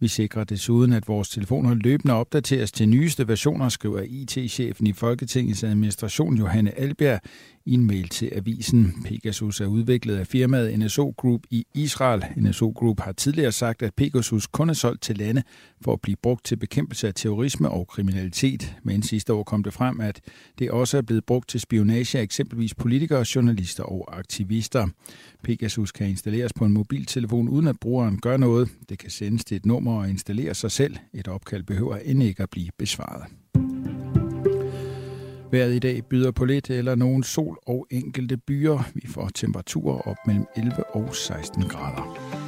Vi 0.00 0.08
sikrer 0.08 0.44
desuden, 0.44 0.92
at 0.92 1.08
vores 1.08 1.28
telefoner 1.28 1.74
løbende 1.74 2.14
opdateres 2.14 2.72
til 2.72 2.88
nyeste 2.88 3.28
versioner, 3.28 3.68
skriver 3.68 4.00
IT-chefen 4.00 4.86
i 4.86 4.92
Folketingets 4.92 5.64
administration 5.64 6.36
Johanne 6.36 6.78
Albjerg 6.78 7.20
i 7.66 7.74
en 7.74 7.86
mail 7.86 8.08
til 8.08 8.30
avisen. 8.32 8.94
Pegasus 9.04 9.60
er 9.60 9.66
udviklet 9.66 10.16
af 10.16 10.26
firmaet 10.26 10.78
NSO 10.78 11.14
Group 11.16 11.40
i 11.50 11.64
Israel. 11.74 12.24
NSO 12.36 12.68
Group 12.76 13.00
har 13.00 13.12
tidligere 13.12 13.52
sagt, 13.52 13.82
at 13.82 13.94
Pegasus 13.94 14.46
kun 14.46 14.70
er 14.70 14.74
solgt 14.74 15.02
til 15.02 15.18
lande 15.18 15.42
for 15.80 15.92
at 15.92 16.00
blive 16.00 16.16
brugt 16.22 16.44
til 16.44 16.56
bekæmpelse 16.56 17.08
af 17.08 17.14
terrorisme 17.14 17.70
og 17.70 17.86
kriminalitet. 17.86 18.76
Men 18.82 19.02
sidste 19.02 19.32
år 19.32 19.42
kom 19.42 19.62
det 19.62 19.72
frem, 19.72 20.00
at 20.00 20.20
det 20.58 20.70
også 20.70 20.96
er 20.96 21.02
blevet 21.02 21.24
brugt 21.24 21.48
til 21.48 21.60
spionage 21.60 22.18
af 22.18 22.22
eksempelvis 22.22 22.74
politikere, 22.74 23.24
journalister 23.34 23.84
og 23.84 24.18
aktivister. 24.18 24.88
Pegasus 25.44 25.92
kan 25.92 26.08
installeres 26.08 26.52
på 26.52 26.64
en 26.64 26.72
mobiltelefon 26.72 27.48
uden 27.48 27.66
at 27.66 27.80
brugeren 27.80 28.20
gør 28.20 28.36
noget. 28.36 28.68
Det 28.88 28.98
kan 28.98 29.10
sendes 29.10 29.44
til 29.44 29.56
et 29.56 29.66
nummer 29.66 30.00
og 30.00 30.08
installere 30.10 30.54
sig 30.54 30.70
selv. 30.70 30.96
Et 31.14 31.28
opkald 31.28 31.62
behøver 31.62 31.96
end 31.96 32.22
ikke 32.22 32.42
at 32.42 32.50
blive 32.50 32.70
besvaret. 32.78 33.39
Vejret 35.52 35.74
i 35.74 35.78
dag 35.78 36.04
byder 36.04 36.30
på 36.30 36.44
lidt 36.44 36.70
eller 36.70 36.94
nogen 36.94 37.22
sol 37.22 37.58
og 37.66 37.86
enkelte 37.90 38.36
byer. 38.36 38.90
Vi 38.94 39.06
får 39.06 39.30
temperaturer 39.34 39.98
op 40.08 40.16
mellem 40.26 40.46
11 40.56 40.96
og 40.96 41.14
16 41.14 41.62
grader. 41.62 42.39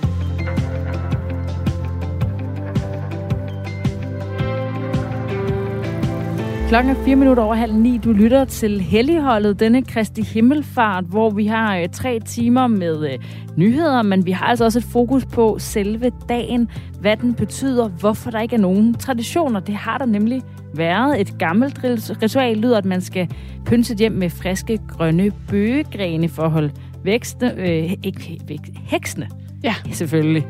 Klokken 6.72 6.96
er 6.96 7.04
fire 7.04 7.16
minutter 7.16 7.42
over 7.42 7.54
halv 7.54 7.74
ni. 7.74 7.98
Du 7.98 8.12
lytter 8.12 8.44
til 8.44 8.80
Helligholdet, 8.80 9.60
denne 9.60 9.82
Kristi 9.82 10.22
Himmelfart, 10.22 11.04
hvor 11.04 11.30
vi 11.30 11.46
har 11.46 11.76
øh, 11.76 11.88
tre 11.88 12.20
timer 12.20 12.66
med 12.66 13.12
øh, 13.12 13.18
nyheder, 13.56 14.02
men 14.02 14.26
vi 14.26 14.30
har 14.30 14.46
altså 14.46 14.64
også 14.64 14.78
et 14.78 14.84
fokus 14.84 15.24
på 15.24 15.56
selve 15.58 16.12
dagen, 16.28 16.68
hvad 17.00 17.16
den 17.16 17.34
betyder, 17.34 17.88
hvorfor 17.88 18.30
der 18.30 18.40
ikke 18.40 18.56
er 18.56 18.60
nogen 18.60 18.94
traditioner. 18.94 19.60
Det 19.60 19.74
har 19.74 19.98
der 19.98 20.06
nemlig 20.06 20.42
været. 20.74 21.20
Et 21.20 21.38
gammelt 21.38 21.80
ritual 22.22 22.56
lyder, 22.56 22.78
at 22.78 22.84
man 22.84 23.00
skal 23.00 23.28
pynse 23.64 23.94
hjem 23.94 24.12
med 24.12 24.30
friske 24.30 24.78
grønne 24.88 25.32
bøgegrene 25.48 26.28
for 26.28 26.42
at 26.42 26.50
holde 26.50 26.72
vækstene, 27.04 27.54
øh, 27.58 27.92
ikke 28.02 28.40
væk, 28.48 28.60
heksene, 28.86 29.28
ja. 29.64 29.74
selvfølgelig, 29.90 30.46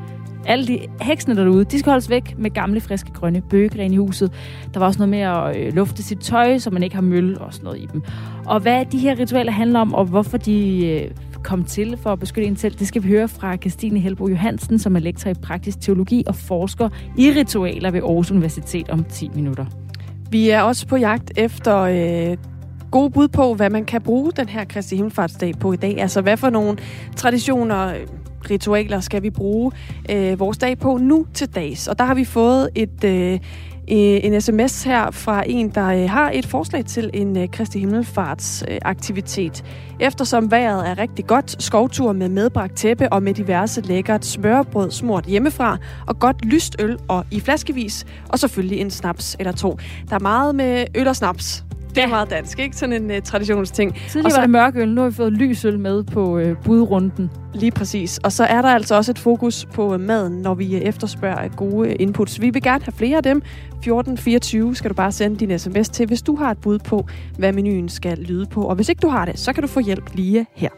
alle 0.46 0.66
de 0.66 0.78
heksene 1.00 1.36
derude, 1.36 1.64
de 1.64 1.78
skal 1.78 1.90
holdes 1.90 2.10
væk 2.10 2.38
med 2.38 2.50
gamle, 2.50 2.80
friske, 2.80 3.12
grønne 3.12 3.40
bøgegrene 3.40 3.94
i 3.94 3.96
huset. 3.96 4.32
Der 4.74 4.80
var 4.80 4.86
også 4.86 4.98
noget 4.98 5.08
med 5.08 5.18
at 5.18 5.56
øh, 5.56 5.74
lufte 5.74 6.02
sit 6.02 6.18
tøj, 6.18 6.58
så 6.58 6.70
man 6.70 6.82
ikke 6.82 6.94
har 6.94 7.02
møl 7.02 7.38
og 7.38 7.54
sådan 7.54 7.64
noget 7.64 7.78
i 7.78 7.88
dem. 7.92 8.02
Og 8.46 8.60
hvad 8.60 8.84
de 8.84 8.98
her 8.98 9.18
ritualer 9.18 9.52
handler 9.52 9.80
om, 9.80 9.94
og 9.94 10.04
hvorfor 10.04 10.36
de 10.36 10.86
øh, 10.86 11.10
kom 11.42 11.64
til 11.64 11.98
for 12.02 12.10
at 12.10 12.18
beskytte 12.18 12.48
en 12.48 12.56
selv, 12.56 12.74
det 12.74 12.88
skal 12.88 13.02
vi 13.02 13.08
høre 13.08 13.28
fra 13.28 13.56
Christine 13.56 14.00
Helbo 14.00 14.28
Johansen, 14.28 14.78
som 14.78 14.96
er 14.96 15.00
lektor 15.00 15.30
i 15.30 15.34
praktisk 15.34 15.80
teologi 15.80 16.24
og 16.26 16.34
forsker 16.34 16.88
i 17.18 17.30
ritualer 17.30 17.90
ved 17.90 18.00
Aarhus 18.00 18.30
Universitet 18.30 18.90
om 18.90 19.04
10 19.04 19.30
minutter. 19.34 19.66
Vi 20.30 20.50
er 20.50 20.62
også 20.62 20.86
på 20.86 20.96
jagt 20.96 21.32
efter 21.36 21.78
øh, 21.78 22.36
gode 22.90 23.10
bud 23.10 23.28
på, 23.28 23.54
hvad 23.54 23.70
man 23.70 23.84
kan 23.84 24.02
bruge 24.02 24.32
den 24.32 24.48
her 24.48 24.64
Kristi 24.64 24.96
Himmelfartsdag 24.96 25.54
på 25.60 25.72
i 25.72 25.76
dag. 25.76 26.00
Altså, 26.00 26.20
hvad 26.20 26.36
for 26.36 26.50
nogle 26.50 26.78
traditioner, 27.16 27.86
øh, 27.86 28.06
ritualer 28.50 29.00
skal 29.00 29.22
vi 29.22 29.30
bruge 29.30 29.72
øh, 30.10 30.40
vores 30.40 30.58
dag 30.58 30.78
på 30.78 30.96
nu 30.96 31.26
til 31.34 31.48
dags. 31.54 31.88
Og 31.88 31.98
der 31.98 32.04
har 32.04 32.14
vi 32.14 32.24
fået 32.24 32.68
et... 32.74 33.04
Øh, 33.04 33.32
øh 33.32 33.38
en 33.88 34.40
sms 34.40 34.82
her 34.82 35.10
fra 35.10 35.42
en, 35.46 35.68
der 35.68 35.86
øh, 35.86 36.10
har 36.10 36.30
et 36.34 36.46
forslag 36.46 36.84
til 36.84 37.10
en 37.14 37.38
øh, 37.38 37.48
Kristi 37.48 37.78
Himmelfarts 37.78 38.64
aktivitet. 38.82 39.64
Eftersom 40.00 40.50
vejret 40.50 40.88
er 40.88 40.98
rigtig 40.98 41.26
godt, 41.26 41.62
skovtur 41.62 42.12
med 42.12 42.28
medbragt 42.28 42.76
tæppe 42.76 43.12
og 43.12 43.22
med 43.22 43.34
diverse 43.34 43.80
lækkert 43.80 44.24
smørbrød 44.24 44.90
smurt 44.90 45.24
hjemmefra, 45.24 45.78
og 46.06 46.18
godt 46.18 46.44
lyst 46.44 46.76
øl 46.78 46.98
og 47.08 47.24
i 47.30 47.40
flaskevis, 47.40 48.06
og 48.28 48.38
selvfølgelig 48.38 48.80
en 48.80 48.90
snaps 48.90 49.36
eller 49.38 49.52
to. 49.52 49.78
Der 50.08 50.14
er 50.14 50.20
meget 50.20 50.54
med 50.54 50.84
øl 50.94 51.08
og 51.08 51.16
snaps 51.16 51.64
det 51.94 52.02
er 52.02 52.06
meget 52.06 52.30
dansk, 52.30 52.58
ikke? 52.58 52.76
Sådan 52.76 53.02
en 53.02 53.10
uh, 53.10 53.22
traditionsting. 53.24 53.94
Tidligere 54.08 54.30
så, 54.30 54.36
var 54.36 54.42
det 54.42 54.50
mørkøl, 54.50 54.88
nu 54.88 55.00
har 55.00 55.08
vi 55.08 55.14
fået 55.14 55.32
lysøl 55.32 55.78
med 55.78 56.04
på 56.04 56.40
uh, 56.40 56.56
budrunden. 56.64 57.30
Lige 57.54 57.70
præcis. 57.70 58.18
Og 58.18 58.32
så 58.32 58.44
er 58.44 58.62
der 58.62 58.68
altså 58.68 58.94
også 58.94 59.10
et 59.10 59.18
fokus 59.18 59.64
på 59.64 59.94
uh, 59.94 60.00
maden, 60.00 60.32
når 60.32 60.54
vi 60.54 60.76
uh, 60.76 60.82
efterspørger 60.82 61.48
gode 61.48 61.88
uh, 61.88 61.94
inputs. 62.00 62.40
Vi 62.40 62.50
vil 62.50 62.62
gerne 62.62 62.84
have 62.84 62.92
flere 62.92 63.16
af 63.16 63.22
dem. 63.22 63.36
1424 63.36 64.74
skal 64.74 64.90
du 64.90 64.94
bare 64.94 65.12
sende 65.12 65.36
din 65.36 65.58
sms 65.58 65.88
til, 65.88 66.06
hvis 66.06 66.22
du 66.22 66.36
har 66.36 66.50
et 66.50 66.58
bud 66.58 66.78
på, 66.78 67.06
hvad 67.38 67.52
menuen 67.52 67.88
skal 67.88 68.18
lyde 68.18 68.46
på. 68.46 68.62
Og 68.62 68.74
hvis 68.74 68.88
ikke 68.88 69.00
du 69.00 69.08
har 69.08 69.24
det, 69.24 69.38
så 69.38 69.52
kan 69.52 69.62
du 69.62 69.68
få 69.68 69.80
hjælp 69.80 70.10
lige 70.14 70.46
her. 70.54 70.70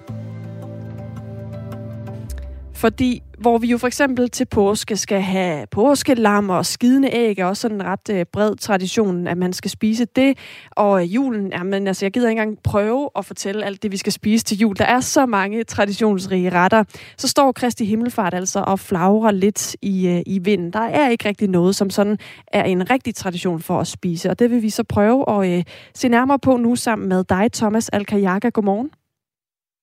Fordi 2.73 3.23
hvor 3.45 3.59
vi 3.59 3.67
jo 3.67 3.79
for 3.79 3.87
eksempel 3.87 4.31
til 4.31 4.45
påske 4.45 4.97
skal 4.97 5.21
have 5.21 5.67
påskelam 5.67 6.51
og 6.51 6.67
skidende 6.67 7.09
æg, 7.13 7.39
er 7.39 7.45
også 7.45 7.61
sådan 7.61 7.77
en 7.77 7.87
ret 7.87 8.09
øh, 8.11 8.27
bred 8.33 8.57
tradition, 8.57 9.27
at 9.27 9.39
man 9.39 9.53
skal 9.53 9.71
spise 9.71 10.05
det. 10.05 10.39
Og 10.71 11.03
øh, 11.03 11.15
julen, 11.15 11.53
jamen 11.53 11.87
altså 11.87 12.05
jeg 12.05 12.13
gider 12.13 12.29
ikke 12.29 12.43
engang 12.43 12.63
prøve 12.63 13.11
at 13.17 13.25
fortælle 13.25 13.65
alt 13.65 13.83
det, 13.83 13.93
vi 13.93 13.97
skal 13.97 14.13
spise 14.13 14.45
til 14.45 14.59
jul. 14.59 14.77
Der 14.77 14.85
er 14.85 15.01
så 15.01 15.27
mange 15.27 15.65
traditionsrige 15.65 16.51
retter. 16.51 16.85
Så 17.17 17.29
står 17.29 17.53
Kristi 17.53 17.85
Himmelfart 17.85 18.35
altså 18.35 18.65
og 18.67 18.79
flagrer 18.79 19.31
lidt 19.31 19.77
i, 19.83 20.09
øh, 20.09 20.23
i 20.27 20.39
vinden. 20.39 20.73
Der 20.73 20.81
er 20.81 21.09
ikke 21.09 21.29
rigtig 21.29 21.49
noget, 21.49 21.77
som 21.77 21.91
sådan 21.91 22.19
er 22.47 22.65
en 22.65 22.91
rigtig 22.91 23.15
tradition 23.15 23.61
for 23.61 23.81
at 23.81 23.87
spise. 23.87 24.31
Og 24.31 24.39
det 24.39 24.51
vil 24.51 24.63
vi 24.63 24.71
så 24.71 24.85
prøve 24.85 25.31
at 25.31 25.59
øh, 25.59 25.65
se 25.95 26.09
nærmere 26.09 26.39
på 26.39 26.57
nu 26.57 26.77
sammen 26.77 27.09
med 27.09 27.25
dig, 27.25 27.53
Thomas 27.53 27.89
Alkajaka. 27.89 28.49
Godmorgen. 28.49 28.91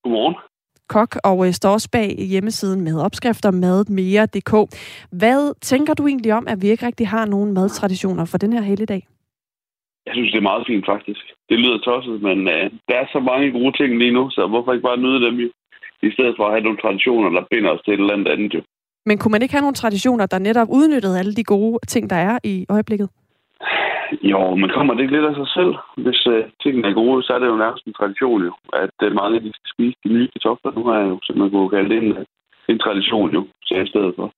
Godmorgen 0.04 0.51
kok 0.96 1.12
og 1.30 1.38
øh, 1.46 1.52
står 1.60 1.72
også 1.78 1.90
bag 1.98 2.10
hjemmesiden 2.34 2.82
med 2.88 2.96
opskrifter 3.08 3.52
madmere.dk. 3.52 4.54
Hvad 5.22 5.42
tænker 5.70 5.94
du 5.94 6.04
egentlig 6.08 6.34
om, 6.40 6.46
at 6.54 6.58
vi 6.62 6.68
ikke 6.74 6.86
rigtig 6.86 7.08
har 7.08 7.26
nogen 7.26 7.54
madtraditioner 7.54 8.26
for 8.32 8.38
den 8.44 8.52
her 8.54 8.64
hele 8.72 8.86
dag? 8.94 9.02
Jeg 10.06 10.14
synes, 10.16 10.32
det 10.32 10.40
er 10.40 10.50
meget 10.52 10.64
fint 10.70 10.86
faktisk. 10.94 11.24
Det 11.50 11.58
lyder 11.64 11.80
tosset, 11.88 12.18
men 12.28 12.38
uh, 12.56 12.66
der 12.90 12.96
er 13.02 13.08
så 13.16 13.20
mange 13.32 13.48
gode 13.58 13.74
ting 13.80 13.92
lige 14.02 14.16
nu, 14.18 14.24
så 14.36 14.42
hvorfor 14.52 14.74
ikke 14.74 14.90
bare 14.90 15.04
nyde 15.06 15.22
dem 15.26 15.36
jo? 15.44 15.50
I 16.10 16.12
stedet 16.16 16.34
for 16.38 16.46
at 16.46 16.54
have 16.54 16.66
nogle 16.68 16.82
traditioner, 16.84 17.30
der 17.30 17.44
binder 17.52 17.70
os 17.74 17.82
til 17.86 17.94
et 17.94 18.00
eller 18.00 18.14
andet 18.14 18.32
andet 18.34 18.54
jo. 18.54 18.62
Men 19.06 19.18
kunne 19.18 19.32
man 19.32 19.42
ikke 19.42 19.54
have 19.54 19.66
nogle 19.68 19.82
traditioner, 19.84 20.26
der 20.26 20.40
netop 20.40 20.68
udnyttede 20.70 21.20
alle 21.20 21.34
de 21.34 21.44
gode 21.44 21.80
ting, 21.88 22.10
der 22.10 22.16
er 22.16 22.40
i 22.44 22.66
øjeblikket? 22.70 23.10
Jo, 24.32 24.56
men 24.56 24.70
kommer 24.70 24.94
det 24.94 25.02
ikke 25.02 25.16
lidt 25.16 25.30
af 25.32 25.36
sig 25.36 25.50
selv? 25.58 25.74
Hvis 26.04 26.28
uh, 26.28 26.44
tingene 26.64 26.88
er 26.88 26.94
gode, 26.94 27.24
så 27.24 27.34
er 27.34 27.40
det 27.40 27.48
jo 27.48 27.56
nærmest 27.64 27.86
en 27.86 27.94
tradition 27.94 28.42
jo, 28.44 28.54
at 28.74 28.96
uh, 29.06 29.14
mange 29.20 29.36
af 29.36 29.42
de 29.44 29.52
skal 29.54 29.70
spise 29.74 29.98
de 30.04 30.10
nye 30.16 30.30
kartofler. 30.34 30.72
Nu 30.72 30.84
har 30.88 30.98
jeg 31.00 31.10
jo, 31.10 31.20
så 31.24 31.34
man 31.36 31.50
kunne 31.52 31.70
kalde 31.70 31.90
det 31.90 31.98
en, 32.04 32.26
en 32.70 32.80
tradition 32.80 33.30
jo, 33.38 33.42
så 33.64 33.76
i 33.76 33.88
stedet 33.88 34.14
for. 34.16 34.32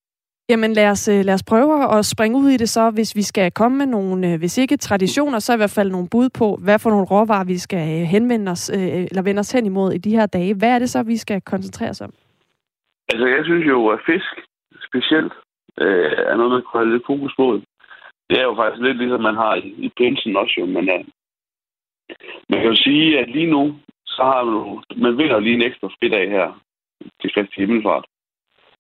Jamen 0.50 0.74
lad 0.74 0.90
os, 0.90 1.08
lad 1.08 1.34
os 1.34 1.44
prøve 1.44 1.98
at 1.98 2.06
springe 2.06 2.38
ud 2.38 2.50
i 2.50 2.58
det 2.58 2.70
så, 2.70 2.90
hvis 2.90 3.16
vi 3.16 3.22
skal 3.22 3.52
komme 3.52 3.78
med 3.78 3.86
nogle, 3.86 4.38
hvis 4.38 4.58
ikke 4.58 4.78
traditioner, 4.78 5.40
så 5.40 5.54
i 5.54 5.58
hvert 5.58 5.76
fald 5.78 5.92
nogle 5.92 6.08
bud 6.12 6.30
på, 6.40 6.48
hvad 6.64 6.80
for 6.80 6.90
nogle 6.90 7.06
råvarer 7.06 7.46
vi 7.46 7.58
skal 7.58 7.86
henvende 8.16 8.52
os, 8.52 8.70
eller 8.70 9.24
vende 9.24 9.40
os 9.40 9.52
hen 9.52 9.66
imod 9.66 9.92
i 9.92 9.98
de 9.98 10.16
her 10.18 10.26
dage. 10.26 10.56
Hvad 10.56 10.70
er 10.76 10.80
det 10.80 10.90
så, 10.90 11.04
vi 11.04 11.18
skal 11.18 11.42
koncentrere 11.42 11.90
os 11.90 12.02
om? 12.02 12.14
Altså 13.12 13.28
jeg 13.28 13.42
synes 13.44 13.66
jo, 13.68 13.88
at 13.88 14.00
fisk 14.06 14.34
specielt 14.88 15.34
øh, 15.82 16.12
er 16.32 16.36
noget, 16.36 16.52
man 16.52 16.62
kunne 16.62 16.82
have 16.82 16.94
lidt 16.94 17.06
fokus 17.08 17.34
på 17.40 17.62
det 18.34 18.42
er 18.42 18.48
jo 18.50 18.56
faktisk 18.56 18.82
lidt 18.84 18.98
ligesom 18.98 19.22
man 19.22 19.36
har 19.36 19.56
i, 19.56 19.68
i 19.86 19.90
pinsen 19.98 20.38
også 20.38 20.56
jo, 20.60 20.66
men 20.66 20.86
uh, 20.96 21.06
man 22.50 22.60
kan 22.60 22.70
jo 22.70 22.76
sige, 22.76 23.20
at 23.20 23.30
lige 23.30 23.52
nu, 23.56 23.76
så 24.06 24.24
har 24.24 24.44
man 24.44 24.54
jo, 24.54 24.82
man 24.96 25.18
vinder 25.18 25.40
lige 25.40 25.56
en 25.56 25.68
ekstra 25.70 25.88
fridag 25.88 26.30
her 26.30 26.48
til 27.22 27.34
Kristi 27.34 27.56
Himmelfart. 27.62 28.06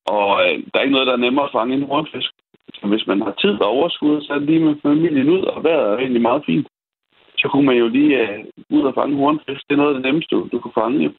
Og 0.05 0.27
uh, 0.43 0.55
der 0.69 0.75
er 0.77 0.85
ikke 0.85 0.97
noget, 0.97 1.07
der 1.07 1.13
er 1.13 1.25
nemmere 1.25 1.45
at 1.45 1.55
fange 1.57 1.75
en 1.75 1.89
hornfisk. 1.91 2.31
Så 2.73 2.87
hvis 2.87 3.07
man 3.07 3.21
har 3.21 3.31
tid 3.31 3.61
og 3.61 3.67
overskud, 3.67 4.21
så 4.21 4.33
er 4.33 4.39
det 4.39 4.49
lige 4.49 4.65
med 4.65 4.75
familien 4.81 5.29
ud, 5.29 5.41
og 5.41 5.63
vejret 5.63 5.93
er 5.93 5.97
egentlig 5.97 6.21
meget 6.21 6.43
fint. 6.45 6.67
Så 7.37 7.47
kunne 7.47 7.65
man 7.65 7.77
jo 7.77 7.87
lige 7.87 8.13
uh, 8.23 8.77
ud 8.77 8.83
og 8.89 8.93
fange 8.93 9.17
hornfisk. 9.17 9.61
Det 9.67 9.73
er 9.73 9.81
noget 9.81 9.95
af 9.95 9.95
det 9.95 10.05
nemmeste, 10.05 10.35
du, 10.35 10.49
du 10.51 10.59
kan 10.59 10.71
fange. 10.81 11.03
Jo. 11.03 11.11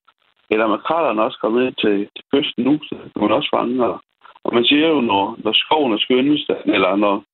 Eller 0.50 0.66
makrallerne 0.66 1.22
også 1.22 1.38
kommet 1.40 1.66
ind 1.66 1.74
til, 1.74 1.96
til 2.16 2.24
kysten 2.32 2.64
nu, 2.64 2.78
så 2.82 2.94
kan 3.12 3.22
man 3.22 3.32
også 3.38 3.50
fange. 3.56 3.84
Og, 3.84 4.00
og 4.44 4.54
man 4.54 4.64
siger 4.64 4.88
jo, 4.88 5.00
når, 5.00 5.36
når 5.44 5.52
skoven 5.52 5.92
er 5.92 5.98
skønnest, 5.98 6.50
eller 6.66 6.96
når 6.96 7.24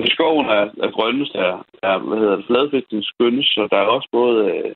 men 0.00 0.10
skoven 0.16 0.46
er, 0.46 0.64
er 0.84 0.90
grønnest, 0.96 1.34
er, 1.34 1.54
er 1.82 1.98
hvad 1.98 2.18
hedder 2.18 2.36
det, 2.36 2.46
fladfisken 2.46 3.02
skønnes, 3.02 3.46
så 3.46 3.68
der 3.70 3.76
er 3.76 3.94
også 3.96 4.08
både, 4.12 4.36
øh, 4.54 4.74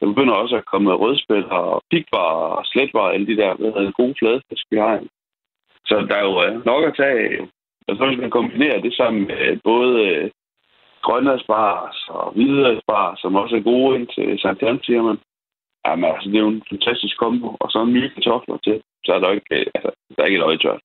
der 0.00 0.06
begynder 0.06 0.34
også 0.34 0.56
at 0.56 0.64
komme 0.72 1.00
rødspil 1.02 1.44
og 1.50 1.82
pigvar 1.90 2.30
og 2.56 2.66
sletvar, 2.66 3.08
alle 3.08 3.26
de 3.26 3.36
der 3.36 3.54
hvad 3.54 3.72
hedder 3.72 4.00
gode 4.00 4.14
fladfisk, 4.18 4.64
vi 4.70 4.76
har. 4.76 5.00
Så 5.88 5.94
der 6.08 6.16
er 6.16 6.24
jo 6.30 6.34
øh, 6.44 6.64
nok 6.66 6.84
at 6.84 6.96
tage, 6.96 7.40
og 7.88 7.96
så 7.96 8.06
hvis 8.06 8.18
man 8.18 8.30
kombinerer 8.30 8.80
det 8.80 8.94
sammen 8.94 9.22
med 9.26 9.40
øh, 9.48 9.58
både 9.64 10.08
øh, 10.08 10.30
grønne 11.02 11.32
asparges 11.32 11.98
og 12.08 12.32
hvide 12.32 12.68
asparges, 12.76 13.20
som 13.20 13.36
også 13.36 13.56
er 13.56 13.68
gode 13.70 13.96
ind 13.96 14.08
til 14.14 14.38
Sankt 14.38 14.62
Hans, 14.66 14.86
siger 14.86 15.02
man. 15.02 15.18
Jamen, 15.86 16.04
altså, 16.04 16.28
det 16.28 16.36
er 16.36 16.46
jo 16.46 16.48
en 16.48 16.62
fantastisk 16.70 17.18
kombo. 17.18 17.48
Og 17.60 17.70
så 17.70 17.82
en 17.82 17.92
nye 17.92 18.10
kartofler 18.14 18.56
til, 18.56 18.82
så 19.04 19.12
er 19.12 19.18
der 19.18 19.30
ikke, 19.30 19.54
øh, 19.58 19.66
altså, 19.74 19.90
der 20.16 20.22
er 20.22 20.26
ikke 20.26 20.38
et 20.38 20.48
øje 20.48 20.58
tørt. 20.58 20.80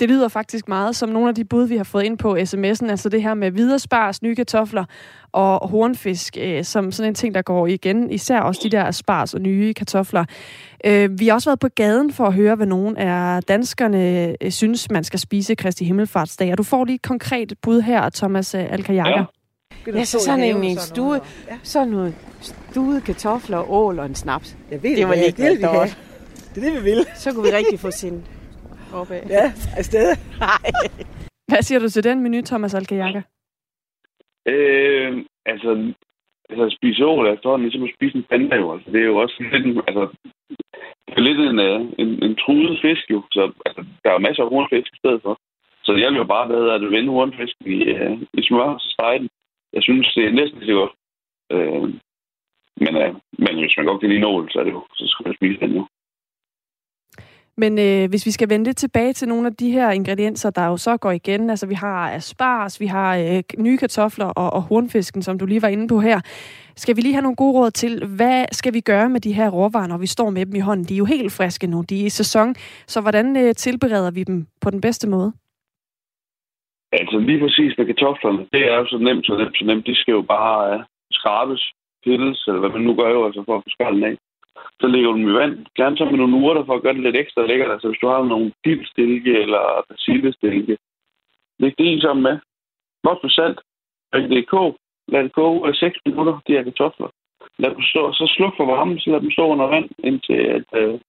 Det 0.00 0.08
lyder 0.08 0.28
faktisk 0.28 0.68
meget 0.68 0.96
som 0.96 1.08
nogle 1.08 1.28
af 1.28 1.34
de 1.34 1.44
bud, 1.44 1.66
vi 1.66 1.76
har 1.76 1.84
fået 1.84 2.02
ind 2.02 2.18
på 2.18 2.36
sms'en, 2.36 2.90
altså 2.90 3.08
det 3.08 3.22
her 3.22 3.34
med 3.34 3.50
viderespars, 3.50 4.22
nye 4.22 4.34
kartofler 4.34 4.84
og 5.32 5.68
hornfisk, 5.68 6.36
øh, 6.40 6.64
som 6.64 6.92
sådan 6.92 7.10
en 7.10 7.14
ting, 7.14 7.34
der 7.34 7.42
går 7.42 7.66
igen, 7.66 8.10
især 8.10 8.40
også 8.40 8.60
de 8.64 8.70
der 8.70 8.90
spars 8.90 9.34
og 9.34 9.40
nye 9.40 9.74
kartofler. 9.74 10.24
Øh, 10.84 11.20
vi 11.20 11.26
har 11.26 11.34
også 11.34 11.50
været 11.50 11.60
på 11.60 11.68
gaden 11.68 12.12
for 12.12 12.26
at 12.26 12.34
høre, 12.34 12.54
hvad 12.54 12.66
nogle 12.66 12.98
af 12.98 13.42
danskerne 13.42 14.34
øh, 14.40 14.50
synes, 14.50 14.90
man 14.90 15.04
skal 15.04 15.18
spise 15.18 15.54
Kristi 15.54 15.84
Himmelfartsdag, 15.84 16.52
og 16.52 16.58
du 16.58 16.62
får 16.62 16.84
lige 16.84 16.94
et 16.94 17.02
konkret 17.02 17.52
bud 17.62 17.80
her, 17.80 18.10
Thomas 18.10 18.54
øh, 18.54 18.72
Alkajakker. 18.72 19.18
Ja. 19.18 19.24
Ja, 19.94 20.04
så 20.04 20.18
sådan 20.24 20.44
en, 20.44 20.64
en 20.64 20.78
stue, 20.78 21.20
sådan 21.62 21.88
noget 21.88 22.14
stuede 22.40 23.00
kartofler, 23.00 23.70
ål 23.70 23.98
og 23.98 24.06
en 24.06 24.14
snaps. 24.14 24.56
Jeg 24.70 24.82
ved 24.82 24.96
det, 24.96 25.08
var 25.08 25.14
ikke 25.14 25.42
det, 25.42 25.58
vi 25.58 25.62
Det 25.62 26.64
er 26.64 26.72
det, 26.72 26.74
vi 26.74 26.90
vil. 26.90 27.06
Så 27.16 27.32
kunne 27.32 27.44
vi 27.50 27.56
rigtig 27.56 27.80
få 27.80 27.90
sin 28.96 29.00
opad. 29.02 29.22
Ja, 29.28 29.52
afsted. 29.76 30.16
Hvad 31.48 31.62
siger 31.62 31.78
du 31.78 31.88
til 31.88 32.04
den 32.04 32.20
menu, 32.22 32.40
Thomas 32.42 32.74
Alkajakker? 32.74 33.22
Øh, 34.48 35.24
altså, 35.46 35.92
altså 36.50 36.64
at 36.66 36.72
spise 36.72 37.06
ål 37.06 37.26
er 37.26 37.32
efterhånden 37.32 37.64
ligesom 37.68 37.84
at 37.84 37.94
spise 37.96 38.16
en 38.16 38.26
panda 38.30 38.56
jo. 38.56 38.72
Altså, 38.74 38.90
det 38.90 39.00
er 39.00 39.06
jo 39.12 39.16
også 39.16 39.36
lidt 39.52 39.66
en, 39.66 39.76
altså, 39.88 40.04
det 41.08 41.18
er 41.18 41.28
lidt 41.28 41.40
en, 41.40 41.58
øh, 41.58 41.80
en, 42.02 42.10
en 42.24 42.36
truet 42.36 42.78
fisk 42.82 43.10
jo. 43.10 43.22
Så 43.32 43.52
altså, 43.66 43.84
der 44.04 44.10
er 44.10 44.18
masser 44.18 44.42
af 44.42 44.48
hornfisk 44.48 44.90
i 44.94 45.00
stedet 45.02 45.22
for. 45.22 45.38
Så 45.84 45.92
det 45.92 46.00
hjælper 46.00 46.20
jo 46.20 46.24
bare 46.34 46.48
med 46.48 46.62
at 46.70 46.80
vende 46.96 47.12
hornfisk 47.12 47.56
i, 47.60 47.76
uh, 47.94 48.22
i 48.38 48.42
smør 48.42 48.70
og 48.76 48.80
stege 48.80 49.18
den. 49.18 49.28
Jeg 49.72 49.82
synes, 49.82 50.14
det 50.14 50.24
er 50.24 50.38
næsten 50.40 50.58
lige 50.58 50.72
så 50.72 50.78
godt. 50.82 50.94
Øh, 51.54 51.86
men, 52.82 52.92
uh, 53.02 53.14
men 53.44 53.54
hvis 53.60 53.76
man 53.76 53.86
godt 53.86 54.00
kan 54.00 54.08
lide 54.08 54.20
en 54.22 54.30
ål, 54.34 54.50
så, 54.50 54.58
er 54.58 54.64
det 54.64 54.72
jo, 54.72 54.82
så 54.94 55.04
skal 55.06 55.26
man 55.26 55.36
spise 55.38 55.60
den 55.60 55.72
jo. 55.78 55.82
Men 57.58 57.78
øh, 57.78 58.08
hvis 58.10 58.26
vi 58.26 58.30
skal 58.30 58.50
vende 58.50 58.64
lidt 58.64 58.76
tilbage 58.76 59.12
til 59.12 59.28
nogle 59.28 59.46
af 59.46 59.54
de 59.56 59.70
her 59.70 59.90
ingredienser, 59.90 60.50
der 60.50 60.66
jo 60.66 60.76
så 60.76 60.96
går 60.96 61.10
igen, 61.10 61.50
altså 61.50 61.66
vi 61.66 61.74
har 61.74 62.12
asparges, 62.12 62.80
vi 62.80 62.86
har 62.86 63.16
øh, 63.16 63.42
nye 63.58 63.78
kartofler 63.78 64.26
og, 64.26 64.52
og 64.52 64.62
hornfisken, 64.62 65.22
som 65.22 65.38
du 65.38 65.46
lige 65.46 65.62
var 65.62 65.68
inde 65.68 65.88
på 65.88 66.00
her. 66.00 66.20
Skal 66.76 66.96
vi 66.96 67.00
lige 67.00 67.12
have 67.12 67.22
nogle 67.22 67.36
gode 67.36 67.52
råd 67.58 67.70
til, 67.70 68.06
hvad 68.16 68.44
skal 68.52 68.74
vi 68.74 68.80
gøre 68.80 69.08
med 69.08 69.20
de 69.20 69.32
her 69.32 69.48
råvarer, 69.50 69.86
når 69.86 69.98
vi 69.98 70.06
står 70.06 70.30
med 70.30 70.46
dem 70.46 70.54
i 70.54 70.66
hånden? 70.68 70.86
De 70.86 70.94
er 70.94 70.98
jo 70.98 71.04
helt 71.04 71.32
friske 71.32 71.66
nu, 71.66 71.84
de 71.90 72.00
er 72.00 72.06
i 72.06 72.08
sæson, 72.08 72.54
så 72.86 73.00
hvordan 73.00 73.36
øh, 73.36 73.54
tilbereder 73.54 74.10
vi 74.10 74.22
dem 74.24 74.46
på 74.60 74.70
den 74.70 74.80
bedste 74.80 75.08
måde? 75.08 75.32
Altså 76.92 77.18
lige 77.18 77.40
præcis 77.40 77.78
med 77.78 77.86
kartoflerne, 77.86 78.46
det 78.52 78.62
er 78.72 78.76
jo 78.76 78.86
så 78.86 78.98
nemt, 78.98 79.26
så 79.26 79.36
nemt, 79.36 79.56
så 79.58 79.64
nemt. 79.64 79.86
De 79.86 79.94
skal 79.94 80.12
jo 80.12 80.22
bare 80.22 80.74
øh, 80.74 80.80
skrabes, 81.10 81.72
pilles, 82.04 82.44
eller 82.48 82.60
hvad 82.60 82.70
man 82.70 82.82
nu 82.82 82.94
gør 83.00 83.10
jo, 83.10 83.26
altså 83.26 83.42
for 83.46 83.56
at 83.56 83.62
få 83.64 83.70
skallen 83.70 84.04
af 84.04 84.16
så 84.80 84.86
lægger 84.86 85.10
du 85.10 85.18
dem 85.18 85.28
i 85.28 85.32
vand. 85.32 85.66
Gerne 85.76 85.96
så 85.96 86.04
med 86.04 86.18
nogle 86.18 86.36
urter 86.36 86.64
for 86.64 86.74
at 86.74 86.82
gøre 86.82 86.94
det 86.94 87.02
lidt 87.02 87.16
ekstra 87.16 87.46
lækkert. 87.46 87.70
Altså 87.70 87.88
hvis 87.88 88.00
du 88.02 88.08
har 88.08 88.24
nogle 88.24 88.52
dildstilke 88.64 89.32
eller 89.42 89.84
persillestilke, 89.88 90.76
læg 91.58 91.74
det 91.78 91.86
i 91.86 92.00
sammen 92.00 92.22
med. 92.22 92.38
Godt 93.02 93.18
med 93.22 93.30
salt. 93.30 93.60
Læg 94.12 94.22
det 94.30 94.38
i 94.38 94.50
kog. 94.54 94.76
Lad 95.08 95.24
det 95.24 95.32
koge 95.32 95.74
6 95.74 95.98
minutter, 96.06 96.40
de 96.46 96.52
her 96.52 96.62
kartofler. 96.62 97.08
Lad 97.58 97.70
dem 97.70 97.82
stå, 97.82 98.12
så 98.12 98.32
sluk 98.36 98.54
for 98.56 98.66
varmen, 98.66 98.98
så 98.98 99.10
lad 99.10 99.20
dem 99.20 99.30
stå 99.30 99.46
under 99.46 99.66
vand, 99.66 99.88
indtil, 99.98 100.40
at, 100.56 100.68
øh, 100.80 101.00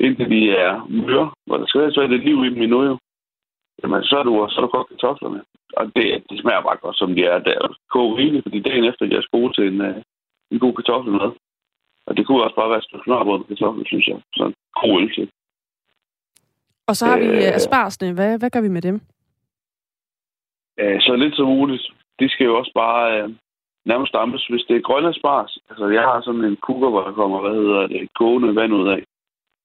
indtil 0.00 0.30
de 0.30 0.50
er 0.50 0.86
møre. 0.88 1.30
Hvor 1.46 1.56
der 1.56 1.66
skal 1.66 1.80
være 1.80 1.92
så 1.92 2.00
er 2.00 2.06
det 2.06 2.24
liv 2.24 2.44
i 2.44 2.50
dem 2.54 2.62
endnu 2.62 2.82
jo. 2.82 2.98
Jamen, 3.82 4.04
så 4.04 4.16
er 4.18 4.22
du, 4.22 4.46
så 4.50 4.56
er 4.60 4.64
du 4.64 4.70
godt 4.76 4.88
kartoflerne. 4.88 5.42
Og 5.76 5.84
det, 5.96 6.24
det 6.30 6.40
smager 6.40 6.62
bare 6.62 6.76
godt, 6.76 6.96
som 6.98 7.14
de 7.14 7.24
er 7.24 7.38
der. 7.38 7.76
Koge 7.90 8.16
rigeligt, 8.16 8.44
fordi 8.44 8.60
dagen 8.60 8.84
efter, 8.84 9.06
de 9.06 9.16
er 9.16 9.36
gode 9.38 9.52
til 9.52 9.64
en, 9.72 9.80
øh, 9.80 9.96
en 10.50 10.58
god 10.58 10.74
kartoffelmad. 10.74 11.30
Og 12.06 12.16
det 12.16 12.26
kunne 12.26 12.44
også 12.44 12.56
bare 12.56 12.70
være 12.70 12.82
smørbrød 13.04 13.38
med 13.38 13.46
kartoffel, 13.46 13.86
synes 13.86 14.06
jeg. 14.08 14.18
Så 14.36 14.42
en 14.44 14.54
god 14.82 15.00
øl 15.00 15.14
til. 15.14 15.30
Og 16.88 16.96
så 16.96 17.06
har 17.06 17.18
vi 17.18 17.26
øh, 17.26 17.54
asparsene. 17.58 18.12
Hvad, 18.12 18.38
hvad 18.38 18.50
gør 18.50 18.60
vi 18.60 18.68
med 18.68 18.82
dem? 18.82 19.00
Øh, 20.80 21.00
så 21.00 21.16
lidt 21.16 21.36
som 21.36 21.46
muligt. 21.46 21.82
De 22.20 22.28
skal 22.28 22.44
jo 22.44 22.58
også 22.58 22.72
bare 22.74 23.22
øh, 23.22 23.28
nærmest 23.84 24.12
dampes. 24.12 24.46
Hvis 24.46 24.64
det 24.68 24.76
er 24.76 24.88
grønne 24.88 25.14
spars, 25.14 25.58
altså 25.70 25.88
jeg 25.88 26.02
har 26.02 26.20
sådan 26.20 26.44
en 26.44 26.56
kukker, 26.56 26.90
hvor 26.90 27.02
der 27.04 27.12
kommer, 27.12 27.40
hvad 27.40 27.54
hedder 27.60 27.86
det, 27.86 28.08
gående 28.14 28.56
vand 28.56 28.72
ud 28.74 28.88
af. 28.88 29.02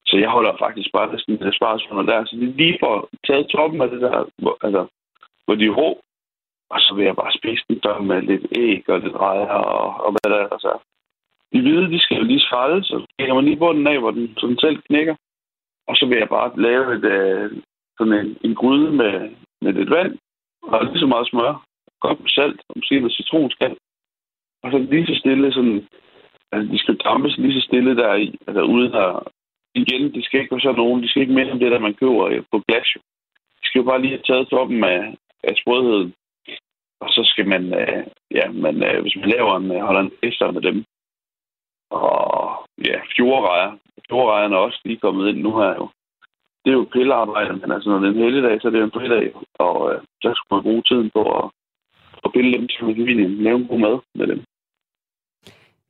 Så 0.05 0.17
jeg 0.17 0.29
holder 0.29 0.53
faktisk 0.59 0.89
bare 0.93 1.11
næsten 1.11 1.37
det 1.37 1.55
spars 1.55 1.87
under 1.91 2.03
der. 2.03 2.25
Så 2.25 2.35
det 2.35 2.55
lige 2.55 2.77
får 2.83 3.09
taget 3.27 3.47
toppen 3.47 3.81
af 3.81 3.89
det 3.89 4.01
der, 4.01 4.25
hvor, 4.37 4.57
altså, 4.61 4.87
hvor 5.45 5.55
de 5.55 5.65
er 5.65 5.77
rå. 5.81 6.01
Og 6.69 6.79
så 6.79 6.93
vil 6.95 7.05
jeg 7.05 7.15
bare 7.15 7.37
spise 7.39 7.63
den 7.69 7.79
der 7.83 7.99
med 7.99 8.21
lidt 8.21 8.45
æg 8.51 8.89
og 8.89 8.99
lidt 8.99 9.15
rejer 9.15 9.45
og, 9.45 10.05
og 10.05 10.11
hvad 10.11 10.31
der 10.31 10.39
er. 10.43 10.81
Altså. 11.53 11.57
De 11.57 11.61
hvide, 11.61 11.91
de 11.93 11.99
skal 11.99 12.17
jo 12.17 12.23
lige 12.23 12.39
skralde, 12.39 12.83
så 12.83 13.05
kigger 13.19 13.33
man 13.33 13.45
lige 13.45 13.57
bunden 13.57 13.87
af, 13.87 13.99
hvor 13.99 14.11
den 14.11 14.33
så 14.37 14.47
den 14.47 14.59
selv 14.59 14.77
knækker. 14.81 15.15
Og 15.87 15.95
så 15.95 16.05
vil 16.05 16.17
jeg 16.17 16.29
bare 16.29 16.61
lave 16.61 16.95
et, 16.95 17.05
øh, 17.05 17.51
sådan 17.97 18.13
en, 18.13 18.37
en 18.43 18.55
gryde 18.55 18.91
med, 18.91 19.29
med 19.61 19.73
lidt 19.73 19.89
vand 19.89 20.17
og 20.63 20.85
lige 20.85 20.99
så 20.99 21.07
meget 21.07 21.27
smør. 21.27 21.65
Godt 21.99 22.19
med 22.19 22.29
salt 22.29 22.61
og 22.69 22.73
måske 22.75 22.99
noget 22.99 23.15
citronskal. 23.15 23.75
Og 24.63 24.71
så 24.71 24.77
lige 24.77 25.07
så 25.07 25.15
stille 25.19 25.53
sådan, 25.53 25.87
altså 26.51 26.73
de 26.73 26.79
skal 26.79 26.95
dampes 26.95 27.37
lige 27.37 27.61
så 27.61 27.67
stille 27.67 27.95
der 27.95 28.13
i, 28.15 28.35
altså 28.47 28.61
uden 28.61 28.91
her. 28.91 29.31
igen, 29.75 30.13
det 30.13 30.25
skal 30.25 30.39
ikke 30.39 30.51
være 30.51 30.61
sådan 30.61 30.75
nogen, 30.75 31.03
de 31.03 31.09
skal 31.09 31.21
ikke 31.21 31.33
mere 31.33 31.51
om 31.51 31.59
det, 31.59 31.71
der 31.71 31.79
man 31.79 31.93
køber 31.93 32.25
øh, 32.25 32.43
på 32.51 32.63
glas. 32.67 32.87
De 33.59 33.63
skal 33.67 33.79
jo 33.79 33.85
bare 33.85 34.01
lige 34.01 34.15
have 34.15 34.27
taget 34.27 34.49
toppen 34.49 34.83
af, 34.83 35.15
af 35.43 35.53
sprødheden. 35.61 36.13
Og 37.01 37.09
så 37.09 37.21
skal 37.25 37.47
man, 37.47 37.63
øh, 37.73 38.03
ja, 38.31 38.51
man, 38.51 38.75
øh, 38.83 39.01
hvis 39.01 39.15
man 39.15 39.29
laver 39.29 39.57
en, 39.57 39.71
øh, 39.71 39.81
holder 39.81 40.01
en 40.01 40.53
med 40.53 40.61
dem. 40.61 40.85
Og 41.89 42.65
ja, 42.85 42.97
fjordrejer. 43.15 43.71
Fjordrejerne 44.09 44.55
er 44.55 44.59
også 44.59 44.79
lige 44.85 44.99
kommet 44.99 45.29
ind 45.29 45.39
nu 45.41 45.57
her 45.57 45.75
jo. 45.79 45.89
Det 46.65 46.71
er 46.71 46.77
jo 46.81 46.93
pillearbejde, 46.93 47.53
men 47.53 47.71
altså 47.71 47.89
når 47.89 47.99
det 47.99 48.07
er 48.07 48.11
en 48.11 48.23
helligdag, 48.23 48.61
så 48.61 48.67
er 48.67 48.71
det 48.71 48.79
jo 48.79 48.85
en 48.85 48.97
fridag. 48.99 49.33
Og 49.59 49.93
øh, 49.93 50.01
så 50.21 50.29
skal 50.35 50.55
man 50.55 50.63
bruge 50.63 50.83
tiden 50.89 51.09
på 51.13 51.21
at 51.37 51.49
og 52.23 52.33
pille 52.33 52.51
dem 52.57 52.67
til 52.67 53.05
kan 53.05 53.43
Lave 53.43 53.57
en 53.57 53.67
god 53.67 53.79
mad 53.79 53.99
med 54.15 54.27
dem. 54.27 54.43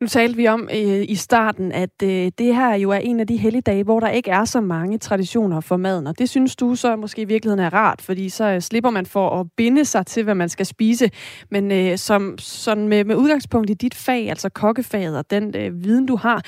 Nu 0.01 0.07
talte 0.07 0.37
vi 0.37 0.47
om 0.47 0.61
øh, 0.61 1.03
i 1.09 1.15
starten, 1.15 1.71
at 1.71 2.03
øh, 2.03 2.31
det 2.37 2.55
her 2.55 2.75
jo 2.75 2.89
er 2.89 2.97
en 2.97 3.19
af 3.19 3.27
de 3.27 3.37
helligdage, 3.37 3.83
hvor 3.83 3.99
der 3.99 4.09
ikke 4.09 4.31
er 4.31 4.45
så 4.45 4.61
mange 4.61 4.97
traditioner 4.97 5.61
for 5.61 5.77
maden. 5.77 6.07
Og 6.07 6.19
det 6.19 6.29
synes 6.29 6.55
du 6.55 6.75
så 6.75 6.95
måske 6.95 7.21
i 7.21 7.25
virkeligheden 7.25 7.65
er 7.65 7.73
rart, 7.73 8.01
fordi 8.01 8.29
så 8.29 8.45
øh, 8.53 8.59
slipper 8.59 8.89
man 8.89 9.05
for 9.05 9.29
at 9.39 9.47
binde 9.57 9.85
sig 9.85 10.05
til, 10.05 10.23
hvad 10.23 10.35
man 10.35 10.49
skal 10.49 10.65
spise. 10.65 11.05
Men 11.51 11.71
øh, 11.71 11.97
som, 11.97 12.37
sådan 12.37 12.87
med, 12.87 13.03
med 13.03 13.15
udgangspunkt 13.15 13.69
i 13.69 13.73
dit 13.73 13.95
fag, 14.05 14.29
altså 14.29 14.49
kokkefaget 14.49 15.17
og 15.17 15.25
den 15.31 15.55
øh, 15.57 15.83
viden, 15.83 16.05
du 16.05 16.15
har, 16.15 16.41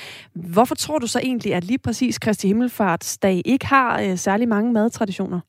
hvorfor 0.54 0.74
tror 0.74 0.98
du 0.98 1.06
så 1.06 1.20
egentlig, 1.22 1.54
at 1.54 1.64
lige 1.64 1.82
præcis 1.84 2.18
Kristi 2.18 2.46
Himmelfartsdag 2.46 3.42
ikke 3.44 3.66
har 3.66 4.00
øh, 4.00 4.16
særlig 4.16 4.48
mange 4.48 4.72
madtraditioner? 4.72 5.40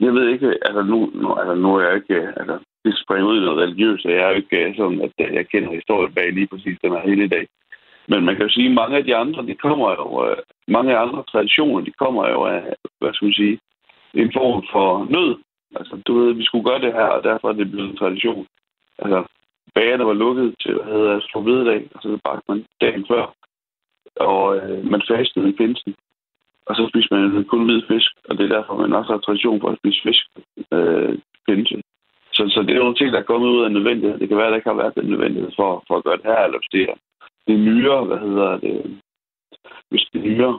Jeg 0.00 0.12
ved 0.14 0.28
ikke, 0.28 0.46
altså 0.62 0.82
nu, 0.82 1.10
nu, 1.14 1.34
altså 1.34 1.54
nu 1.54 1.76
er 1.76 1.82
jeg 1.86 1.94
ikke, 1.96 2.20
altså 2.36 2.58
det 2.86 3.02
springer 3.04 3.28
ud 3.30 3.38
i 3.38 3.44
noget 3.44 3.62
religiøst, 3.62 4.06
og 4.06 4.12
jeg 4.12 4.22
er 4.22 4.28
jo 4.28 4.40
ikke 4.42 4.74
sådan, 4.76 5.00
at 5.06 5.34
jeg 5.38 5.48
kender 5.48 5.78
historien 5.78 6.14
bag 6.14 6.32
lige 6.32 6.50
præcis 6.52 6.78
den 6.82 6.92
her 6.92 7.08
hele 7.10 7.28
dag. 7.28 7.46
Men 8.08 8.24
man 8.24 8.34
kan 8.36 8.46
jo 8.46 8.52
sige, 8.52 8.68
at 8.68 8.78
mange 8.80 8.96
af 8.96 9.04
de 9.04 9.16
andre, 9.16 9.46
de 9.46 9.54
kommer 9.54 9.90
jo, 10.00 10.06
øh, 10.26 10.36
mange 10.68 10.90
af 10.94 11.02
andre 11.04 11.22
traditioner, 11.32 11.80
de 11.84 11.92
kommer 12.02 12.28
jo 12.28 12.40
af, 12.44 12.62
hvad 13.00 13.12
skal 13.14 13.26
man 13.26 13.40
sige, 13.42 13.58
en 14.14 14.32
form 14.32 14.64
for 14.72 14.88
nød. 15.14 15.32
Altså, 15.78 15.94
du 16.06 16.12
ved, 16.18 16.32
vi 16.32 16.44
skulle 16.44 16.68
gøre 16.70 16.80
det 16.80 16.92
her, 16.92 17.08
og 17.16 17.24
derfor 17.24 17.48
er 17.48 17.52
det 17.52 17.70
blevet 17.70 17.90
en 17.90 17.96
tradition. 17.96 18.46
Altså, 18.98 19.24
bagerne 19.74 20.06
var 20.06 20.12
lukket 20.12 20.54
til, 20.62 20.74
hvad 20.74 20.84
hedder 20.84 21.20
det, 21.20 21.44
vededag, 21.44 21.88
og 21.94 22.02
så 22.02 22.18
bagte 22.24 22.44
man 22.48 22.64
dagen 22.80 23.04
før. 23.08 23.34
Og 24.16 24.56
øh, 24.56 24.84
man 24.90 25.02
fastede 25.08 25.48
i 25.48 25.52
pinsen. 25.52 25.94
Og 26.66 26.76
så 26.76 26.88
spiste 26.90 27.14
man 27.14 27.44
kun 27.44 27.64
hvid 27.64 27.82
fisk, 27.88 28.12
og 28.28 28.38
det 28.38 28.44
er 28.44 28.56
derfor, 28.56 28.76
man 28.76 28.92
også 28.92 29.12
har 29.12 29.18
tradition 29.18 29.60
for 29.60 29.68
at 29.68 29.78
spise 29.78 30.00
fisk 30.02 30.24
øh, 30.72 31.18
pinse. 31.46 31.82
Så, 32.36 32.42
så 32.54 32.58
det 32.62 32.72
er 32.74 32.84
nogle 32.84 32.98
ting, 32.98 33.12
der 33.12 33.20
er 33.20 33.30
kommet 33.30 33.48
ud 33.48 33.64
af 33.64 33.72
nødvendighed. 33.72 34.18
Det 34.18 34.28
kan 34.28 34.36
være, 34.36 34.46
at 34.46 34.52
der 34.52 34.60
ikke 34.60 34.72
har 34.72 34.82
været 34.82 34.94
den 34.98 35.10
nødvendighed 35.10 35.50
for, 35.56 35.84
for 35.88 35.94
at 35.96 36.04
gøre 36.04 36.16
det 36.16 36.30
her, 36.32 36.42
eller 36.44 36.58
hvis 36.58 36.72
det 36.74 36.82
er, 36.90 36.96
det 37.46 37.52
er 37.54 37.66
nyere, 37.68 38.04
hvad 38.08 38.18
hedder 38.26 38.50
det, 38.64 38.74
hvis 39.90 40.04
det 40.12 40.18
er 40.18 40.24
nyere 40.28 40.54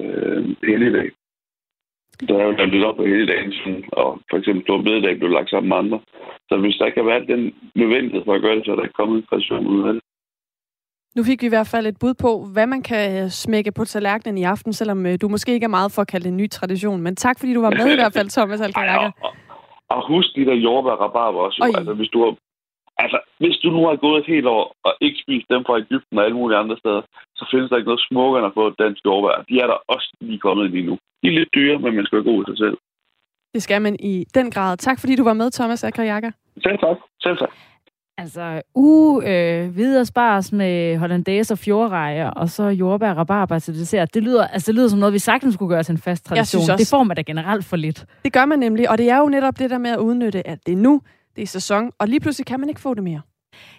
øh, 0.00 0.56
helligdag. 0.70 1.10
Der 2.28 2.34
er 2.38 2.44
jo 2.46 2.52
der 2.52 2.64
lidt 2.64 2.84
op 2.84 2.96
på 2.96 3.04
hele 3.12 3.26
dagen, 3.32 3.52
og 3.92 4.08
for 4.30 4.36
eksempel 4.38 4.62
Stor 4.64 4.82
Bededag 4.82 5.18
blev 5.18 5.30
lagt 5.30 5.50
sammen 5.50 5.68
med 5.68 5.76
andre. 5.76 6.00
Så 6.48 6.56
hvis 6.56 6.76
der 6.76 6.86
ikke 6.86 7.00
har 7.00 7.10
været 7.12 7.28
den 7.28 7.42
nødvendighed 7.74 8.22
for 8.24 8.34
at 8.34 8.42
gøre 8.42 8.56
det, 8.56 8.64
så 8.64 8.70
er 8.72 8.76
der 8.76 8.82
ikke 8.82 9.00
kommet 9.00 9.16
en 9.16 9.28
præcision 9.30 9.66
ud 9.66 9.88
af 9.88 9.92
det. 9.94 10.02
Nu 11.16 11.22
fik 11.24 11.42
vi 11.42 11.46
i 11.46 11.54
hvert 11.56 11.70
fald 11.74 11.86
et 11.86 11.98
bud 12.00 12.14
på, 12.14 12.30
hvad 12.52 12.66
man 12.66 12.82
kan 12.82 13.30
smække 13.30 13.72
på 13.72 13.84
tallerkenen 13.84 14.38
i 14.38 14.42
aften, 14.42 14.72
selvom 14.72 15.06
øh, 15.06 15.18
du 15.20 15.28
måske 15.28 15.52
ikke 15.52 15.64
er 15.64 15.76
meget 15.78 15.92
for 15.92 16.02
at 16.02 16.08
kalde 16.08 16.24
det 16.24 16.30
en 16.30 16.36
ny 16.36 16.48
tradition. 16.48 17.00
Men 17.00 17.16
tak, 17.16 17.38
fordi 17.38 17.54
du 17.54 17.60
var 17.60 17.70
med 17.70 17.92
i 17.92 17.94
hvert 17.94 18.12
fald, 18.12 18.28
Thomas 18.36 18.60
Alkajaka. 18.60 19.10
Og 19.94 20.00
husk 20.12 20.28
de 20.36 20.44
der 20.48 20.56
jordbær 20.66 20.90
og 20.90 21.00
rabarber 21.00 21.40
også. 21.46 21.58
Jo. 21.66 21.72
Altså, 21.78 21.92
hvis 21.98 22.10
du 22.14 22.18
har, 22.24 22.32
altså, 23.04 23.18
hvis 23.42 23.56
du 23.62 23.68
nu 23.76 23.80
har 23.88 23.96
gået 23.96 24.18
et 24.20 24.32
helt 24.34 24.48
år 24.56 24.64
og 24.86 24.92
ikke 25.00 25.18
spist 25.24 25.46
dem 25.52 25.62
fra 25.66 25.78
Ægypten 25.84 26.18
og 26.18 26.24
alle 26.24 26.36
mulige 26.40 26.58
andre 26.58 26.76
steder, 26.82 27.02
så 27.38 27.42
findes 27.50 27.68
der 27.70 27.76
ikke 27.76 27.90
noget 27.90 28.06
smukkere 28.08 28.38
end 28.40 28.50
at 28.50 28.56
få 28.58 28.64
dansk 28.82 29.00
jordbær. 29.04 29.44
De 29.48 29.54
er 29.62 29.66
der 29.72 29.78
også 29.94 30.08
lige 30.20 30.44
kommet 30.46 30.70
lige 30.70 30.86
nu. 30.86 30.94
De 31.22 31.26
er 31.28 31.38
lidt 31.38 31.54
dyre, 31.54 31.78
men 31.78 31.94
man 31.96 32.06
skal 32.06 32.16
være 32.18 32.32
god 32.32 32.44
til 32.44 32.56
sig 32.56 32.64
selv. 32.64 32.78
Det 33.54 33.62
skal 33.62 33.82
man 33.82 33.96
i 34.12 34.24
den 34.34 34.50
grad. 34.50 34.76
Tak 34.76 35.00
fordi 35.00 35.16
du 35.16 35.24
var 35.24 35.36
med, 35.40 35.50
Thomas 35.50 35.84
Akkerjakker. 35.84 36.30
Selv 36.64 36.78
tak. 36.78 36.96
Selv 37.22 37.36
tak. 37.38 37.52
Altså, 38.20 38.62
u 38.74 39.20
øh, 39.22 39.76
videre 39.76 40.04
spars 40.04 40.52
med 40.52 40.98
hollandaise 40.98 41.54
og 41.54 41.58
fjordrejer, 41.58 42.30
og 42.30 42.50
så 42.50 42.64
jordbær 42.64 43.10
og 43.10 43.16
rabarber 43.16 43.58
til 43.58 43.74
dessert. 43.74 44.14
Det 44.14 44.22
lyder, 44.22 44.46
altså, 44.46 44.66
det 44.66 44.74
lyder 44.74 44.88
som 44.88 44.98
noget, 44.98 45.12
vi 45.12 45.18
sagtens 45.18 45.54
skulle 45.54 45.74
gøre 45.74 45.82
til 45.82 45.92
en 45.92 45.98
fast 45.98 46.24
tradition. 46.24 46.60
Også, 46.60 46.76
det 46.76 46.88
får 46.88 47.02
man 47.02 47.16
da 47.16 47.22
generelt 47.22 47.64
for 47.64 47.76
lidt. 47.76 48.04
Det 48.24 48.32
gør 48.32 48.44
man 48.44 48.58
nemlig, 48.58 48.90
og 48.90 48.98
det 48.98 49.10
er 49.10 49.18
jo 49.18 49.28
netop 49.28 49.58
det 49.58 49.70
der 49.70 49.78
med 49.78 49.90
at 49.90 49.98
udnytte, 49.98 50.46
at 50.46 50.58
det 50.66 50.72
er 50.72 50.76
nu, 50.76 51.02
det 51.36 51.42
er 51.42 51.46
sæson, 51.46 51.90
og 51.98 52.08
lige 52.08 52.20
pludselig 52.20 52.46
kan 52.46 52.60
man 52.60 52.68
ikke 52.68 52.80
få 52.80 52.94
det 52.94 53.02
mere. 53.04 53.20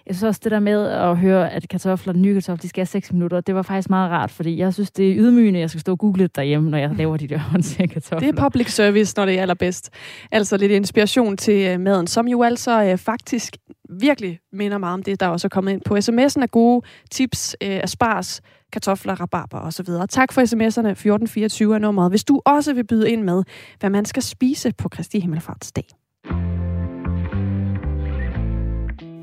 Jeg 0.06 0.14
synes 0.14 0.22
også, 0.22 0.40
det 0.44 0.52
der 0.52 0.60
med 0.60 0.86
at 0.86 1.16
høre, 1.16 1.52
at 1.52 1.68
kartofler, 1.68 2.12
nye 2.12 2.34
kartofler, 2.34 2.60
de 2.62 2.68
skal 2.68 2.80
have 2.80 2.86
6 2.86 3.12
minutter, 3.12 3.40
det 3.40 3.54
var 3.54 3.62
faktisk 3.62 3.90
meget 3.90 4.10
rart, 4.10 4.30
fordi 4.30 4.58
jeg 4.58 4.74
synes, 4.74 4.90
det 4.90 5.10
er 5.10 5.16
ydmygende, 5.16 5.58
at 5.58 5.60
jeg 5.60 5.70
skal 5.70 5.80
stå 5.80 5.92
og 5.92 5.98
google 5.98 6.22
det 6.22 6.36
derhjemme, 6.36 6.70
når 6.70 6.78
jeg 6.78 6.90
laver 6.96 7.16
de 7.16 7.28
der 7.28 7.38
håndtering 7.52 7.90
kartofler. 7.90 8.30
Det 8.30 8.38
er 8.38 8.42
public 8.42 8.70
service, 8.70 9.14
når 9.16 9.26
det 9.26 9.38
er 9.38 9.42
allerbedst. 9.42 9.90
Altså 10.30 10.56
lidt 10.56 10.72
inspiration 10.72 11.36
til 11.36 11.66
øh, 11.66 11.80
maden, 11.80 12.06
som 12.06 12.28
jo 12.28 12.42
altså 12.42 12.84
øh, 12.84 12.98
faktisk 12.98 13.56
virkelig 14.00 14.38
minder 14.52 14.78
meget 14.78 14.94
om 14.94 15.02
det, 15.02 15.20
der 15.20 15.28
også 15.28 15.46
er 15.46 15.48
kommet 15.48 15.72
ind 15.72 15.80
på 15.84 15.96
sms'en 15.96 16.42
af 16.42 16.50
gode 16.50 16.86
tips, 17.10 17.56
øh, 17.62 17.80
spars, 17.86 18.40
kartofler, 18.72 19.20
rabarber 19.20 19.58
osv. 19.58 19.86
Tak 20.10 20.32
for 20.32 20.40
sms'erne. 20.40 20.88
1424 20.88 21.74
er 21.74 21.78
nummeret, 21.78 22.12
hvis 22.12 22.24
du 22.24 22.40
også 22.44 22.74
vil 22.74 22.84
byde 22.84 23.10
ind 23.10 23.22
med, 23.22 23.42
hvad 23.80 23.90
man 23.90 24.04
skal 24.04 24.22
spise 24.22 24.72
på 24.78 24.88
Kristi 24.88 25.20
Himmelfartsdag. 25.20 25.84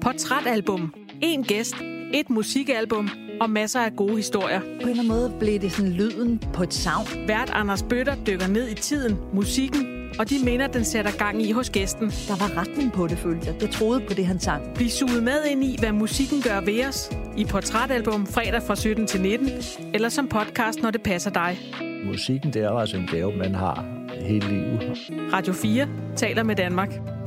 Portrætalbum. 0.01 0.93
En 1.21 1.43
gæst. 1.43 1.75
Et 2.13 2.29
musikalbum 2.29 3.09
og 3.41 3.49
masser 3.49 3.79
af 3.79 3.95
gode 3.95 4.15
historier. 4.15 4.59
På 4.59 4.65
en 4.67 4.73
eller 4.81 4.89
anden 4.89 5.07
måde 5.07 5.33
blev 5.39 5.59
det 5.59 5.71
sådan 5.71 5.91
lyden 5.91 6.39
på 6.53 6.63
et 6.63 6.73
savn. 6.73 7.07
Vært 7.27 7.49
Anders 7.49 7.83
Bøtter 7.83 8.15
dykker 8.27 8.47
ned 8.47 8.69
i 8.69 8.75
tiden, 8.75 9.17
musikken 9.33 9.99
og 10.19 10.29
de 10.29 10.35
minder, 10.43 10.67
den 10.67 10.85
sætter 10.85 11.11
gang 11.17 11.41
i 11.41 11.51
hos 11.51 11.69
gæsten. 11.69 12.09
Der 12.09 12.37
var 12.39 12.61
retning 12.61 12.91
på 12.91 13.07
det, 13.07 13.17
følte 13.17 13.47
jeg. 13.47 13.61
Jeg 13.61 13.69
troede 13.69 14.01
på 14.07 14.13
det, 14.13 14.25
han 14.25 14.39
sang. 14.39 14.73
Bliv 14.75 14.89
suget 14.89 15.23
med 15.23 15.45
ind 15.51 15.63
i, 15.63 15.75
hvad 15.79 15.91
musikken 15.91 16.41
gør 16.41 16.61
ved 16.61 16.85
os. 16.85 17.11
I 17.37 17.45
Portrætalbum 17.45 18.25
fredag 18.25 18.63
fra 18.63 18.75
17 18.75 19.07
til 19.07 19.21
19. 19.21 19.49
Eller 19.93 20.09
som 20.09 20.27
podcast, 20.27 20.81
når 20.81 20.91
det 20.91 21.01
passer 21.01 21.31
dig. 21.31 21.57
Musikken, 22.05 22.53
det 22.53 22.63
er 22.63 22.69
altså 22.71 22.97
en 22.97 23.07
gave, 23.07 23.37
man 23.37 23.55
har 23.55 23.85
hele 24.21 24.47
livet. 24.47 24.97
Radio 25.33 25.53
4 25.53 25.87
taler 26.15 26.43
med 26.43 26.55
Danmark. 26.55 27.18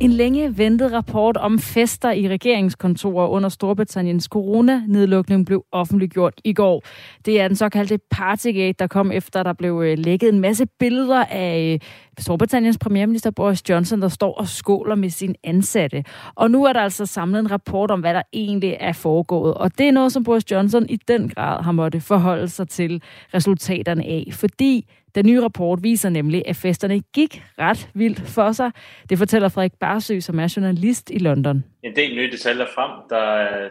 En 0.00 0.12
længe 0.12 0.58
ventet 0.58 0.92
rapport 0.92 1.36
om 1.36 1.58
fester 1.58 2.10
i 2.10 2.28
regeringskontorer 2.28 3.28
under 3.28 3.48
Storbritanniens 3.48 4.24
coronanedlukning 4.24 5.46
blev 5.46 5.64
offentliggjort 5.72 6.34
i 6.44 6.52
går. 6.52 6.82
Det 7.24 7.40
er 7.40 7.48
den 7.48 7.56
såkaldte 7.56 7.98
Partygate, 8.10 8.76
der 8.78 8.86
kom 8.86 9.12
efter, 9.12 9.42
der 9.42 9.52
blev 9.52 9.82
øh, 9.84 9.98
lækket 9.98 10.28
en 10.28 10.40
masse 10.40 10.66
billeder 10.78 11.24
af 11.24 11.72
øh, 11.72 11.88
Storbritanniens 12.18 12.78
premierminister 12.78 13.30
Boris 13.30 13.68
Johnson, 13.68 14.02
der 14.02 14.08
står 14.08 14.34
og 14.34 14.48
skåler 14.48 14.94
med 14.94 15.10
sin 15.10 15.34
ansatte. 15.44 16.04
Og 16.34 16.50
nu 16.50 16.64
er 16.64 16.72
der 16.72 16.80
altså 16.80 17.06
samlet 17.06 17.40
en 17.40 17.50
rapport 17.50 17.90
om, 17.90 18.00
hvad 18.00 18.14
der 18.14 18.22
egentlig 18.32 18.76
er 18.80 18.92
foregået. 18.92 19.54
Og 19.54 19.78
det 19.78 19.88
er 19.88 19.92
noget, 19.92 20.12
som 20.12 20.24
Boris 20.24 20.50
Johnson 20.50 20.86
i 20.88 20.96
den 20.96 21.28
grad 21.28 21.62
har 21.62 21.72
måttet 21.72 22.02
forholde 22.02 22.48
sig 22.48 22.68
til 22.68 23.02
resultaterne 23.34 24.04
af. 24.04 24.28
Fordi 24.32 24.86
den 25.14 25.26
nye 25.26 25.42
rapport 25.42 25.82
viser 25.82 26.08
nemlig, 26.08 26.42
at 26.46 26.56
festerne 26.56 27.00
gik 27.00 27.42
ret 27.58 27.88
vildt 27.94 28.20
for 28.20 28.52
sig. 28.52 28.70
Det 29.10 29.18
fortæller 29.18 29.48
Frederik 29.48 29.72
Barsø, 29.80 30.20
som 30.20 30.38
er 30.40 30.54
journalist 30.56 31.10
i 31.10 31.18
London. 31.18 31.64
En 31.82 31.96
del 31.96 32.14
nye 32.14 32.30
detaljer 32.30 32.66
frem. 32.74 32.90
Der, 33.10 33.24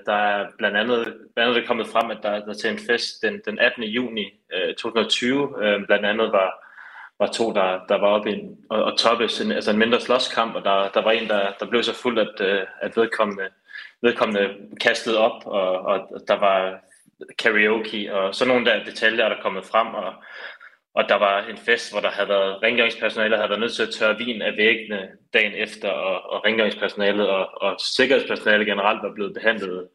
der 0.05 0.13
er 0.13 0.45
blandt 0.57 0.77
andet, 0.77 1.13
blandt 1.35 1.49
andet 1.49 1.67
kommet 1.67 1.87
frem, 1.87 2.11
at 2.11 2.17
der, 2.23 2.45
der 2.45 2.53
til 2.53 2.69
en 2.69 2.79
fest 2.89 3.21
den, 3.21 3.41
den 3.45 3.59
18. 3.59 3.83
juni 3.83 4.25
øh, 4.53 4.75
2020 4.75 5.63
øh, 5.63 5.85
blandt 5.85 6.05
andet 6.05 6.31
var, 6.31 6.65
var 7.19 7.27
to, 7.27 7.53
der, 7.53 7.79
der 7.89 7.97
var 7.99 8.07
oppe 8.07 8.31
i 8.31 8.33
en, 8.33 8.57
og, 8.69 8.83
og 8.83 8.97
toppes 8.97 9.41
en, 9.41 9.51
altså 9.51 9.71
en 9.71 9.77
mindre 9.77 9.99
slåskamp, 9.99 10.55
og 10.55 10.63
der, 10.63 10.89
der 10.93 11.01
var 11.03 11.11
en, 11.11 11.27
der, 11.29 11.51
der 11.59 11.65
blev 11.69 11.83
så 11.83 11.95
fuld, 11.95 12.19
at, 12.19 12.41
øh, 12.41 12.61
at 12.81 12.97
vedkommende, 12.97 13.43
vedkommende 14.01 14.49
kastede 14.81 15.17
op, 15.17 15.45
og, 15.45 15.71
og 15.71 16.23
der 16.27 16.39
var 16.39 16.79
karaoke, 17.39 18.15
og 18.15 18.35
sådan 18.35 18.53
nogle 18.53 18.65
der 18.65 18.83
detaljer 18.83 19.29
der 19.29 19.35
er 19.35 19.41
kommet 19.41 19.65
frem, 19.65 19.87
og 19.87 20.13
og 20.95 21.09
der 21.09 21.15
var 21.15 21.47
en 21.47 21.57
fest, 21.57 21.91
hvor 21.91 22.01
der 22.01 22.11
havde 22.11 22.29
været 22.29 22.63
rengøringspersonale, 22.63 23.31
der 23.31 23.37
havde 23.37 23.49
været 23.49 23.59
nødt 23.59 23.75
til 23.75 23.83
at 23.83 23.93
tørre 23.93 24.17
vin 24.17 24.41
af 24.41 24.57
væggene 24.57 25.09
dagen 25.33 25.53
efter, 25.53 25.89
og, 25.89 26.29
og 26.29 26.45
rengøringspersonalet 26.45 27.29
og, 27.29 27.61
og 27.61 27.75
sikkerhedspersonalet 27.79 28.67
generelt 28.67 29.03
var 29.03 29.13
blevet 29.13 29.33
behandlet 29.33 29.87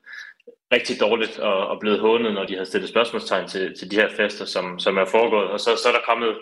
rigtig 0.72 1.00
dårligt 1.00 1.38
og, 1.38 1.66
og 1.68 1.80
blevet 1.80 2.00
hånet, 2.00 2.34
når 2.34 2.44
de 2.44 2.54
havde 2.54 2.66
stillet 2.66 2.90
spørgsmålstegn 2.90 3.48
til, 3.48 3.78
til 3.78 3.90
de 3.90 3.96
her 3.96 4.08
fester, 4.08 4.44
som, 4.44 4.78
som 4.78 4.96
er 4.96 5.04
foregået. 5.04 5.50
Og 5.50 5.60
så, 5.60 5.76
så 5.76 5.88
er 5.88 5.92
der 5.92 6.08
kommet 6.10 6.38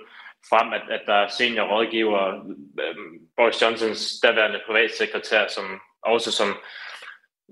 frem, 0.50 0.72
at, 0.72 0.82
at 0.90 1.00
der 1.06 1.14
er 1.14 1.28
senior 1.28 1.64
rådgiver, 1.64 2.20
øh, 2.80 2.96
Boris 3.36 3.62
Johnsons 3.62 4.20
daværende 4.22 4.60
privatsekretær, 4.66 5.46
som 5.48 5.80
også 6.02 6.32
som, 6.32 6.48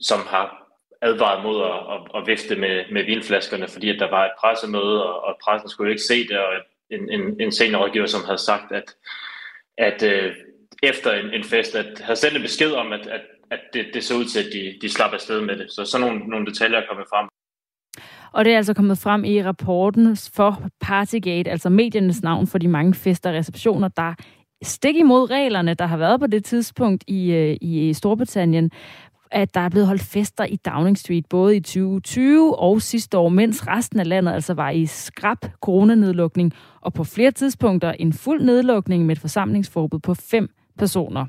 som 0.00 0.20
har 0.26 0.66
advaret 1.02 1.42
mod 1.42 1.58
at, 1.62 1.78
at, 1.94 2.00
at 2.20 2.26
vifte 2.26 2.56
med, 2.56 2.84
med 2.92 3.04
vinflaskerne, 3.04 3.68
fordi 3.68 3.88
at 3.90 4.00
der 4.00 4.10
var 4.10 4.24
et 4.24 4.32
pressemøde, 4.40 5.06
og, 5.08 5.24
og 5.24 5.38
pressen 5.44 5.70
skulle 5.70 5.90
ikke 5.90 6.02
se 6.02 6.28
det, 6.28 6.38
og 6.38 6.52
en, 6.90 7.10
en, 7.10 7.40
en 7.40 7.52
seniorrådgiver, 7.52 8.06
som 8.06 8.24
havde 8.24 8.38
sagt, 8.38 8.72
at, 8.72 8.94
at 9.78 10.02
øh, 10.02 10.32
efter 10.82 11.12
en, 11.12 11.34
en 11.34 11.44
fest, 11.44 11.74
at 11.74 12.00
havde 12.00 12.16
sendt 12.16 12.36
en 12.36 12.42
besked 12.42 12.72
om, 12.72 12.92
at, 12.92 13.06
at, 13.06 13.20
at 13.50 13.60
det, 13.72 13.86
det 13.94 14.04
så 14.04 14.16
ud 14.16 14.24
til, 14.24 14.38
at 14.38 14.52
de, 14.52 14.78
de 14.82 14.92
slap 14.92 15.12
afsted 15.12 15.40
med 15.40 15.56
det. 15.56 15.72
Så 15.72 15.84
sådan 15.84 16.06
nogle, 16.06 16.24
nogle 16.24 16.46
detaljer 16.46 16.78
er 16.78 16.86
kommet 16.88 17.06
frem. 17.10 17.28
Og 18.32 18.44
det 18.44 18.52
er 18.52 18.56
altså 18.56 18.74
kommet 18.74 18.98
frem 18.98 19.24
i 19.24 19.42
rapporten 19.42 20.16
for 20.34 20.62
Partygate, 20.80 21.50
altså 21.50 21.68
mediernes 21.68 22.22
navn 22.22 22.46
for 22.46 22.58
de 22.58 22.68
mange 22.68 22.94
fester 22.94 23.30
og 23.30 23.36
receptioner, 23.36 23.88
der 23.88 24.14
stik 24.62 24.96
imod 24.96 25.30
reglerne, 25.30 25.74
der 25.74 25.86
har 25.86 25.96
været 25.96 26.20
på 26.20 26.26
det 26.26 26.44
tidspunkt 26.44 27.04
i, 27.06 27.32
øh, 27.32 27.56
i 27.60 27.92
Storbritannien, 27.94 28.70
at 29.30 29.54
der 29.54 29.60
er 29.60 29.68
blevet 29.68 29.86
holdt 29.86 30.02
fester 30.02 30.44
i 30.44 30.56
Downing 30.56 30.98
Street 30.98 31.26
både 31.26 31.56
i 31.56 31.60
2020 31.60 32.58
og 32.58 32.82
sidste 32.82 33.18
år, 33.18 33.28
mens 33.28 33.66
resten 33.66 34.00
af 34.00 34.08
landet 34.08 34.32
altså 34.32 34.54
var 34.54 34.70
i 34.70 34.86
skrab 34.86 35.38
coronanedlukning, 35.60 36.52
og 36.80 36.94
på 36.94 37.04
flere 37.04 37.30
tidspunkter 37.30 37.92
en 37.92 38.12
fuld 38.12 38.42
nedlukning 38.42 39.06
med 39.06 39.16
et 39.16 39.20
forsamlingsforbud 39.20 39.98
på 39.98 40.14
fem 40.14 40.48
personer. 40.78 41.26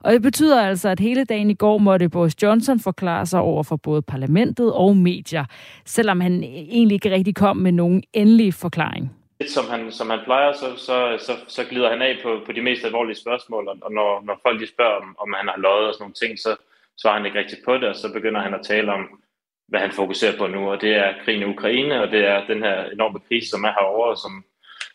Og 0.00 0.12
det 0.12 0.22
betyder 0.22 0.62
altså, 0.62 0.88
at 0.88 1.00
hele 1.00 1.24
dagen 1.24 1.50
i 1.50 1.54
går 1.54 1.78
måtte 1.78 2.08
Boris 2.08 2.42
Johnson 2.42 2.80
forklare 2.80 3.26
sig 3.26 3.40
over 3.40 3.62
for 3.62 3.76
både 3.76 4.02
parlamentet 4.02 4.72
og 4.72 4.96
medier, 4.96 5.44
selvom 5.84 6.20
han 6.20 6.42
egentlig 6.44 6.94
ikke 6.94 7.10
rigtig 7.10 7.34
kom 7.34 7.56
med 7.56 7.72
nogen 7.72 8.02
endelig 8.12 8.54
forklaring. 8.54 9.16
Som 9.48 9.64
han, 9.70 9.92
som 9.92 10.10
han 10.10 10.18
plejer, 10.24 10.52
så, 10.52 10.66
så, 10.76 11.16
så, 11.26 11.32
så 11.48 11.64
glider 11.70 11.90
han 11.90 12.02
af 12.02 12.18
på, 12.22 12.40
på 12.46 12.52
de 12.52 12.62
mest 12.62 12.84
alvorlige 12.84 13.16
spørgsmål, 13.16 13.68
og 13.68 13.92
når, 13.92 14.22
når 14.26 14.40
folk 14.42 14.60
de 14.60 14.66
spørger, 14.66 14.96
om, 15.02 15.16
om 15.18 15.34
han 15.38 15.48
har 15.48 15.58
løjet 15.58 15.86
og 15.88 15.94
sådan 15.94 16.02
nogle 16.02 16.14
ting, 16.14 16.38
så, 16.38 16.56
svarer 17.00 17.16
han 17.16 17.26
ikke 17.26 17.38
rigtigt 17.38 17.64
på 17.64 17.74
det, 17.74 17.88
og 17.88 17.96
så 17.96 18.12
begynder 18.12 18.40
han 18.40 18.54
at 18.54 18.66
tale 18.66 18.92
om, 18.92 19.20
hvad 19.68 19.80
han 19.80 19.92
fokuserer 19.92 20.38
på 20.38 20.46
nu, 20.46 20.70
og 20.70 20.80
det 20.80 20.94
er 20.94 21.14
krigen 21.24 21.42
i 21.42 21.52
Ukraine, 21.54 22.02
og 22.02 22.10
det 22.10 22.26
er 22.26 22.46
den 22.46 22.62
her 22.62 22.84
enorme 22.84 23.20
krise, 23.28 23.48
som 23.48 23.64
er 23.64 23.72
herovre, 23.72 24.16
som, 24.16 24.44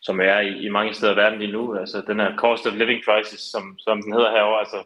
som 0.01 0.19
er 0.19 0.39
i, 0.39 0.65
i 0.65 0.69
mange 0.69 0.93
steder 0.93 1.13
i 1.13 1.15
verden 1.15 1.39
lige 1.39 1.51
nu. 1.51 1.75
Altså 1.75 2.03
den 2.07 2.19
her 2.19 2.35
cost 2.37 2.67
of 2.67 2.73
living 2.73 3.03
crisis, 3.03 3.39
som, 3.39 3.79
som 3.79 4.01
den 4.01 4.13
hedder 4.13 4.31
herovre, 4.31 4.59
altså 4.59 4.83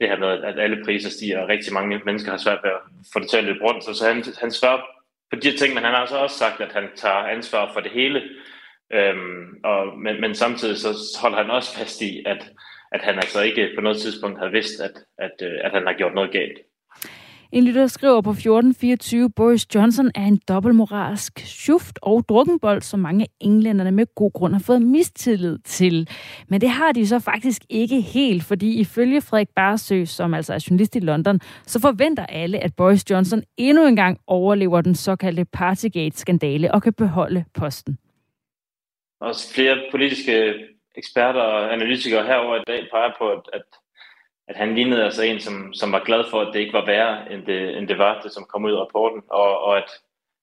det 0.00 0.08
her 0.08 0.18
med, 0.18 0.28
at 0.28 0.58
alle 0.58 0.84
priser 0.84 1.10
stiger, 1.10 1.42
og 1.42 1.48
rigtig 1.48 1.72
mange 1.72 2.00
mennesker 2.04 2.30
har 2.30 2.38
svært 2.38 2.60
ved 2.62 2.70
at 2.70 2.80
få 3.12 3.18
det 3.18 3.28
til 3.30 3.36
at 3.36 3.44
løbe 3.44 3.64
rundt. 3.64 3.84
Så, 3.84 3.94
så 3.94 4.08
han, 4.08 4.24
han 4.40 4.50
svarer 4.50 4.80
på 5.30 5.36
de 5.40 5.50
her 5.50 5.56
ting, 5.56 5.74
men 5.74 5.84
han 5.84 5.92
har 5.94 6.00
altså 6.00 6.16
også 6.16 6.38
sagt, 6.38 6.60
at 6.60 6.72
han 6.72 6.88
tager 6.96 7.30
ansvar 7.36 7.72
for 7.72 7.80
det 7.80 7.90
hele. 7.90 8.22
Øhm, 8.92 9.60
og, 9.64 9.98
men, 9.98 10.20
men 10.20 10.34
samtidig 10.34 10.76
så 10.76 11.18
holder 11.22 11.38
han 11.38 11.50
også 11.50 11.78
fast 11.78 12.02
i, 12.02 12.22
at 12.26 12.50
at 12.94 13.00
han 13.02 13.14
altså 13.14 13.40
ikke 13.42 13.68
på 13.74 13.80
noget 13.80 13.98
tidspunkt 13.98 14.38
havde 14.38 14.52
vidst, 14.52 14.80
at, 14.80 14.96
at, 15.18 15.36
øh, 15.42 15.52
at 15.64 15.70
han 15.72 15.82
har 15.86 15.94
gjort 15.98 16.14
noget 16.14 16.32
galt. 16.32 16.58
En 17.52 17.64
lytter 17.64 17.86
skriver 17.86 18.20
på 18.20 18.30
1424, 18.30 19.30
Boris 19.30 19.74
Johnson 19.74 20.10
er 20.14 20.24
en 20.24 20.40
dobbeltmoralsk 20.48 21.38
schuft 21.38 21.98
og 22.02 22.24
drukkenbold, 22.28 22.82
som 22.82 23.00
mange 23.00 23.26
englænderne 23.40 23.92
med 23.92 24.06
god 24.14 24.32
grund 24.32 24.52
har 24.52 24.60
fået 24.60 24.82
mistillid 24.82 25.58
til. 25.58 26.08
Men 26.48 26.60
det 26.60 26.68
har 26.68 26.92
de 26.92 27.06
så 27.06 27.18
faktisk 27.18 27.62
ikke 27.68 28.00
helt, 28.00 28.44
fordi 28.44 28.80
ifølge 28.80 29.20
Frederik 29.20 29.48
Barsø, 29.56 30.04
som 30.04 30.34
altså 30.34 30.54
er 30.54 30.66
journalist 30.70 30.96
i 30.96 31.00
London, 31.00 31.40
så 31.66 31.80
forventer 31.80 32.26
alle, 32.26 32.58
at 32.58 32.76
Boris 32.76 33.10
Johnson 33.10 33.42
endnu 33.56 33.86
en 33.86 33.96
gang 33.96 34.18
overlever 34.26 34.80
den 34.80 34.94
såkaldte 34.94 35.44
Partygate-skandale 35.44 36.74
og 36.74 36.82
kan 36.82 36.92
beholde 36.92 37.44
posten. 37.54 37.98
Også 39.20 39.54
flere 39.54 39.76
politiske 39.90 40.54
eksperter 40.96 41.40
og 41.40 41.72
analytikere 41.72 42.26
herover 42.26 42.56
i 42.56 42.64
dag 42.66 42.88
peger 42.90 43.12
på, 43.18 43.30
at, 43.30 43.42
at, 43.52 43.62
at 44.48 44.56
han 44.56 44.74
lignede 44.74 45.04
altså 45.04 45.22
en, 45.22 45.40
som, 45.40 45.74
som 45.74 45.92
var 45.92 46.04
glad 46.04 46.24
for, 46.30 46.40
at 46.40 46.54
det 46.54 46.60
ikke 46.60 46.72
var 46.72 46.86
værre, 46.86 47.32
end 47.32 47.46
det, 47.46 47.78
end 47.78 47.88
det 47.88 47.98
var, 47.98 48.20
det 48.20 48.32
som 48.32 48.44
kom 48.44 48.64
ud 48.64 48.72
i 48.72 48.76
rapporten, 48.76 49.22
og, 49.30 49.58
og 49.60 49.76
at, 49.76 49.90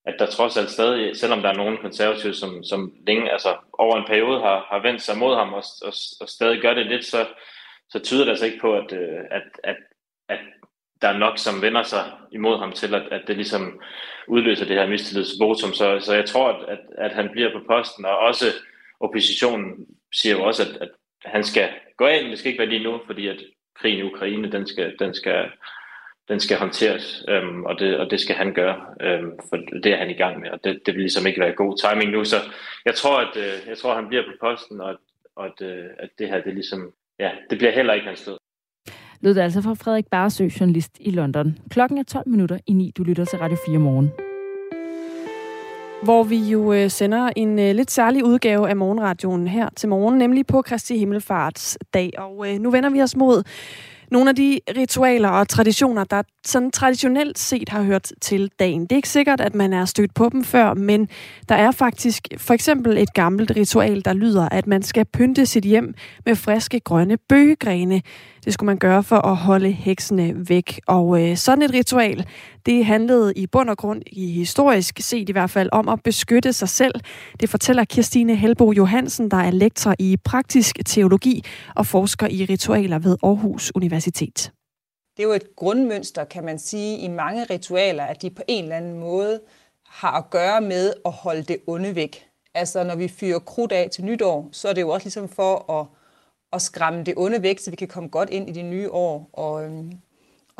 at 0.05 0.15
der 0.19 0.25
trods 0.25 0.57
alt 0.57 0.69
stadig, 0.69 1.17
selvom 1.17 1.41
der 1.41 1.49
er 1.49 1.57
nogle 1.57 1.77
konservative, 1.77 2.33
som, 2.33 2.63
som 2.63 2.93
længe, 3.07 3.31
altså 3.31 3.55
over 3.73 3.97
en 3.97 4.07
periode 4.07 4.39
har, 4.39 4.65
har 4.69 4.79
vendt 4.79 5.01
sig 5.01 5.17
mod 5.17 5.35
ham 5.35 5.53
og, 5.53 5.63
og, 5.81 5.93
og 6.21 6.29
stadig 6.29 6.61
gør 6.61 6.73
det 6.73 6.85
lidt, 6.85 7.05
så, 7.05 7.27
så 7.89 7.99
tyder 7.99 8.23
det 8.23 8.31
altså 8.31 8.45
ikke 8.45 8.59
på, 8.61 8.73
at, 8.73 8.93
øh, 8.93 9.19
at, 9.31 9.43
at, 9.63 9.77
at 10.29 10.39
der 11.01 11.07
er 11.07 11.17
nok, 11.17 11.37
som 11.37 11.61
vender 11.61 11.83
sig 11.83 12.11
imod 12.31 12.59
ham 12.59 12.71
til, 12.71 12.95
at, 12.95 13.01
at 13.11 13.21
det 13.27 13.35
ligesom 13.35 13.81
udløser 14.27 14.65
det 14.65 14.75
her 14.75 14.87
mistillidsvotum. 14.87 15.73
Så, 15.73 15.99
så 15.99 16.13
jeg 16.13 16.25
tror, 16.25 16.47
at, 16.49 16.69
at, 16.69 16.79
at 16.97 17.11
han 17.11 17.29
bliver 17.31 17.51
på 17.53 17.63
posten, 17.67 18.05
og 18.05 18.17
også 18.17 18.45
oppositionen 18.99 19.87
siger 20.13 20.35
jo 20.35 20.43
også, 20.43 20.63
at, 20.63 20.81
at 20.81 20.89
han 21.25 21.43
skal 21.43 21.69
gå 21.97 22.05
af, 22.05 22.21
men 22.21 22.31
det 22.31 22.39
skal 22.39 22.51
ikke 22.51 22.59
være 22.59 22.69
lige 22.69 22.83
nu, 22.83 22.99
fordi 23.05 23.27
at 23.27 23.37
krigen 23.75 23.99
i 23.99 24.09
Ukraine, 24.11 24.51
den 24.51 24.67
skal, 24.67 24.95
den 24.99 25.13
skal, 25.13 25.45
den 26.27 26.39
skal 26.39 26.57
håndteres, 26.57 27.25
øhm, 27.29 27.63
og, 27.63 27.79
det, 27.79 27.97
og 27.97 28.11
det 28.11 28.19
skal 28.19 28.35
han 28.35 28.53
gøre, 28.53 28.85
øhm, 29.01 29.31
for 29.49 29.57
det 29.83 29.93
er 29.93 29.97
han 29.97 30.09
i 30.09 30.13
gang 30.13 30.39
med, 30.39 30.49
og 30.49 30.59
det, 30.63 30.81
det 30.85 30.93
vil 30.93 31.01
ligesom 31.01 31.27
ikke 31.27 31.41
være 31.41 31.53
god 31.53 31.77
timing 31.77 32.11
nu, 32.11 32.25
så 32.25 32.35
jeg 32.85 32.95
tror, 32.95 33.19
at 33.19 33.37
øh, 33.37 33.67
jeg 33.67 33.77
tror, 33.77 33.89
at 33.89 33.95
han 33.95 34.07
bliver 34.07 34.23
på 34.23 34.47
posten, 34.47 34.81
og, 34.81 34.89
at, 34.89 34.97
og 35.35 35.45
at, 35.45 35.61
øh, 35.61 35.85
at 35.99 36.09
det 36.19 36.27
her, 36.27 36.41
det 36.41 36.53
ligesom, 36.53 36.93
ja, 37.19 37.31
det 37.49 37.57
bliver 37.57 37.71
heller 37.71 37.93
ikke 37.93 38.07
hans 38.07 38.19
sted. 38.19 38.37
Lød 39.21 39.33
det 39.33 39.41
altså 39.41 39.61
fra 39.61 39.73
Frederik 39.73 40.07
Barsø, 40.11 40.49
journalist 40.59 40.91
i 40.99 41.11
London. 41.11 41.57
Klokken 41.69 41.97
er 41.97 42.03
12 42.03 42.29
minutter 42.29 42.57
i 42.67 42.73
9. 42.73 42.91
Du 42.97 43.03
lytter 43.03 43.25
til 43.25 43.39
Radio 43.39 43.57
4 43.67 43.79
morgen 43.79 44.30
hvor 46.03 46.23
vi 46.23 46.37
jo 46.37 46.73
øh, 46.73 46.89
sender 46.89 47.29
en 47.35 47.59
øh, 47.59 47.75
lidt 47.75 47.91
særlig 47.91 48.25
udgave 48.25 48.69
af 48.69 48.75
morgenradioen 48.75 49.47
her 49.47 49.69
til 49.75 49.89
morgen, 49.89 50.17
nemlig 50.17 50.47
på 50.47 50.61
Kristi 50.61 50.97
Himmelfarts 50.97 51.77
dag. 51.93 52.11
Og 52.17 52.49
øh, 52.49 52.59
nu 52.59 52.71
vender 52.71 52.89
vi 52.89 53.01
os 53.01 53.15
mod 53.15 53.43
nogle 54.11 54.29
af 54.29 54.35
de 54.35 54.59
ritualer 54.77 55.29
og 55.29 55.47
traditioner, 55.47 56.03
der 56.03 56.21
sådan 56.45 56.71
traditionelt 56.71 57.39
set 57.39 57.69
har 57.69 57.83
hørt 57.83 58.11
til 58.21 58.51
dagen. 58.59 58.81
Det 58.81 58.91
er 58.91 58.95
ikke 58.95 59.09
sikkert, 59.09 59.41
at 59.41 59.55
man 59.55 59.73
er 59.73 59.85
stødt 59.85 60.13
på 60.13 60.29
dem 60.31 60.43
før, 60.43 60.73
men 60.73 61.09
der 61.49 61.55
er 61.55 61.71
faktisk 61.71 62.27
for 62.37 62.53
eksempel 62.53 62.97
et 62.97 63.13
gammelt 63.13 63.51
ritual, 63.55 64.05
der 64.05 64.13
lyder, 64.13 64.49
at 64.49 64.67
man 64.67 64.83
skal 64.83 65.05
pynte 65.05 65.45
sit 65.45 65.63
hjem 65.63 65.93
med 66.25 66.35
friske 66.35 66.79
grønne 66.79 67.17
bøgegrene. 67.17 68.01
Det 68.45 68.53
skulle 68.53 68.67
man 68.67 68.77
gøre 68.77 69.03
for 69.03 69.27
at 69.27 69.35
holde 69.35 69.71
heksene 69.71 70.49
væk. 70.49 70.79
Og 70.87 71.21
øh, 71.21 71.37
sådan 71.37 71.63
et 71.63 71.73
ritual, 71.73 72.25
det 72.65 72.85
handlede 72.85 73.33
i 73.35 73.47
bund 73.47 73.69
og 73.69 73.77
grund, 73.77 74.01
i 74.07 74.31
historisk 74.31 74.99
set 74.99 75.29
i 75.29 75.31
hvert 75.31 75.49
fald, 75.49 75.69
om 75.71 75.89
at 75.89 76.03
beskytte 76.03 76.53
sig 76.53 76.69
selv. 76.69 76.93
Det 77.39 77.49
fortæller 77.49 77.85
Kirstine 77.85 78.35
Helbo 78.35 78.71
Johansen, 78.71 79.31
der 79.31 79.37
er 79.37 79.51
lektor 79.51 79.95
i 79.99 80.17
praktisk 80.25 80.79
teologi 80.85 81.43
og 81.75 81.85
forsker 81.85 82.27
i 82.27 82.45
ritualer 82.45 82.99
ved 82.99 83.17
Aarhus 83.23 83.71
Universitet. 83.75 84.51
Det 85.17 85.23
er 85.23 85.27
jo 85.27 85.33
et 85.33 85.55
grundmønster, 85.55 86.23
kan 86.23 86.43
man 86.43 86.59
sige, 86.59 86.97
i 86.97 87.07
mange 87.07 87.43
ritualer, 87.43 88.03
at 88.03 88.21
de 88.21 88.29
på 88.29 88.41
en 88.47 88.63
eller 88.63 88.75
anden 88.75 88.99
måde 88.99 89.39
har 89.85 90.11
at 90.11 90.29
gøre 90.29 90.61
med 90.61 90.93
at 91.05 91.11
holde 91.11 91.43
det 91.43 91.57
onde 91.67 91.95
væk. 91.95 92.25
Altså 92.53 92.83
når 92.83 92.95
vi 92.95 93.07
fyrer 93.07 93.39
krudt 93.39 93.71
af 93.71 93.89
til 93.89 94.05
nytår, 94.05 94.49
så 94.51 94.67
er 94.67 94.73
det 94.73 94.81
jo 94.81 94.89
også 94.89 95.05
ligesom 95.05 95.29
for 95.29 95.71
at 95.79 95.87
at 96.53 96.61
skræmme 96.61 97.03
det 97.03 97.13
onde 97.17 97.41
væk, 97.41 97.59
så 97.59 97.69
vi 97.69 97.75
kan 97.75 97.87
komme 97.87 98.09
godt 98.09 98.29
ind 98.29 98.49
i 98.49 98.51
det 98.51 98.65
nye 98.65 98.91
år. 98.91 99.29
Og, 99.33 99.63
øhm, 99.63 99.91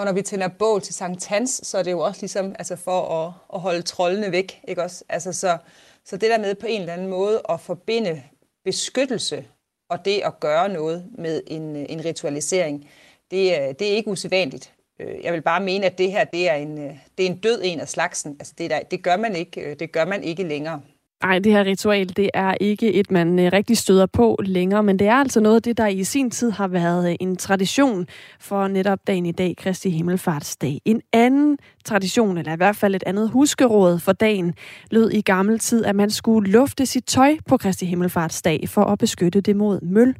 og 0.02 0.06
når 0.06 0.14
vi 0.14 0.22
tænder 0.22 0.48
bål 0.48 0.82
til 0.82 0.94
Sankt 0.94 1.28
Hans, 1.28 1.62
så 1.64 1.78
er 1.78 1.84
det 1.84 1.92
jo 1.92 2.00
også 2.00 2.22
ligesom 2.22 2.56
altså 2.60 2.76
for 2.76 3.02
at, 3.02 3.34
at 3.54 3.60
holde 3.60 3.82
trollene 3.82 4.32
væk. 4.32 4.62
Ikke 4.68 4.84
også? 4.84 5.04
Altså, 5.10 5.34
så, 5.34 5.58
så 6.06 6.18
det 6.18 6.30
der 6.30 6.38
med 6.38 6.56
på 6.56 6.66
en 6.66 6.82
eller 6.82 6.94
anden 6.94 7.08
måde 7.08 7.42
at 7.50 7.60
forbinde 7.60 8.24
beskyttelse 8.66 9.46
og 9.90 10.06
det 10.06 10.22
at 10.26 10.40
gøre 10.40 10.70
noget 10.70 11.08
med 11.18 11.42
en, 11.48 11.76
en 11.76 12.06
ritualisering, 12.06 12.90
det, 13.32 13.80
det 13.80 13.92
er 13.92 13.96
ikke 13.96 14.10
usædvanligt. 14.10 14.74
Øh, 15.00 15.24
jeg 15.24 15.34
vil 15.34 15.42
bare 15.42 15.64
mene, 15.64 15.86
at 15.86 15.98
det 15.98 16.12
her 16.12 16.24
det 16.24 16.50
er 16.50 16.56
en, 16.56 16.78
øh, 16.78 16.98
det 17.18 17.26
er 17.26 17.30
en 17.30 17.38
død 17.38 17.62
en 17.64 17.80
af 17.80 17.90
slagsen. 17.90 18.36
Altså 18.40 18.54
det, 18.58 18.70
der, 18.70 18.80
det, 18.80 19.04
gør 19.04 19.18
man 19.18 19.36
ikke, 19.36 19.62
øh, 19.62 19.80
det 19.80 19.92
gør 19.92 20.06
man 20.06 20.24
ikke 20.24 20.44
længere. 20.44 20.82
Nej, 21.24 21.40
det 21.40 21.52
her 21.52 21.66
ritual, 21.66 22.10
det 22.10 22.30
er 22.34 22.54
ikke 22.62 22.94
et, 22.94 23.12
man 23.12 23.40
øh, 23.40 23.52
rigtig 23.54 23.78
støder 23.78 24.06
på 24.06 24.38
længere, 24.44 24.84
men 24.84 25.00
det 25.00 25.08
er 25.08 25.16
altså 25.16 25.40
noget 25.40 25.56
af 25.56 25.62
det, 25.62 25.78
der 25.78 25.88
i 25.88 26.04
sin 26.04 26.32
tid 26.32 26.52
har 26.52 26.68
været 26.68 27.10
øh, 27.10 27.16
en 27.20 27.36
tradition 27.36 28.08
for 28.40 28.68
netop 28.68 29.00
dagen 29.08 29.26
i 29.26 29.32
dag, 29.32 29.56
Kristi 29.58 29.90
Himmelfartsdag. 29.90 30.82
En 30.86 31.02
anden 31.14 31.58
tradition, 31.86 32.38
eller 32.38 32.54
i 32.54 32.56
hvert 32.56 32.76
fald 32.76 32.96
et 32.96 33.04
andet 33.06 33.30
huskeråd 33.30 34.00
for 34.00 34.12
dagen, 34.12 34.54
lød 34.92 35.12
i 35.12 35.22
gammel 35.22 35.60
tid, 35.60 35.86
at 35.86 35.96
man 35.96 36.10
skulle 36.10 36.52
lufte 36.52 36.86
sit 36.86 37.06
tøj 37.06 37.38
på 37.48 37.58
Kristi 37.58 37.86
Himmelfartsdag 37.86 38.70
for 38.70 38.84
at 38.84 39.00
beskytte 39.00 39.42
det 39.42 39.56
mod 39.56 39.82
møl. 39.82 40.16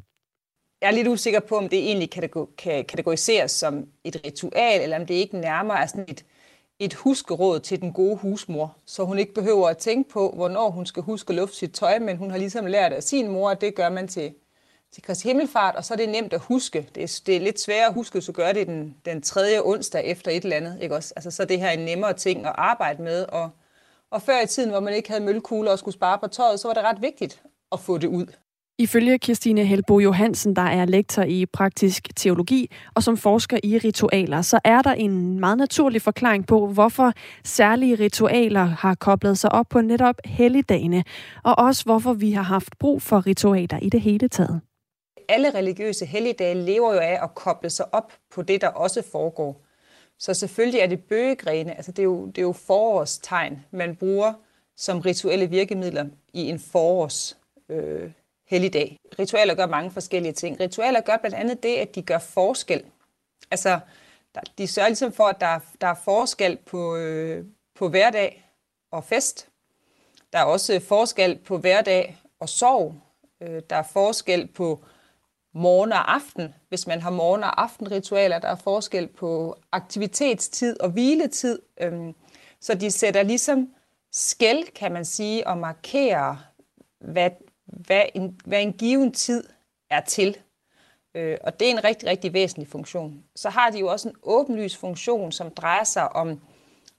Jeg 0.82 0.88
er 0.88 0.94
lidt 0.94 1.08
usikker 1.08 1.40
på, 1.40 1.56
om 1.56 1.68
det 1.68 1.78
egentlig 1.78 2.10
kan 2.10 2.84
kategoriseres 2.88 3.50
som 3.50 3.84
et 4.04 4.20
ritual, 4.26 4.80
eller 4.82 5.00
om 5.00 5.06
det 5.06 5.14
ikke 5.14 5.36
nærmere 5.36 5.82
er 5.82 5.86
sådan 5.86 6.04
et, 6.08 6.24
et 6.78 6.94
huskeråd 6.94 7.60
til 7.60 7.80
den 7.80 7.92
gode 7.92 8.16
husmor, 8.16 8.76
så 8.86 9.04
hun 9.04 9.18
ikke 9.18 9.34
behøver 9.34 9.68
at 9.68 9.78
tænke 9.78 10.10
på, 10.10 10.30
hvornår 10.30 10.70
hun 10.70 10.86
skal 10.86 11.02
huske 11.02 11.30
at 11.30 11.36
lufte 11.36 11.56
sit 11.56 11.72
tøj, 11.72 11.98
men 11.98 12.16
hun 12.16 12.30
har 12.30 12.38
ligesom 12.38 12.66
lært 12.66 12.92
af 12.92 13.02
sin 13.02 13.28
mor, 13.28 13.50
at 13.50 13.60
det 13.60 13.74
gør 13.74 13.88
man 13.88 14.08
til, 14.08 14.34
til 14.92 15.02
Kristi 15.02 15.28
Himmelfart, 15.28 15.76
og 15.76 15.84
så 15.84 15.94
er 15.94 15.98
det 15.98 16.08
nemt 16.08 16.32
at 16.32 16.40
huske. 16.40 16.88
Det 16.94 17.02
er, 17.02 17.20
det 17.26 17.36
er 17.36 17.40
lidt 17.40 17.60
sværere 17.60 17.86
at 17.86 17.94
huske, 17.94 18.20
så 18.20 18.32
gør 18.32 18.52
det 18.52 18.66
den, 18.66 18.96
den 19.04 19.22
tredje 19.22 19.60
onsdag 19.64 20.04
efter 20.04 20.30
et 20.30 20.42
eller 20.42 20.56
andet. 20.56 20.78
Ikke 20.80 20.94
også? 20.94 21.12
Altså, 21.16 21.30
så 21.30 21.44
det 21.44 21.60
her 21.60 21.66
er 21.66 21.72
en 21.72 21.84
nemmere 21.84 22.12
ting 22.12 22.46
at 22.46 22.52
arbejde 22.54 23.02
med, 23.02 23.24
og, 23.24 23.50
og 24.10 24.22
før 24.22 24.40
i 24.40 24.46
tiden, 24.46 24.70
hvor 24.70 24.80
man 24.80 24.94
ikke 24.94 25.08
havde 25.08 25.24
møllekugler 25.24 25.70
og 25.70 25.78
skulle 25.78 25.94
spare 25.94 26.18
på 26.18 26.26
tøjet, 26.26 26.60
så 26.60 26.68
var 26.68 26.74
det 26.74 26.82
ret 26.82 27.02
vigtigt 27.02 27.42
at 27.72 27.80
få 27.80 27.98
det 27.98 28.08
ud. 28.08 28.26
Ifølge 28.82 29.18
Kirstine 29.18 29.64
Helbo 29.64 29.98
Johansen, 29.98 30.56
der 30.56 30.62
er 30.62 30.84
lektor 30.84 31.22
i 31.22 31.46
praktisk 31.46 32.08
teologi 32.16 32.70
og 32.94 33.02
som 33.02 33.16
forsker 33.16 33.58
i 33.62 33.78
ritualer, 33.78 34.42
så 34.42 34.60
er 34.64 34.82
der 34.82 34.92
en 34.92 35.40
meget 35.40 35.58
naturlig 35.58 36.02
forklaring 36.02 36.46
på, 36.46 36.66
hvorfor 36.66 37.12
særlige 37.44 37.94
ritualer 37.94 38.64
har 38.64 38.94
koblet 38.94 39.38
sig 39.38 39.52
op 39.52 39.66
på 39.70 39.80
netop 39.80 40.14
helligdagene, 40.24 41.04
og 41.44 41.58
også 41.58 41.84
hvorfor 41.84 42.12
vi 42.12 42.32
har 42.32 42.42
haft 42.42 42.78
brug 42.78 43.02
for 43.02 43.26
ritualer 43.26 43.78
i 43.82 43.88
det 43.88 44.00
hele 44.00 44.28
taget. 44.28 44.60
Alle 45.28 45.54
religiøse 45.54 46.06
helligdage 46.06 46.54
lever 46.54 46.94
jo 46.94 47.00
af 47.00 47.18
at 47.22 47.34
koble 47.34 47.70
sig 47.70 47.94
op 47.94 48.12
på 48.34 48.42
det, 48.42 48.60
der 48.60 48.68
også 48.68 49.02
foregår. 49.12 49.64
Så 50.18 50.34
selvfølgelig 50.34 50.80
er 50.80 50.86
det 50.86 51.00
bøgegrene, 51.00 51.76
altså 51.76 51.92
det 51.92 51.98
er 51.98 52.04
jo, 52.04 52.26
det 52.26 52.38
er 52.38 52.42
jo 52.42 52.52
forårstegn, 52.52 53.64
man 53.70 53.96
bruger 53.96 54.32
som 54.76 54.98
rituelle 54.98 55.46
virkemidler 55.46 56.04
i 56.32 56.40
en 56.48 56.58
forårs 56.58 57.38
øh, 57.68 58.10
helligdag. 58.52 58.98
Ritualer 59.18 59.54
gør 59.54 59.66
mange 59.66 59.90
forskellige 59.90 60.32
ting. 60.32 60.60
Ritualer 60.60 61.00
gør 61.00 61.16
blandt 61.16 61.36
andet 61.36 61.62
det, 61.62 61.76
at 61.76 61.94
de 61.94 62.02
gør 62.02 62.18
forskel. 62.18 62.84
Altså, 63.50 63.80
de 64.58 64.66
sørger 64.66 64.88
ligesom 64.88 65.12
for, 65.12 65.24
at 65.24 65.40
der, 65.40 65.58
der 65.80 65.86
er 65.86 65.94
forskel 66.04 66.56
på, 66.56 66.96
øh, 66.96 67.44
på 67.74 67.88
hverdag 67.88 68.44
og 68.90 69.04
fest. 69.04 69.48
Der 70.32 70.38
er 70.38 70.44
også 70.44 70.80
forskel 70.80 71.38
på 71.38 71.58
hverdag 71.58 72.16
og 72.40 72.48
sorg. 72.48 72.94
Øh, 73.42 73.62
der 73.70 73.76
er 73.76 73.82
forskel 73.92 74.46
på 74.46 74.84
morgen 75.54 75.92
og 75.92 76.14
aften, 76.14 76.54
hvis 76.68 76.86
man 76.86 77.00
har 77.02 77.10
morgen- 77.10 77.44
og 77.44 77.62
aftenritualer. 77.62 78.38
Der 78.38 78.48
er 78.48 78.56
forskel 78.56 79.06
på 79.06 79.56
aktivitetstid 79.72 80.80
og 80.80 80.90
hviletid. 80.90 81.58
Øh, 81.80 82.14
så 82.60 82.74
de 82.74 82.90
sætter 82.90 83.22
ligesom 83.22 83.74
skæld, 84.12 84.74
kan 84.74 84.92
man 84.92 85.04
sige, 85.04 85.46
og 85.46 85.58
markerer, 85.58 86.36
hvad, 87.00 87.30
hvad 87.72 88.02
en, 88.14 88.40
hvad 88.44 88.62
en 88.62 88.72
given 88.72 89.12
tid 89.12 89.44
er 89.90 90.00
til. 90.00 90.36
Øh, 91.14 91.38
og 91.40 91.60
det 91.60 91.66
er 91.66 91.72
en 91.72 91.84
rigtig, 91.84 92.08
rigtig 92.08 92.32
væsentlig 92.32 92.68
funktion. 92.68 93.24
Så 93.36 93.50
har 93.50 93.70
de 93.70 93.78
jo 93.78 93.88
også 93.88 94.08
en 94.08 94.14
åbenlys 94.22 94.76
funktion, 94.76 95.32
som 95.32 95.50
drejer 95.50 95.84
sig 95.84 96.12
om, 96.12 96.40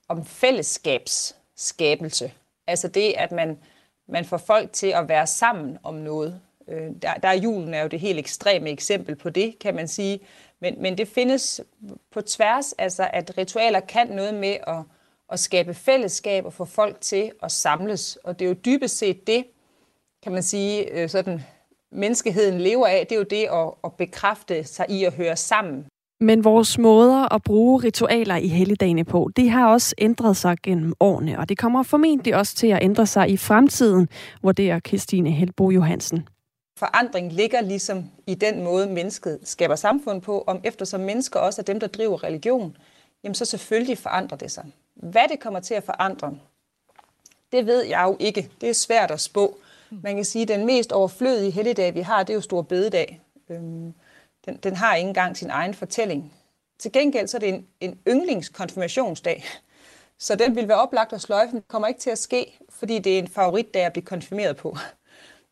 om 0.08 0.26
fællesskabsskabelse. 0.26 2.34
Altså 2.68 2.88
det, 2.88 3.14
at 3.18 3.32
man, 3.32 3.60
man 4.08 4.26
får 4.26 4.38
folk 4.38 4.74
til 4.74 4.88
at 4.88 5.10
være 5.10 5.28
sammen 5.28 5.78
om 5.84 5.96
noget. 5.96 6.42
Øh, 6.68 6.92
der, 7.02 7.14
der 7.14 7.28
er 7.28 7.34
julen 7.34 7.74
er 7.74 7.82
jo 7.82 7.88
det 7.88 8.00
helt 8.00 8.20
ekstreme 8.20 8.70
eksempel 8.70 9.16
på 9.16 9.30
det, 9.30 9.60
kan 9.60 9.76
man 9.76 9.88
sige. 9.88 10.20
Men, 10.60 10.82
men 10.82 10.98
det 10.98 11.08
findes 11.08 11.62
på 12.12 12.22
tværs, 12.22 12.74
altså 12.74 13.10
at 13.14 13.38
ritualer 13.38 13.80
kan 13.80 14.08
noget 14.08 14.34
med 14.34 14.58
at, 14.68 14.84
at 15.30 15.40
skabe 15.40 15.74
fællesskab 15.74 16.46
og 16.46 16.54
få 16.54 16.66
folk 16.66 17.02
til 17.02 17.32
at 17.44 17.52
samles. 17.52 18.18
Og 18.24 18.40
det 18.40 18.46
er 18.46 18.50
jo 18.50 18.56
dybest 18.66 18.98
set 18.98 19.28
det, 19.28 19.46
kan 20.24 20.32
man 20.32 20.44
sige, 20.44 20.92
øh, 20.92 21.10
sådan 21.10 21.42
menneskeheden 21.92 22.62
lever 22.62 22.88
af, 22.88 23.08
det 23.10 23.16
er 23.16 23.20
jo 23.20 23.26
det 23.30 23.48
at, 23.54 23.74
at 23.84 23.94
bekræfte 23.94 24.64
sig 24.64 24.86
i 24.90 25.04
at 25.04 25.14
høre 25.14 25.36
sammen. 25.36 25.86
Men 26.20 26.44
vores 26.44 26.78
måder 26.78 27.34
at 27.34 27.44
bruge 27.44 27.84
ritualer 27.84 28.36
i 28.36 28.48
helligdagene 28.48 29.04
på, 29.04 29.30
det 29.36 29.50
har 29.50 29.68
også 29.68 29.96
ændret 29.98 30.38
sig 30.38 30.58
gennem 30.64 30.94
årene, 31.00 31.40
og 31.40 31.50
det 31.50 31.58
kommer 31.58 31.84
formentlig 31.84 32.36
også 32.36 32.56
til 32.56 32.68
at 32.68 32.84
ændre 32.84 33.06
sig 33.06 33.30
i 33.30 33.38
fremtiden, 33.38 34.10
vurderer 34.42 34.80
Christine 34.80 35.32
Helbo 35.32 35.70
Johansen. 35.70 36.28
Forandring 36.80 37.34
ligger 37.34 37.62
ligesom 37.62 38.06
i 38.28 38.36
den 38.36 38.64
måde, 38.64 38.88
mennesket 38.88 39.40
skaber 39.44 39.76
samfund 39.76 40.22
på, 40.22 40.44
om 40.48 40.62
eftersom 40.64 41.00
mennesker 41.00 41.40
også 41.40 41.62
er 41.62 41.64
dem, 41.64 41.80
der 41.80 41.88
driver 41.88 42.24
religion, 42.24 42.78
jamen 43.24 43.36
så 43.36 43.46
selvfølgelig 43.46 43.98
forandrer 43.98 44.38
det 44.38 44.52
sig. 44.52 44.66
Hvad 44.96 45.24
det 45.32 45.40
kommer 45.40 45.60
til 45.60 45.74
at 45.74 45.84
forandre, 45.84 46.38
det 47.52 47.66
ved 47.66 47.86
jeg 47.86 48.04
jo 48.08 48.18
ikke. 48.20 48.50
Det 48.62 48.70
er 48.70 48.74
svært 48.74 49.12
at 49.12 49.22
spå. 49.22 49.58
Hmm. 49.94 50.02
Man 50.04 50.16
kan 50.16 50.26
sige, 50.26 50.42
at 50.42 50.48
den 50.48 50.66
mest 50.66 50.92
overflødige 50.92 51.52
helligdag, 51.52 51.96
vi 51.96 52.02
har, 52.02 52.24
det 52.24 52.34
er 52.34 52.36
jo 52.36 52.42
Stor 52.42 52.62
Bededag. 52.62 53.22
Øhm, 53.50 53.94
den, 54.46 54.58
den 54.64 54.76
har 54.76 54.96
ikke 54.96 55.08
engang 55.08 55.38
sin 55.38 55.50
egen 55.50 55.74
fortælling. 55.74 56.34
Til 56.80 56.92
gengæld 56.92 57.28
så 57.28 57.38
er 57.38 57.40
det 57.40 57.50
en, 57.50 57.68
en 57.80 58.00
yndlingskonfirmationsdag. 58.08 59.44
Så 60.20 60.36
den 60.36 60.56
vil 60.56 60.68
være 60.68 60.78
oplagt 60.78 61.14
at 61.14 61.22
sløjfe, 61.22 61.54
men 61.54 61.64
kommer 61.68 61.88
ikke 61.88 62.00
til 62.00 62.10
at 62.10 62.18
ske, 62.18 62.60
fordi 62.70 63.00
det 63.00 63.16
er 63.16 63.20
en 63.20 63.28
favoritdag 63.28 63.86
at 63.86 63.94
blive 63.94 64.06
konfirmeret 64.06 64.58
på. 64.58 64.78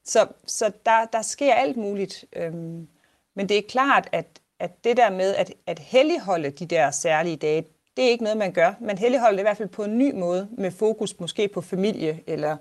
Så, 0.06 0.28
så 0.46 0.72
der, 0.86 1.06
der 1.06 1.22
sker 1.22 1.54
alt 1.54 1.78
muligt. 1.78 2.26
Øhm, 2.36 2.88
men 3.36 3.50
det 3.50 3.58
er 3.58 3.62
klart, 3.70 4.10
at, 4.12 4.26
at 4.60 4.84
det 4.84 4.98
der 4.98 5.10
med 5.10 5.36
at, 5.36 5.54
at 5.68 5.80
helligholde 5.80 6.50
de 6.50 6.66
der 6.66 6.92
særlige 6.92 7.36
dage, 7.36 7.66
det 7.98 8.06
er 8.06 8.10
ikke 8.10 8.24
noget, 8.24 8.38
man 8.38 8.52
gør. 8.52 8.74
Man 8.80 8.98
helligholder 8.98 9.36
det 9.36 9.42
i 9.42 9.48
hvert 9.48 9.58
fald 9.58 9.70
på 9.70 9.84
en 9.84 9.98
ny 9.98 10.14
måde, 10.14 10.50
med 10.52 10.72
fokus 10.72 11.20
måske 11.20 11.48
på 11.48 11.62
familie 11.62 12.24
eller 12.28 12.58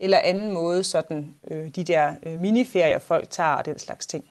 eller 0.00 0.18
anden 0.18 0.52
måde, 0.52 0.84
sådan 0.84 1.34
øh, 1.50 1.68
de 1.68 1.84
der 1.84 2.14
øh, 2.26 2.40
miniferier, 2.40 2.98
folk 2.98 3.30
tager 3.30 3.54
og 3.54 3.66
den 3.66 3.78
slags 3.78 4.06
ting. 4.06 4.24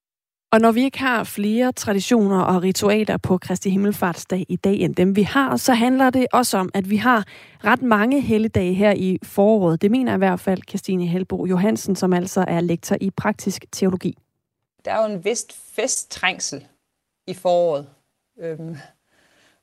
Og 0.54 0.60
når 0.60 0.72
vi 0.72 0.84
ikke 0.84 1.00
har 1.00 1.24
flere 1.24 1.72
traditioner 1.72 2.42
og 2.42 2.64
ritualer 2.64 3.18
på 3.18 3.38
Kristi 3.38 3.70
Himmelfartsdag 3.70 4.46
i 4.50 4.56
dag 4.56 4.76
end 4.76 4.96
dem 4.96 5.16
vi 5.16 5.24
har, 5.24 5.58
så 5.58 5.74
handler 5.74 6.10
det 6.10 6.28
også 6.34 6.58
om, 6.58 6.70
at 6.74 6.90
vi 6.90 6.96
har 6.96 7.26
ret 7.64 7.82
mange 7.82 8.22
helligdage 8.22 8.74
her 8.74 8.92
i 8.92 9.20
foråret. 9.24 9.82
Det 9.82 9.92
mener 9.92 10.16
i 10.16 10.18
hvert 10.18 10.40
fald 10.40 10.62
Christine 10.70 11.06
Helbo 11.06 11.46
Johansen, 11.46 11.96
som 11.96 12.14
altså 12.14 12.46
er 12.48 12.62
lektor 12.62 12.98
i 13.02 13.10
praktisk 13.10 13.66
teologi. 13.72 14.18
Der 14.86 14.92
er 14.92 15.08
jo 15.08 15.14
en 15.14 15.26
vist 15.26 15.54
festtrængsel 15.76 16.68
i 17.28 17.34
foråret. 17.34 17.88
Øhm, 18.40 18.78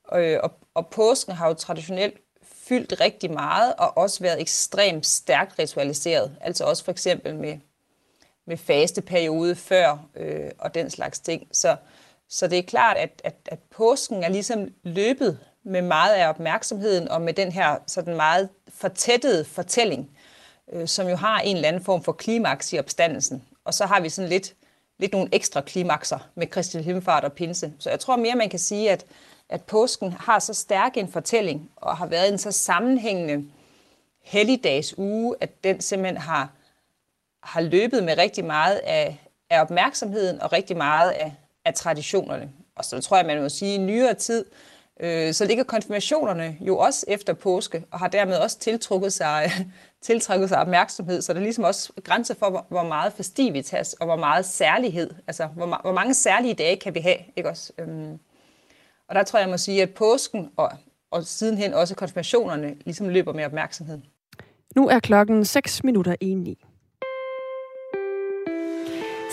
og, 0.05 0.21
og, 0.43 0.53
og 0.75 0.87
påsken 0.87 1.35
har 1.35 1.49
jo 1.49 1.55
traditionelt 1.55 2.15
fyldt 2.71 3.01
rigtig 3.01 3.31
meget 3.31 3.75
og 3.79 3.99
også 3.99 4.21
været 4.21 4.41
ekstremt 4.41 5.07
stærkt 5.07 5.59
ritualiseret. 5.59 6.37
Altså 6.41 6.65
også 6.65 6.85
for 6.85 6.93
eksempel 6.93 7.35
med, 7.35 7.59
med 8.47 8.57
faste 8.57 9.03
periode 9.03 9.57
før 9.57 10.07
øh, 10.17 10.51
og 10.59 10.75
den 10.75 10.91
slags 10.91 11.21
ting. 11.21 11.49
Så, 11.53 11.77
så 12.29 12.47
det 12.47 12.59
er 12.59 12.63
klart, 12.63 12.97
at, 12.97 13.21
at, 13.25 13.35
at 13.47 13.59
påsken 13.59 14.25
er 14.25 14.29
ligesom 14.29 14.69
løbet 14.83 15.39
med 15.65 15.83
meget 15.83 16.15
af 16.15 16.29
opmærksomheden 16.29 17.09
og 17.09 17.23
med 17.23 17.33
den 17.33 17.53
her 17.53 17.77
sådan 17.87 18.17
meget 18.17 18.49
fortættede 18.69 19.45
fortælling, 19.45 20.11
øh, 20.73 20.89
som 20.89 21.09
jo 21.09 21.17
har 21.17 21.41
en 21.41 21.57
eller 21.57 21.69
anden 21.69 21.85
form 21.85 22.03
for 22.03 22.13
klimaks 22.13 22.73
i 22.73 22.79
opstandelsen. 22.79 23.45
Og 23.65 23.75
så 23.75 23.87
har 23.87 24.01
vi 24.01 24.09
sådan 24.09 24.29
lidt, 24.29 24.55
lidt 24.99 25.13
nogle 25.13 25.29
ekstra 25.33 25.61
klimakser 25.61 26.19
med 26.35 26.47
Kristi 26.47 26.83
Himmelfart 26.83 27.25
og 27.25 27.33
Pinse. 27.33 27.73
Så 27.79 27.91
jeg 27.91 28.01
tror 28.01 28.17
mere, 28.17 28.35
man 28.35 28.51
kan 28.51 28.59
sige, 28.59 28.91
at, 28.91 29.07
at 29.51 29.63
påsken 29.63 30.13
har 30.13 30.39
så 30.39 30.55
stærk 30.55 30.97
en 30.97 31.09
fortælling, 31.09 31.71
og 31.77 31.97
har 31.97 32.07
været 32.07 32.33
en 32.33 32.39
så 32.39 32.53
sammenhængende 32.53 33.45
helligdags 34.23 34.99
uge, 34.99 35.35
at 35.41 35.65
den 35.65 35.81
simpelthen 35.81 36.17
har, 36.17 36.49
har 37.43 37.61
løbet 37.61 38.05
med 38.05 38.19
rigtig 38.19 38.45
meget 38.45 38.81
af, 38.85 39.21
af 39.51 39.61
opmærksomheden 39.61 40.43
og 40.43 40.53
rigtig 40.53 40.77
meget 40.77 41.11
af, 41.11 41.33
af 41.65 41.75
traditionerne. 41.75 42.51
Og 42.75 42.85
så 42.85 43.01
tror 43.01 43.17
jeg, 43.17 43.27
man 43.27 43.43
må 43.43 43.49
sige, 43.49 43.75
at 43.75 43.81
i 43.81 43.83
nyere 43.83 44.15
tid, 44.15 44.45
øh, 45.01 45.35
så 45.35 45.45
ligger 45.45 45.65
konfirmationerne 45.65 46.57
jo 46.61 46.79
også 46.79 47.05
efter 47.09 47.33
påske, 47.33 47.85
og 47.91 47.99
har 47.99 48.09
dermed 48.09 48.37
også 48.37 48.59
tiltrukket 48.59 49.13
sig, 49.13 49.51
tiltrukket 50.03 50.49
sig 50.49 50.59
opmærksomhed, 50.59 51.23
så 51.23 51.33
der 51.33 51.39
er 51.39 51.43
ligesom 51.43 51.65
også 51.65 51.93
grænser 52.05 52.35
for, 52.35 52.51
hvor, 52.51 52.67
hvor 52.69 52.83
meget 52.83 53.13
festivitas 53.13 53.93
og 53.93 54.07
hvor 54.07 54.17
meget 54.17 54.45
særlighed, 54.45 55.11
altså 55.27 55.47
hvor, 55.47 55.81
hvor 55.83 55.93
mange 55.93 56.15
særlige 56.15 56.55
dage 56.55 56.77
kan 56.77 56.95
vi 56.95 57.01
have, 57.01 57.19
ikke 57.37 57.49
også? 57.49 57.73
Øhm, 57.79 58.19
og 59.11 59.17
der 59.17 59.23
tror 59.23 59.39
jeg, 59.39 59.47
jeg 59.47 59.51
må 59.51 59.59
sige, 59.59 59.83
at 59.83 59.91
påsken 59.91 60.49
og, 60.57 60.71
og 61.11 61.25
sidenhen 61.25 61.75
også 61.75 61.95
konfirmationerne 61.95 62.75
ligesom 62.85 63.09
løber 63.09 63.33
med 63.33 63.45
opmærksomhed. 63.45 63.99
Nu 64.77 64.89
er 64.89 64.99
klokken 64.99 65.45
6 65.45 65.85
minutter 65.85 66.15
i 66.21 66.35
9. 66.35 66.65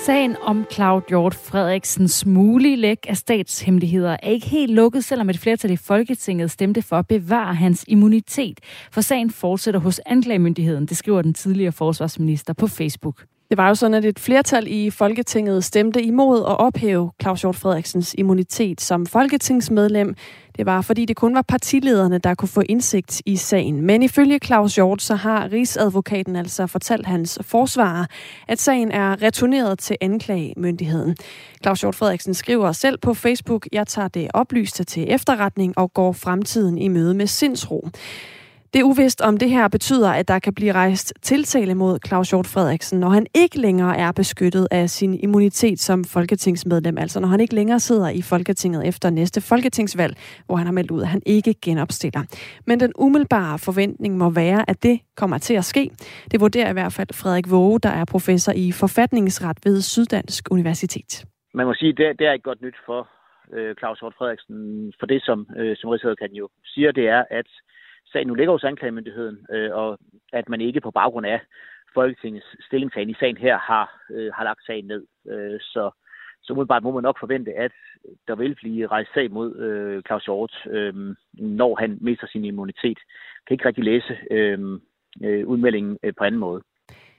Sagen 0.06 0.36
om 0.42 0.66
Claud 0.72 1.02
Hjort 1.10 1.36
Frederiksens 1.36 2.26
mulige 2.26 2.76
læk 2.76 3.06
af 3.10 3.18
statshemmeligheder 3.18 4.18
er 4.24 4.30
ikke 4.30 4.48
helt 4.48 4.72
lukket, 4.72 5.04
selvom 5.04 5.30
et 5.30 5.40
flertal 5.40 5.72
i 5.72 5.76
Folketinget 5.76 6.52
stemte 6.52 6.82
for 6.82 6.96
at 6.96 7.08
bevare 7.08 7.56
hans 7.56 7.86
immunitet. 7.88 8.60
For 8.92 9.02
sagen 9.02 9.32
fortsætter 9.32 9.80
hos 9.80 10.02
anklagemyndigheden, 10.06 10.86
det 10.86 10.98
skriver 10.98 11.22
den 11.22 11.34
tidligere 11.34 11.72
forsvarsminister 11.72 12.54
på 12.54 12.68
Facebook. 12.68 13.26
Det 13.50 13.58
var 13.58 13.68
jo 13.68 13.76
sådan, 13.76 13.94
at 13.94 14.06
et 14.06 14.20
flertal 14.20 14.68
i 14.68 14.90
Folketinget 14.90 15.64
stemte 15.64 16.04
imod 16.04 16.40
at 16.40 16.60
ophæve 16.60 17.12
Claus 17.22 17.42
Hjort 17.42 17.56
Frederiksens 17.56 18.16
immunitet 18.18 18.82
som 18.82 19.06
folketingsmedlem. 19.06 20.16
Det 20.58 20.66
var, 20.66 20.82
fordi 20.82 21.06
det 21.06 21.16
kun 21.16 21.36
var 21.36 21.42
partilederne, 21.42 22.18
der 22.18 22.36
kunne 22.36 22.50
få 22.50 22.62
indsigt 22.70 23.22
i 23.26 23.36
sagen. 23.36 23.82
Men 23.82 24.04
ifølge 24.04 24.40
Claus 24.46 24.76
Hjort, 24.76 25.02
så 25.02 25.16
har 25.16 25.52
Rigsadvokaten 25.52 26.36
altså 26.36 26.68
fortalt 26.68 27.06
hans 27.06 27.40
forsvarer, 27.42 28.06
at 28.48 28.60
sagen 28.60 28.92
er 28.92 29.22
returneret 29.22 29.80
til 29.80 29.98
anklagemyndigheden. 30.02 31.16
Claus 31.64 31.82
Hjort 31.82 31.96
Frederiksen 31.96 32.34
skriver 32.34 32.72
selv 32.72 32.98
på 32.98 33.14
Facebook, 33.14 33.68
jeg 33.72 33.88
tager 33.88 34.08
det 34.08 34.28
oplyste 34.34 34.84
til 34.84 35.06
efterretning 35.14 35.78
og 35.78 35.94
går 35.94 36.12
fremtiden 36.12 36.78
i 36.78 36.88
møde 36.88 37.14
med 37.14 37.28
sindsro. 37.28 37.90
Det 38.74 38.80
er 38.80 38.84
uvist, 38.84 39.22
om 39.22 39.38
det 39.38 39.50
her 39.50 39.68
betyder, 39.68 40.10
at 40.10 40.28
der 40.28 40.40
kan 40.40 40.54
blive 40.54 40.74
rejst 40.74 41.14
tiltale 41.22 41.76
mod 41.76 42.00
Claus 42.08 42.30
Hjort 42.30 42.48
Frederiksen, 42.48 43.00
når 43.00 43.10
han 43.10 43.28
ikke 43.36 43.62
længere 43.62 43.98
er 43.98 44.12
beskyttet 44.12 44.68
af 44.72 44.90
sin 44.90 45.14
immunitet 45.14 45.80
som 45.80 46.04
folketingsmedlem, 46.04 46.98
altså 46.98 47.20
når 47.20 47.28
han 47.28 47.40
ikke 47.40 47.56
længere 47.56 47.80
sidder 47.80 48.10
i 48.10 48.22
Folketinget 48.22 48.88
efter 48.88 49.10
næste 49.10 49.42
folketingsvalg, 49.42 50.14
hvor 50.46 50.56
han 50.56 50.66
har 50.66 50.74
meldt 50.74 50.92
ud, 50.92 51.02
at 51.02 51.08
han 51.08 51.22
ikke 51.26 51.54
genopstiller. 51.66 52.24
Men 52.68 52.80
den 52.80 52.92
umiddelbare 52.96 53.60
forventning 53.60 54.18
må 54.18 54.30
være, 54.30 54.70
at 54.70 54.84
det 54.84 55.00
kommer 55.16 55.38
til 55.38 55.54
at 55.54 55.66
ske. 55.66 55.92
Det 56.32 56.42
vurderer 56.42 56.70
i 56.70 56.74
hvert 56.74 56.94
fald 56.94 57.14
Frederik 57.14 57.52
Våge, 57.52 57.80
der 57.80 57.90
er 57.90 58.06
professor 58.06 58.54
i 58.56 58.72
forfatningsret 58.72 59.58
ved 59.66 59.82
Syddansk 59.82 60.48
Universitet. 60.52 61.26
Man 61.54 61.66
må 61.66 61.74
sige, 61.74 61.90
at 61.90 61.98
det, 61.98 62.20
det 62.20 62.28
er 62.28 62.34
ikke 62.34 62.50
godt 62.52 62.62
nyt 62.62 62.78
for 62.86 63.10
øh, 63.54 63.76
Claus 63.80 64.00
Hjort 64.00 64.16
Frederiksen, 64.18 64.58
for 65.00 65.06
det 65.06 65.22
som, 65.24 65.48
øh, 65.58 65.76
som 65.78 65.90
Rigsadvokaten 65.90 66.36
jo 66.36 66.50
siger, 66.66 66.92
det 66.92 67.08
er, 67.08 67.24
at 67.32 67.50
sagen 68.18 68.28
nu 68.28 68.36
ligger 68.36 68.54
hos 68.54 68.64
anklagemyndigheden, 68.64 69.38
øh, 69.52 69.72
og 69.74 70.00
at 70.34 70.50
man 70.50 70.62
ikke 70.62 70.82
på 70.82 70.92
baggrund 70.92 71.26
af 71.26 71.40
Folketingets 71.94 72.66
stillingtagen 72.66 73.10
i 73.10 73.20
sagen 73.20 73.38
her 73.38 73.58
har, 73.58 73.86
øh, 74.12 74.34
har 74.34 74.44
lagt 74.44 74.66
sagen 74.66 74.86
ned. 74.86 75.04
Øh, 75.30 75.60
så, 75.60 75.92
så 76.44 76.54
umiddelbart 76.54 76.84
må 76.84 76.92
man 76.92 77.04
nok 77.04 77.20
forvente, 77.20 77.54
at 77.54 77.72
der 78.28 78.36
vil 78.36 78.56
blive 78.56 78.88
rejst 78.88 79.14
sag 79.14 79.32
mod 79.32 79.56
øh, 79.56 80.04
Claus 80.08 80.26
Hjort, 80.26 80.68
øh, 80.70 81.16
når 81.34 81.76
han 81.76 81.98
mister 82.02 82.28
sin 82.28 82.46
immunitet. 82.46 83.00
Kan 83.48 83.54
ikke 83.54 83.68
rigtig 83.68 83.84
læse 83.84 84.18
øh, 84.32 84.60
øh, 85.24 85.48
udmeldingen 85.48 85.98
øh, 86.04 86.14
på 86.18 86.24
anden 86.24 86.40
måde. 86.40 86.62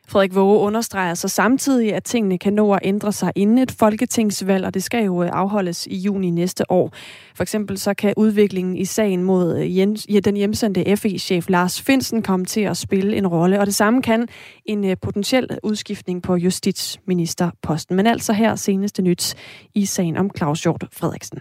Frederik 0.09 0.35
Våge 0.35 0.59
understreger 0.59 1.15
så 1.15 1.29
samtidig, 1.29 1.95
at 1.95 2.05
tingene 2.05 2.39
kan 2.39 2.53
nå 2.53 2.73
at 2.73 2.81
ændre 2.83 3.13
sig 3.13 3.33
inden 3.35 3.59
et 3.59 3.71
folketingsvalg, 3.71 4.65
og 4.67 4.75
det 4.75 4.83
skal 4.83 5.05
jo 5.05 5.23
øh, 5.23 5.31
afholdes 5.33 5.87
i 5.87 5.97
juni 5.97 6.31
næste 6.31 6.71
år. 6.73 6.93
For 7.35 7.43
eksempel 7.43 7.79
så 7.79 7.95
kan 7.95 8.15
udviklingen 8.17 8.77
i 8.77 8.85
sagen 8.85 9.23
mod 9.23 9.59
øh, 9.59 9.79
Jens, 9.79 10.07
ja, 10.11 10.21
den 10.21 10.37
hjemsendte 10.37 10.97
FE-chef 10.97 11.49
Lars 11.49 11.83
Finsen 11.83 12.23
komme 12.23 12.47
til 12.47 12.61
at 12.61 12.77
spille 12.77 13.17
en 13.17 13.27
rolle, 13.27 13.61
og 13.61 13.67
det 13.67 13.75
samme 13.75 14.03
kan 14.03 14.29
en 14.65 14.85
øh, 14.85 14.97
potentiel 15.03 15.59
udskiftning 15.63 16.23
på 16.23 16.37
justitsministerposten. 16.37 17.97
Men 17.97 18.07
altså 18.07 18.33
her 18.33 18.55
seneste 18.55 19.03
nyt 19.03 19.35
i 19.75 19.87
sagen 19.87 20.17
om 20.17 20.31
Claus 20.37 20.63
Hjort 20.63 20.85
Frederiksen. 20.93 21.39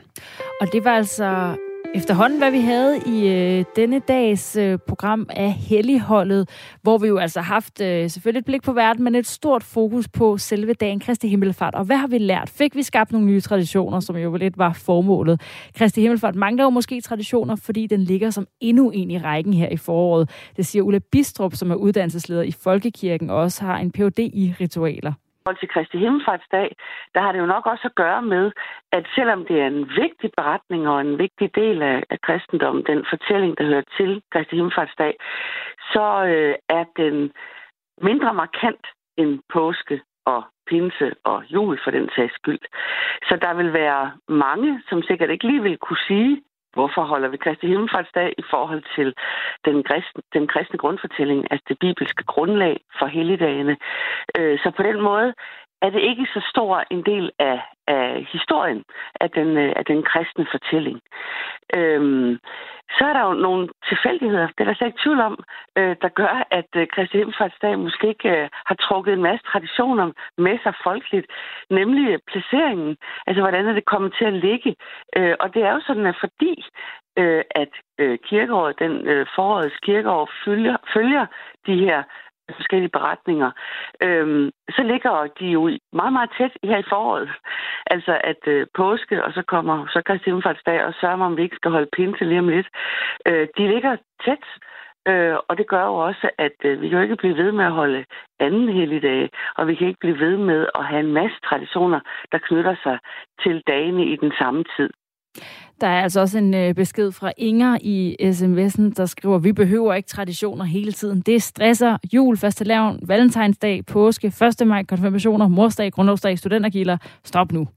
Og 0.61 0.67
det 0.73 0.83
var 0.83 0.91
altså 0.91 1.55
efterhånden, 1.97 2.39
hvad 2.39 2.51
vi 2.51 2.59
havde 2.59 2.99
i 3.05 3.27
øh, 3.27 3.65
denne 3.75 3.99
dags 3.99 4.55
øh, 4.55 4.79
program 4.87 5.27
af 5.29 5.51
Helligholdet, 5.53 6.49
hvor 6.81 6.97
vi 6.97 7.07
jo 7.07 7.17
altså 7.17 7.41
har 7.41 7.53
haft 7.53 7.81
øh, 7.81 8.09
selvfølgelig 8.09 8.39
et 8.39 8.45
blik 8.45 8.63
på 8.63 8.73
verden, 8.73 9.03
men 9.03 9.15
et 9.15 9.27
stort 9.27 9.63
fokus 9.63 10.07
på 10.07 10.37
selve 10.37 10.73
dagen 10.73 10.99
Kristi 10.99 11.27
Himmelfart. 11.27 11.75
Og 11.75 11.85
hvad 11.85 11.97
har 11.97 12.07
vi 12.07 12.17
lært? 12.17 12.49
Fik 12.49 12.75
vi 12.75 12.83
skabt 12.83 13.11
nogle 13.11 13.27
nye 13.27 13.41
traditioner, 13.41 13.99
som 13.99 14.15
jo 14.15 14.35
lidt 14.35 14.57
var 14.57 14.73
formålet? 14.73 15.41
Kristi 15.75 16.01
Himmelfart 16.01 16.35
mangler 16.35 16.63
jo 16.63 16.69
måske 16.69 17.01
traditioner, 17.01 17.55
fordi 17.55 17.87
den 17.87 18.03
ligger 18.03 18.29
som 18.29 18.47
endnu 18.59 18.89
en 18.89 19.11
i 19.11 19.17
rækken 19.17 19.53
her 19.53 19.69
i 19.69 19.77
foråret. 19.77 20.29
Det 20.57 20.65
siger 20.65 20.83
Ulla 20.83 20.99
Bistrup, 21.11 21.55
som 21.55 21.71
er 21.71 21.75
uddannelsesleder 21.75 22.41
i 22.41 22.51
Folkekirken, 22.51 23.29
og 23.29 23.37
også 23.37 23.65
har 23.65 23.77
en 23.77 23.91
Ph.D. 23.91 24.19
i 24.19 24.53
ritualer 24.59 25.13
forhold 25.47 25.63
til 25.63 25.73
Kristi 25.75 25.97
Himmelfartsdag, 25.97 26.75
der 27.13 27.21
har 27.21 27.31
det 27.31 27.39
jo 27.39 27.53
nok 27.55 27.65
også 27.65 27.85
at 27.87 27.95
gøre 27.95 28.21
med, 28.21 28.51
at 28.91 29.05
selvom 29.15 29.45
det 29.45 29.57
er 29.61 29.67
en 29.67 29.89
vigtig 30.03 30.29
beretning 30.37 30.87
og 30.87 31.01
en 31.01 31.17
vigtig 31.19 31.55
del 31.55 31.81
af, 31.81 32.03
af 32.09 32.19
kristendommen, 32.21 32.83
den 32.91 33.05
fortælling, 33.11 33.57
der 33.57 33.65
hører 33.71 33.87
til 33.97 34.21
Kristi 34.31 34.55
Himmelfartsdag, 34.55 35.13
så 35.93 36.05
øh, 36.33 36.55
er 36.77 36.85
den 37.01 37.31
mindre 38.01 38.33
markant 38.33 38.83
end 39.17 39.39
påske 39.53 40.01
og 40.25 40.41
pinse 40.69 41.07
og 41.23 41.37
jul 41.53 41.79
for 41.83 41.91
den 41.91 42.09
sags 42.15 42.35
skyld. 42.39 42.63
Så 43.27 43.37
der 43.45 43.53
vil 43.53 43.73
være 43.73 44.11
mange, 44.27 44.81
som 44.89 45.01
sikkert 45.01 45.29
ikke 45.29 45.47
lige 45.47 45.63
vil 45.63 45.77
kunne 45.77 46.03
sige, 46.07 46.41
Hvorfor 46.77 47.03
holder 47.11 47.29
vi 47.29 47.37
Kristi 47.37 47.67
Himmelfartsdag 47.67 48.29
i 48.37 48.43
forhold 48.53 48.83
til 48.95 49.07
den 49.67 49.77
kristne, 49.89 50.21
den 50.33 50.45
kristne 50.53 50.77
grundfortælling, 50.83 51.39
altså 51.51 51.65
det 51.69 51.77
bibelske 51.85 52.23
grundlag 52.33 52.75
for 52.99 53.07
helligdagene? 53.17 53.75
Øh, 54.37 54.55
så 54.63 54.67
på 54.77 54.83
den 54.89 54.99
måde 55.09 55.29
er 55.81 55.89
det 55.89 56.01
ikke 56.01 56.25
så 56.33 56.41
stor 56.49 56.83
en 56.91 57.03
del 57.03 57.31
af, 57.39 57.59
af 57.87 58.27
historien 58.31 58.83
af 59.21 59.29
den, 59.29 59.57
øh, 59.57 59.73
af 59.75 59.85
den 59.85 60.03
kristne 60.03 60.47
fortælling. 60.51 60.99
Øhm, 61.75 62.39
så 62.97 63.05
er 63.05 63.13
der 63.13 63.23
jo 63.27 63.33
nogle 63.33 63.69
tilfældigheder, 63.89 64.47
det 64.47 64.59
er 64.59 64.65
der 64.65 64.73
slet 64.73 64.87
ikke 64.87 65.03
tvivl 65.03 65.19
om, 65.19 65.43
øh, 65.77 65.95
der 66.01 66.09
gør, 66.09 66.47
at 66.51 66.69
øh, 66.75 66.87
Kristi 66.87 67.17
Himmelfartsdag 67.17 67.79
måske 67.79 68.07
ikke 68.07 68.29
øh, 68.29 68.49
har 68.65 68.75
trukket 68.75 69.13
en 69.13 69.21
masse 69.21 69.45
traditioner 69.51 70.11
med 70.37 70.57
sig 70.63 70.73
folkeligt, 70.83 71.27
nemlig 71.69 72.19
placeringen, 72.27 72.97
altså 73.27 73.41
hvordan 73.41 73.67
er 73.67 73.73
det 73.73 73.85
kommet 73.85 74.13
til 74.17 74.25
at 74.25 74.33
ligge. 74.33 74.75
Øh, 75.17 75.35
og 75.39 75.53
det 75.53 75.61
er 75.63 75.71
jo 75.73 75.81
sådan, 75.87 76.05
at 76.05 76.17
fordi 76.19 76.65
øh, 77.17 77.43
at 77.51 77.73
øh, 77.99 78.17
kirkeåret, 78.29 78.79
den 78.79 79.07
øh, 79.07 79.25
forårets 79.35 79.79
kirkeår 79.79 80.29
følger, 80.45 80.77
følger 80.93 81.25
de 81.67 81.75
her 81.85 82.03
forskellige 82.55 82.95
beretninger, 82.97 83.51
øhm, 84.01 84.51
så 84.69 84.83
ligger 84.83 85.27
de 85.39 85.45
jo 85.45 85.61
meget, 85.93 86.13
meget 86.13 86.31
tæt 86.37 86.51
her 86.63 86.77
i 86.77 86.89
foråret. 86.89 87.29
Altså 87.87 88.21
at 88.23 88.47
øh, 88.47 88.67
påske, 88.73 89.23
og 89.25 89.33
så 89.33 89.41
kommer 89.41 89.87
så 89.87 90.01
Kristi 90.05 90.31
dag, 90.65 90.85
og 90.85 90.93
sørger 91.01 91.25
om 91.25 91.37
vi 91.37 91.43
ikke 91.43 91.55
skal 91.55 91.71
holde 91.71 91.89
pinse 91.95 92.25
lige 92.25 92.39
om 92.39 92.49
lidt. 92.49 92.67
Øh, 93.27 93.47
de 93.57 93.67
ligger 93.67 93.97
tæt, 94.25 94.45
øh, 95.07 95.35
og 95.47 95.57
det 95.57 95.67
gør 95.67 95.85
jo 95.85 95.95
også, 95.95 96.29
at 96.37 96.57
øh, 96.63 96.81
vi 96.81 96.89
kan 96.89 96.97
jo 96.97 97.03
ikke 97.03 97.15
blive 97.15 97.37
ved 97.37 97.51
med 97.51 97.65
at 97.65 97.71
holde 97.81 98.05
anden 98.39 98.69
helligdag, 98.69 99.29
og 99.57 99.67
vi 99.67 99.75
kan 99.75 99.87
ikke 99.87 99.99
blive 99.99 100.19
ved 100.19 100.37
med 100.37 100.67
at 100.75 100.85
have 100.85 100.99
en 100.99 101.13
masse 101.13 101.37
traditioner, 101.49 101.99
der 102.31 102.37
knytter 102.37 102.75
sig 102.83 102.99
til 103.43 103.63
dagene 103.67 104.05
i 104.05 104.15
den 104.15 104.31
samme 104.39 104.63
tid. 104.77 104.89
Der 105.81 105.87
er 105.87 106.03
altså 106.03 106.19
også 106.19 106.37
en 106.37 106.53
øh, 106.53 106.75
besked 106.75 107.11
fra 107.11 107.31
Inger 107.37 107.77
i 107.81 108.15
sms'en, 108.21 108.93
der 108.97 109.05
skriver, 109.05 109.37
vi 109.37 109.53
behøver 109.53 109.93
ikke 109.93 110.09
traditioner 110.09 110.65
hele 110.65 110.91
tiden. 110.91 111.21
Det 111.21 111.43
stresser 111.43 111.97
jul, 112.13 112.37
fastelavn, 112.37 112.99
valentinsdag, 113.03 113.85
påske, 113.85 114.33
1. 114.61 114.67
maj, 114.67 114.83
konfirmationer, 114.83 115.47
morsdag, 115.47 115.91
grundlovsdag, 115.91 116.39
studentergilder. 116.39 116.97
Stop 117.23 117.51
nu. 117.51 117.67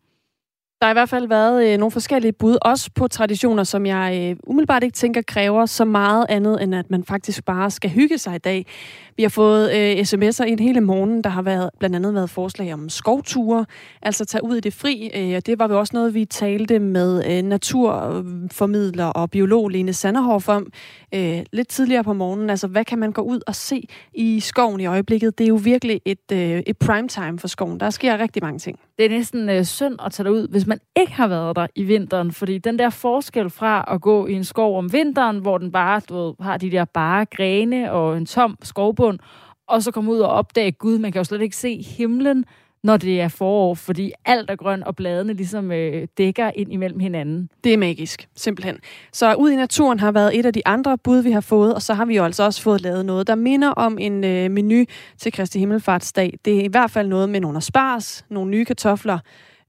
Der 0.81 0.87
har 0.87 0.93
i 0.93 0.95
hvert 0.95 1.09
fald 1.09 1.29
været 1.29 1.73
øh, 1.73 1.79
nogle 1.79 1.91
forskellige 1.91 2.33
bud, 2.33 2.59
også 2.63 2.91
på 2.95 3.09
traditioner, 3.09 3.65
som 3.65 3.87
jeg 3.87 4.31
øh, 4.31 4.37
umiddelbart 4.47 4.83
ikke 4.83 4.95
tænker 4.95 5.23
kræver 5.23 5.67
så 5.67 5.85
meget 5.85 6.27
andet, 6.29 6.63
end 6.63 6.75
at 6.75 6.91
man 6.91 7.05
faktisk 7.05 7.45
bare 7.45 7.71
skal 7.71 7.91
hygge 7.91 8.19
sig 8.19 8.35
i 8.35 8.39
dag. 8.39 8.67
Vi 9.17 9.23
har 9.23 9.31
fået 9.31 9.73
øh, 9.73 9.97
sms'er 9.97 10.45
ind 10.45 10.61
hele 10.61 10.81
morgen, 10.81 11.25
der 11.25 11.31
har 11.31 11.43
været 11.43 11.71
blandt 11.79 11.97
andet 11.97 12.15
været 12.15 12.31
forslag 12.31 12.75
om 12.75 12.89
skovture, 12.89 13.67
altså 14.03 14.25
tage 14.25 14.45
ud 14.45 14.57
i 14.57 14.61
det 14.61 14.75
fri. 14.75 15.11
Øh, 15.15 15.43
det 15.47 15.59
var 15.59 15.69
jo 15.69 15.79
også 15.79 15.91
noget, 15.97 16.15
vi 16.15 16.25
talte 16.25 16.79
med 16.79 17.25
øh, 17.31 17.43
naturformidler 17.43 19.07
og 19.07 19.31
biolog 19.31 19.69
Lene 19.69 19.93
Sanderhoff 19.93 20.49
om 20.49 20.73
øh, 21.15 21.41
lidt 21.53 21.69
tidligere 21.69 22.05
på 22.05 22.13
morgenen. 22.13 22.51
Altså, 22.51 22.67
hvad 22.67 22.85
kan 22.85 22.99
man 22.99 23.13
gå 23.13 23.23
ud 23.23 23.41
og 23.47 23.55
se 23.55 23.89
i 24.15 24.41
skoven 24.41 24.81
i 24.81 24.87
øjeblikket? 24.87 25.39
Det 25.39 25.45
er 25.45 25.49
jo 25.49 25.61
virkelig 25.65 26.01
et, 26.05 26.33
øh, 26.33 26.63
et 26.67 26.79
primetime 26.79 27.39
for 27.39 27.49
skoven. 27.49 27.81
Der 27.81 27.91
sker 27.91 28.19
rigtig 28.19 28.43
mange 28.43 28.59
ting. 28.59 28.79
Det 28.99 29.05
er 29.05 29.11
næsten 29.11 29.49
øh, 29.49 29.65
synd 29.65 29.97
at 30.05 30.13
tage 30.13 30.33
ud, 30.33 30.49
hvis 30.49 30.67
man 30.71 30.79
ikke 30.97 31.13
har 31.13 31.29
været 31.29 31.57
der 31.57 31.67
i 31.75 31.85
vinteren, 31.85 32.33
fordi 32.33 32.59
den 32.59 32.79
der 32.79 32.91
forskel 32.91 33.51
fra 33.51 33.85
at 33.89 34.01
gå 34.01 34.27
i 34.27 34.33
en 34.33 34.45
skov 34.45 34.79
om 34.79 34.93
vinteren, 34.93 35.39
hvor 35.39 35.59
den 35.59 35.73
bare 35.73 36.01
du 36.09 36.15
ved, 36.15 36.35
har 36.41 36.57
de 36.57 36.71
der 36.71 36.85
bare 36.85 37.25
grene 37.25 37.93
og 37.93 38.17
en 38.17 38.27
tom 38.27 38.57
skovbund, 38.63 39.19
og 39.69 39.83
så 39.83 39.91
komme 39.91 40.13
ud 40.13 40.19
og 40.19 40.31
opdage, 40.31 40.73
gud, 40.73 40.99
man 40.99 41.13
kan 41.13 41.21
jo 41.21 41.25
slet 41.25 41.43
ikke 41.43 41.57
se 41.57 41.83
himlen, 41.83 42.45
når 42.85 42.97
det 42.97 43.21
er 43.21 43.29
forår, 43.29 43.75
fordi 43.75 44.13
alt 44.25 44.51
er 44.51 44.57
grønt, 44.57 44.85
og 44.85 44.97
bladene 44.97 45.33
ligesom 45.33 45.73
øh, 45.73 46.09
dækker 46.19 46.51
ind 46.55 46.73
imellem 46.73 47.01
hinanden. 47.01 47.49
Det 47.65 47.73
er 47.75 47.77
magisk, 47.77 48.29
simpelthen. 48.37 48.77
Så 49.13 49.35
ud 49.35 49.51
i 49.51 49.57
naturen 49.57 49.99
har 50.01 50.13
været 50.13 50.39
et 50.39 50.47
af 50.47 50.53
de 50.53 50.67
andre 50.67 50.99
bud, 50.99 51.23
vi 51.23 51.31
har 51.31 51.41
fået, 51.41 51.75
og 51.75 51.83
så 51.83 51.95
har 51.95 52.05
vi 52.05 52.17
jo 52.17 52.25
altså 52.25 52.43
også 52.43 52.63
fået 52.63 52.81
lavet 52.81 53.07
noget, 53.07 53.27
der 53.27 53.35
minder 53.35 53.71
om 53.71 53.99
en 53.99 54.25
øh, 54.25 54.51
menu 54.51 54.85
til 55.19 55.33
Kristi 55.33 55.59
Himmelfartsdag. 55.59 56.39
Det 56.45 56.57
er 56.57 56.65
i 56.65 56.69
hvert 56.71 56.91
fald 56.91 57.09
noget 57.09 57.29
med 57.29 57.41
nogle 57.41 57.61
spars, 57.61 58.25
nogle 58.29 58.51
nye 58.51 58.65
kartofler, 58.65 59.19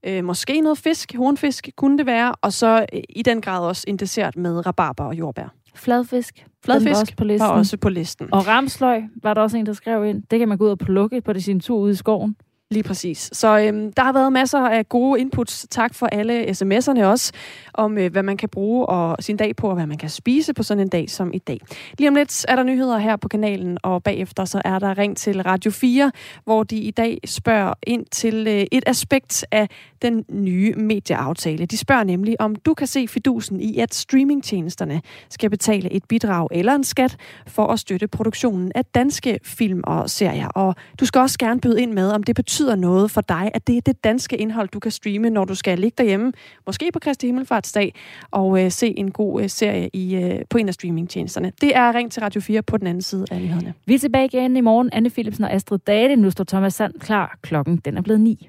øh, 0.06 0.24
måske 0.24 0.60
noget 0.60 0.78
fisk, 0.78 1.14
hornfisk 1.16 1.68
kunne 1.76 1.98
det 1.98 2.06
være, 2.06 2.34
og 2.42 2.52
så 2.52 2.86
øh, 2.92 3.00
i 3.08 3.22
den 3.22 3.40
grad 3.40 3.66
også 3.66 3.84
en 3.88 3.96
dessert 3.96 4.36
med 4.36 4.66
rabarber 4.66 5.04
og 5.04 5.14
jordbær. 5.14 5.54
Fladfisk. 5.74 6.46
Fladfisk 6.64 6.94
var 6.94 7.00
også 7.00 7.14
på 7.16 7.24
listen. 7.24 7.48
Var 7.48 7.54
også 7.54 7.76
på 7.76 7.88
listen. 7.88 8.28
Og 8.32 8.46
ramsløg 8.46 9.02
var 9.22 9.34
der 9.34 9.40
også 9.40 9.56
en, 9.56 9.66
der 9.66 9.72
skrev 9.72 10.04
ind. 10.04 10.22
Det 10.30 10.38
kan 10.38 10.48
man 10.48 10.58
gå 10.58 10.64
ud 10.64 10.70
og 10.70 10.78
plukke 10.78 11.20
på 11.20 11.32
det 11.32 11.44
sin 11.44 11.60
tur 11.60 11.78
ude 11.78 11.92
i 11.92 11.94
skoven. 11.94 12.36
Lige 12.70 12.82
præcis. 12.82 13.30
Så 13.32 13.58
øhm, 13.58 13.92
der 13.92 14.02
har 14.02 14.12
været 14.12 14.32
masser 14.32 14.58
af 14.58 14.88
gode 14.88 15.20
inputs. 15.20 15.66
Tak 15.70 15.94
for 15.94 16.06
alle 16.06 16.44
sms'erne 16.44 17.04
også, 17.04 17.32
om 17.74 17.98
øh, 17.98 18.12
hvad 18.12 18.22
man 18.22 18.36
kan 18.36 18.48
bruge 18.48 18.86
og 18.86 19.16
sin 19.20 19.36
dag 19.36 19.56
på, 19.56 19.68
og 19.68 19.74
hvad 19.74 19.86
man 19.86 19.98
kan 19.98 20.08
spise 20.08 20.54
på 20.54 20.62
sådan 20.62 20.80
en 20.80 20.88
dag 20.88 21.10
som 21.10 21.30
i 21.34 21.38
dag. 21.38 21.60
Lige 21.98 22.08
om 22.08 22.14
lidt 22.14 22.44
er 22.48 22.56
der 22.56 22.62
nyheder 22.62 22.98
her 22.98 23.16
på 23.16 23.28
kanalen, 23.28 23.78
og 23.82 24.02
bagefter 24.02 24.44
så 24.44 24.62
er 24.64 24.78
der 24.78 24.98
ring 24.98 25.16
til 25.16 25.42
Radio 25.42 25.70
4, 25.70 26.12
hvor 26.44 26.62
de 26.62 26.76
i 26.76 26.90
dag 26.90 27.18
spørger 27.24 27.74
ind 27.82 28.06
til 28.06 28.46
øh, 28.48 28.64
et 28.72 28.82
aspekt 28.86 29.44
af 29.50 29.68
den 30.02 30.24
nye 30.28 30.74
medieaftale. 30.74 31.66
De 31.66 31.76
spørger 31.76 32.04
nemlig, 32.04 32.40
om 32.40 32.56
du 32.56 32.74
kan 32.74 32.86
se 32.86 33.08
fidusen 33.08 33.60
i, 33.60 33.78
at 33.78 33.94
streamingtjenesterne 33.94 35.02
skal 35.28 35.50
betale 35.50 35.92
et 35.92 36.04
bidrag 36.04 36.48
eller 36.50 36.74
en 36.74 36.84
skat 36.84 37.16
for 37.46 37.66
at 37.66 37.78
støtte 37.78 38.08
produktionen 38.08 38.72
af 38.74 38.84
danske 38.84 39.38
film 39.44 39.80
og 39.84 40.10
serier. 40.10 40.48
Og 40.48 40.74
du 41.00 41.06
skal 41.06 41.20
også 41.20 41.38
gerne 41.38 41.60
byde 41.60 41.82
ind 41.82 41.92
med, 41.92 42.10
om 42.10 42.22
det 42.22 42.36
betyder 42.36 42.76
noget 42.76 43.10
for 43.10 43.20
dig, 43.20 43.50
at 43.54 43.66
det 43.66 43.76
er 43.76 43.80
det 43.80 44.04
danske 44.04 44.36
indhold, 44.36 44.68
du 44.68 44.80
kan 44.80 44.90
streame, 44.90 45.30
når 45.30 45.44
du 45.44 45.54
skal 45.54 45.78
ligge 45.78 45.94
derhjemme, 45.98 46.32
måske 46.66 46.90
på 46.92 46.98
Kristi 46.98 47.32
Himmelfartsdag, 47.62 47.94
og 48.30 48.64
øh, 48.64 48.70
se 48.70 48.98
en 48.98 49.10
god 49.10 49.42
øh, 49.42 49.48
serie 49.48 49.90
i, 49.92 50.14
øh, 50.14 50.40
på 50.50 50.58
en 50.58 50.68
af 50.68 50.74
streamingtjenesterne. 50.74 51.52
Det 51.60 51.76
er 51.76 51.94
Ring 51.94 52.12
til 52.12 52.22
Radio 52.22 52.40
4 52.40 52.62
på 52.62 52.76
den 52.76 52.86
anden 52.86 53.02
side 53.02 53.24
af 53.30 53.40
nyhederne. 53.40 53.74
Vi 53.86 53.94
er 53.94 53.98
tilbage 53.98 54.24
igen 54.24 54.56
i 54.56 54.60
morgen. 54.60 54.90
Anne 54.92 55.10
Philipsen 55.10 55.44
og 55.44 55.52
Astrid 55.52 55.78
Date. 55.78 56.16
Nu 56.16 56.30
står 56.30 56.44
Thomas 56.44 56.74
Sand 56.74 56.94
klar. 57.00 57.38
Klokken 57.42 57.76
den 57.76 57.96
er 57.96 58.02
blevet 58.02 58.20
9. 58.20 58.48